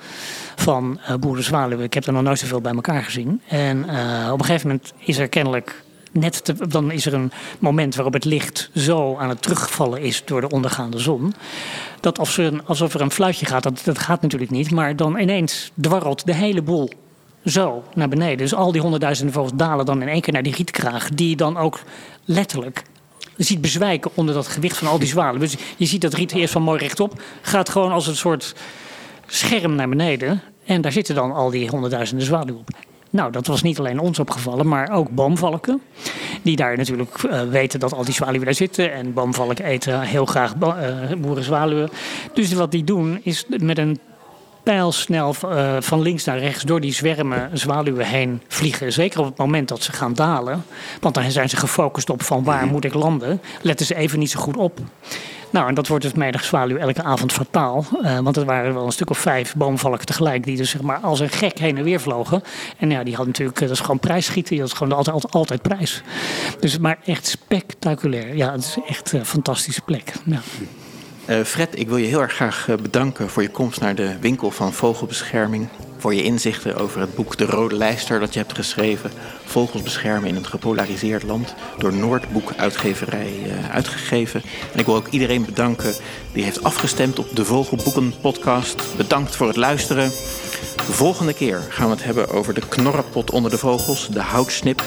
van 0.56 0.98
boerenzwaluwen. 1.20 1.84
Ik 1.84 1.94
heb 1.94 2.06
er 2.06 2.12
nog 2.12 2.22
nooit 2.22 2.38
zoveel 2.38 2.60
bij 2.60 2.74
elkaar 2.74 3.02
gezien. 3.02 3.40
En 3.48 3.82
op 4.32 4.38
een 4.38 4.44
gegeven 4.44 4.68
moment 4.68 4.92
is 4.98 5.18
er 5.18 5.28
kennelijk 5.28 5.84
net 6.14 6.54
dan 6.68 6.90
is 6.90 7.06
er 7.06 7.14
een 7.14 7.32
moment 7.58 7.94
waarop 7.94 8.12
het 8.12 8.24
licht 8.24 8.70
zo 8.74 9.16
aan 9.16 9.28
het 9.28 9.42
terugvallen 9.42 10.00
is 10.00 10.22
door 10.24 10.40
de 10.40 10.48
ondergaande 10.48 10.98
zon. 10.98 11.34
Dat 12.00 12.18
alsof 12.18 12.38
er 12.38 12.52
een, 12.52 12.66
alsof 12.66 12.94
er 12.94 13.00
een 13.00 13.10
fluitje 13.10 13.46
gaat, 13.46 13.62
dat, 13.62 13.82
dat 13.84 13.98
gaat 13.98 14.22
natuurlijk 14.22 14.50
niet. 14.50 14.70
Maar 14.70 14.96
dan 14.96 15.18
ineens 15.18 15.70
dwarrelt 15.74 16.26
de 16.26 16.34
hele 16.34 16.62
boel 16.62 16.90
zo 17.44 17.82
naar 17.94 18.08
beneden. 18.08 18.38
Dus 18.38 18.54
al 18.54 18.72
die 18.72 18.80
honderdduizenden 18.80 19.34
vogels 19.34 19.52
dalen 19.54 19.86
dan 19.86 20.02
in 20.02 20.08
één 20.08 20.20
keer 20.20 20.32
naar 20.32 20.42
die 20.42 20.54
rietkraag. 20.54 21.08
Die 21.08 21.36
dan 21.36 21.56
ook 21.56 21.80
letterlijk 22.24 22.82
ziet 23.36 23.60
bezwijken 23.60 24.10
onder 24.14 24.34
dat 24.34 24.46
gewicht 24.46 24.76
van 24.76 24.88
al 24.88 24.98
die 24.98 25.08
zwalen. 25.08 25.40
Dus 25.40 25.56
je 25.76 25.86
ziet 25.86 26.00
dat 26.00 26.14
riet 26.14 26.32
eerst 26.32 26.52
van 26.52 26.62
mooi 26.62 26.78
rechtop. 26.78 27.22
Gaat 27.42 27.68
gewoon 27.68 27.92
als 27.92 28.06
een 28.06 28.16
soort 28.16 28.54
scherm 29.26 29.74
naar 29.74 29.88
beneden. 29.88 30.42
En 30.64 30.80
daar 30.80 30.92
zitten 30.92 31.14
dan 31.14 31.32
al 31.32 31.50
die 31.50 31.68
honderdduizenden 31.68 32.26
zwaluwen 32.26 32.60
op. 32.60 32.93
Nou, 33.14 33.32
dat 33.32 33.46
was 33.46 33.62
niet 33.62 33.78
alleen 33.78 33.98
ons 33.98 34.18
opgevallen, 34.18 34.68
maar 34.68 34.90
ook 34.90 35.10
boomvalken. 35.10 35.80
Die 36.42 36.56
daar 36.56 36.76
natuurlijk 36.76 37.22
uh, 37.22 37.42
weten 37.42 37.80
dat 37.80 37.92
al 37.92 38.04
die 38.04 38.14
zwaluwen 38.14 38.44
daar 38.44 38.54
zitten. 38.54 38.92
En 38.92 39.12
boomvalken 39.12 39.64
eten 39.64 40.00
heel 40.00 40.26
graag 40.26 40.54
uh, 40.60 41.12
boerenzwaluwen. 41.18 41.90
Dus 42.32 42.52
wat 42.52 42.70
die 42.70 42.84
doen 42.84 43.20
is 43.22 43.46
met 43.58 43.78
een 43.78 43.98
pijlsnel 44.64 45.34
uh, 45.44 45.76
van 45.80 46.00
links 46.00 46.24
naar 46.24 46.38
rechts 46.38 46.62
door 46.62 46.80
die 46.80 46.92
zwermen 46.92 47.50
zwaluwen 47.52 48.06
heen 48.06 48.42
vliegen. 48.48 48.92
Zeker 48.92 49.20
op 49.20 49.26
het 49.26 49.36
moment 49.36 49.68
dat 49.68 49.82
ze 49.82 49.92
gaan 49.92 50.14
dalen. 50.14 50.64
Want 51.00 51.14
dan 51.14 51.30
zijn 51.30 51.48
ze 51.48 51.56
gefocust 51.56 52.10
op 52.10 52.22
van 52.22 52.44
waar 52.44 52.66
moet 52.66 52.84
ik 52.84 52.94
landen. 52.94 53.40
Letten 53.62 53.86
ze 53.86 53.94
even 53.94 54.18
niet 54.18 54.30
zo 54.30 54.40
goed 54.40 54.56
op. 54.56 54.80
Nou, 55.54 55.68
en 55.68 55.74
dat 55.74 55.88
wordt 55.88 56.04
dus 56.04 56.12
middagzwaluw 56.12 56.76
elke 56.76 57.02
avond 57.02 57.32
fataal. 57.32 57.84
Uh, 58.02 58.18
want 58.18 58.36
er 58.36 58.44
waren 58.44 58.74
wel 58.74 58.86
een 58.86 58.92
stuk 58.92 59.10
of 59.10 59.18
vijf 59.18 59.54
boomvalken 59.54 60.06
tegelijk 60.06 60.44
die 60.44 60.56
dus 60.56 60.70
zeg 60.70 60.82
maar 60.82 60.98
als 60.98 61.20
een 61.20 61.28
gek 61.28 61.58
heen 61.58 61.78
en 61.78 61.84
weer 61.84 62.00
vlogen. 62.00 62.42
En 62.78 62.90
ja, 62.90 63.04
die 63.04 63.14
had 63.14 63.26
natuurlijk, 63.26 63.60
dat 63.60 63.70
is 63.70 63.80
gewoon 63.80 63.98
prijsschieten. 63.98 64.56
Dat 64.56 64.66
is 64.66 64.72
gewoon 64.72 64.92
altijd, 64.92 65.14
altijd, 65.14 65.34
altijd 65.34 65.62
prijs. 65.62 66.02
Dus 66.60 66.78
maar 66.78 66.98
echt 67.04 67.26
spectaculair. 67.26 68.36
Ja, 68.36 68.52
het 68.52 68.60
is 68.60 68.76
echt 68.86 69.12
een 69.12 69.26
fantastische 69.26 69.80
plek. 69.80 70.12
Ja. 70.24 70.40
Uh, 71.28 71.42
Fred, 71.42 71.78
ik 71.78 71.88
wil 71.88 71.96
je 71.96 72.06
heel 72.06 72.20
erg 72.20 72.32
graag 72.32 72.68
bedanken 72.82 73.30
voor 73.30 73.42
je 73.42 73.50
komst 73.50 73.80
naar 73.80 73.94
de 73.94 74.18
winkel 74.20 74.50
van 74.50 74.72
Vogelbescherming 74.72 75.68
voor 76.04 76.14
je 76.14 76.22
inzichten 76.22 76.76
over 76.76 77.00
het 77.00 77.14
boek 77.14 77.36
De 77.36 77.44
Rode 77.44 77.76
Lijster 77.76 78.20
dat 78.20 78.32
je 78.32 78.38
hebt 78.38 78.54
geschreven. 78.54 79.10
Vogels 79.44 79.82
beschermen 79.82 80.28
in 80.28 80.36
een 80.36 80.46
gepolariseerd 80.46 81.22
land. 81.22 81.54
Door 81.78 81.92
Noordboek 81.92 82.52
Uitgeverij 82.56 83.32
uh, 83.46 83.70
uitgegeven. 83.70 84.42
En 84.72 84.78
ik 84.78 84.86
wil 84.86 84.94
ook 84.94 85.08
iedereen 85.08 85.44
bedanken 85.44 85.94
die 86.32 86.44
heeft 86.44 86.64
afgestemd 86.64 87.18
op 87.18 87.36
de 87.36 87.44
Vogelboeken 87.44 88.14
podcast. 88.20 88.96
Bedankt 88.96 89.36
voor 89.36 89.46
het 89.46 89.56
luisteren. 89.56 90.10
De 90.76 90.92
volgende 90.92 91.34
keer 91.34 91.60
gaan 91.68 91.86
we 91.86 91.94
het 91.94 92.04
hebben 92.04 92.28
over 92.28 92.54
de 92.54 92.68
knorrenpot 92.68 93.30
onder 93.30 93.50
de 93.50 93.58
vogels, 93.58 94.08
de 94.08 94.22
houtsnip. 94.22 94.82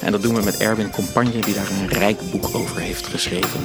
En 0.00 0.12
dat 0.12 0.22
doen 0.22 0.34
we 0.34 0.42
met 0.42 0.56
Erwin 0.56 0.90
Compagne, 0.90 1.40
die 1.40 1.54
daar 1.54 1.70
een 1.70 1.88
rijk 1.88 2.30
boek 2.30 2.54
over 2.54 2.80
heeft 2.80 3.06
geschreven. 3.06 3.60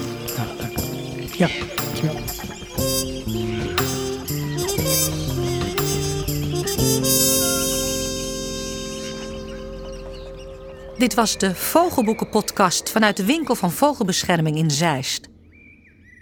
Dit 10.97 11.13
was 11.13 11.37
de 11.37 11.55
Vogelboeken-podcast 11.55 12.89
vanuit 12.89 13.17
de 13.17 13.25
winkel 13.25 13.55
van 13.55 13.71
Vogelbescherming 13.71 14.57
in 14.57 14.71
Zeist. 14.71 15.29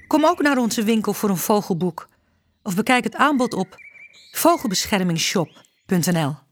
Kom 0.07 0.25
ook 0.25 0.41
naar 0.41 0.57
onze 0.57 0.83
winkel 0.83 1.13
voor 1.13 1.29
een 1.29 1.37
vogelboek 1.37 2.07
of 2.63 2.75
bekijk 2.75 3.03
het 3.03 3.15
aanbod 3.15 3.53
op 3.53 3.75
vogelbeschermingsshop.nl 4.31 6.50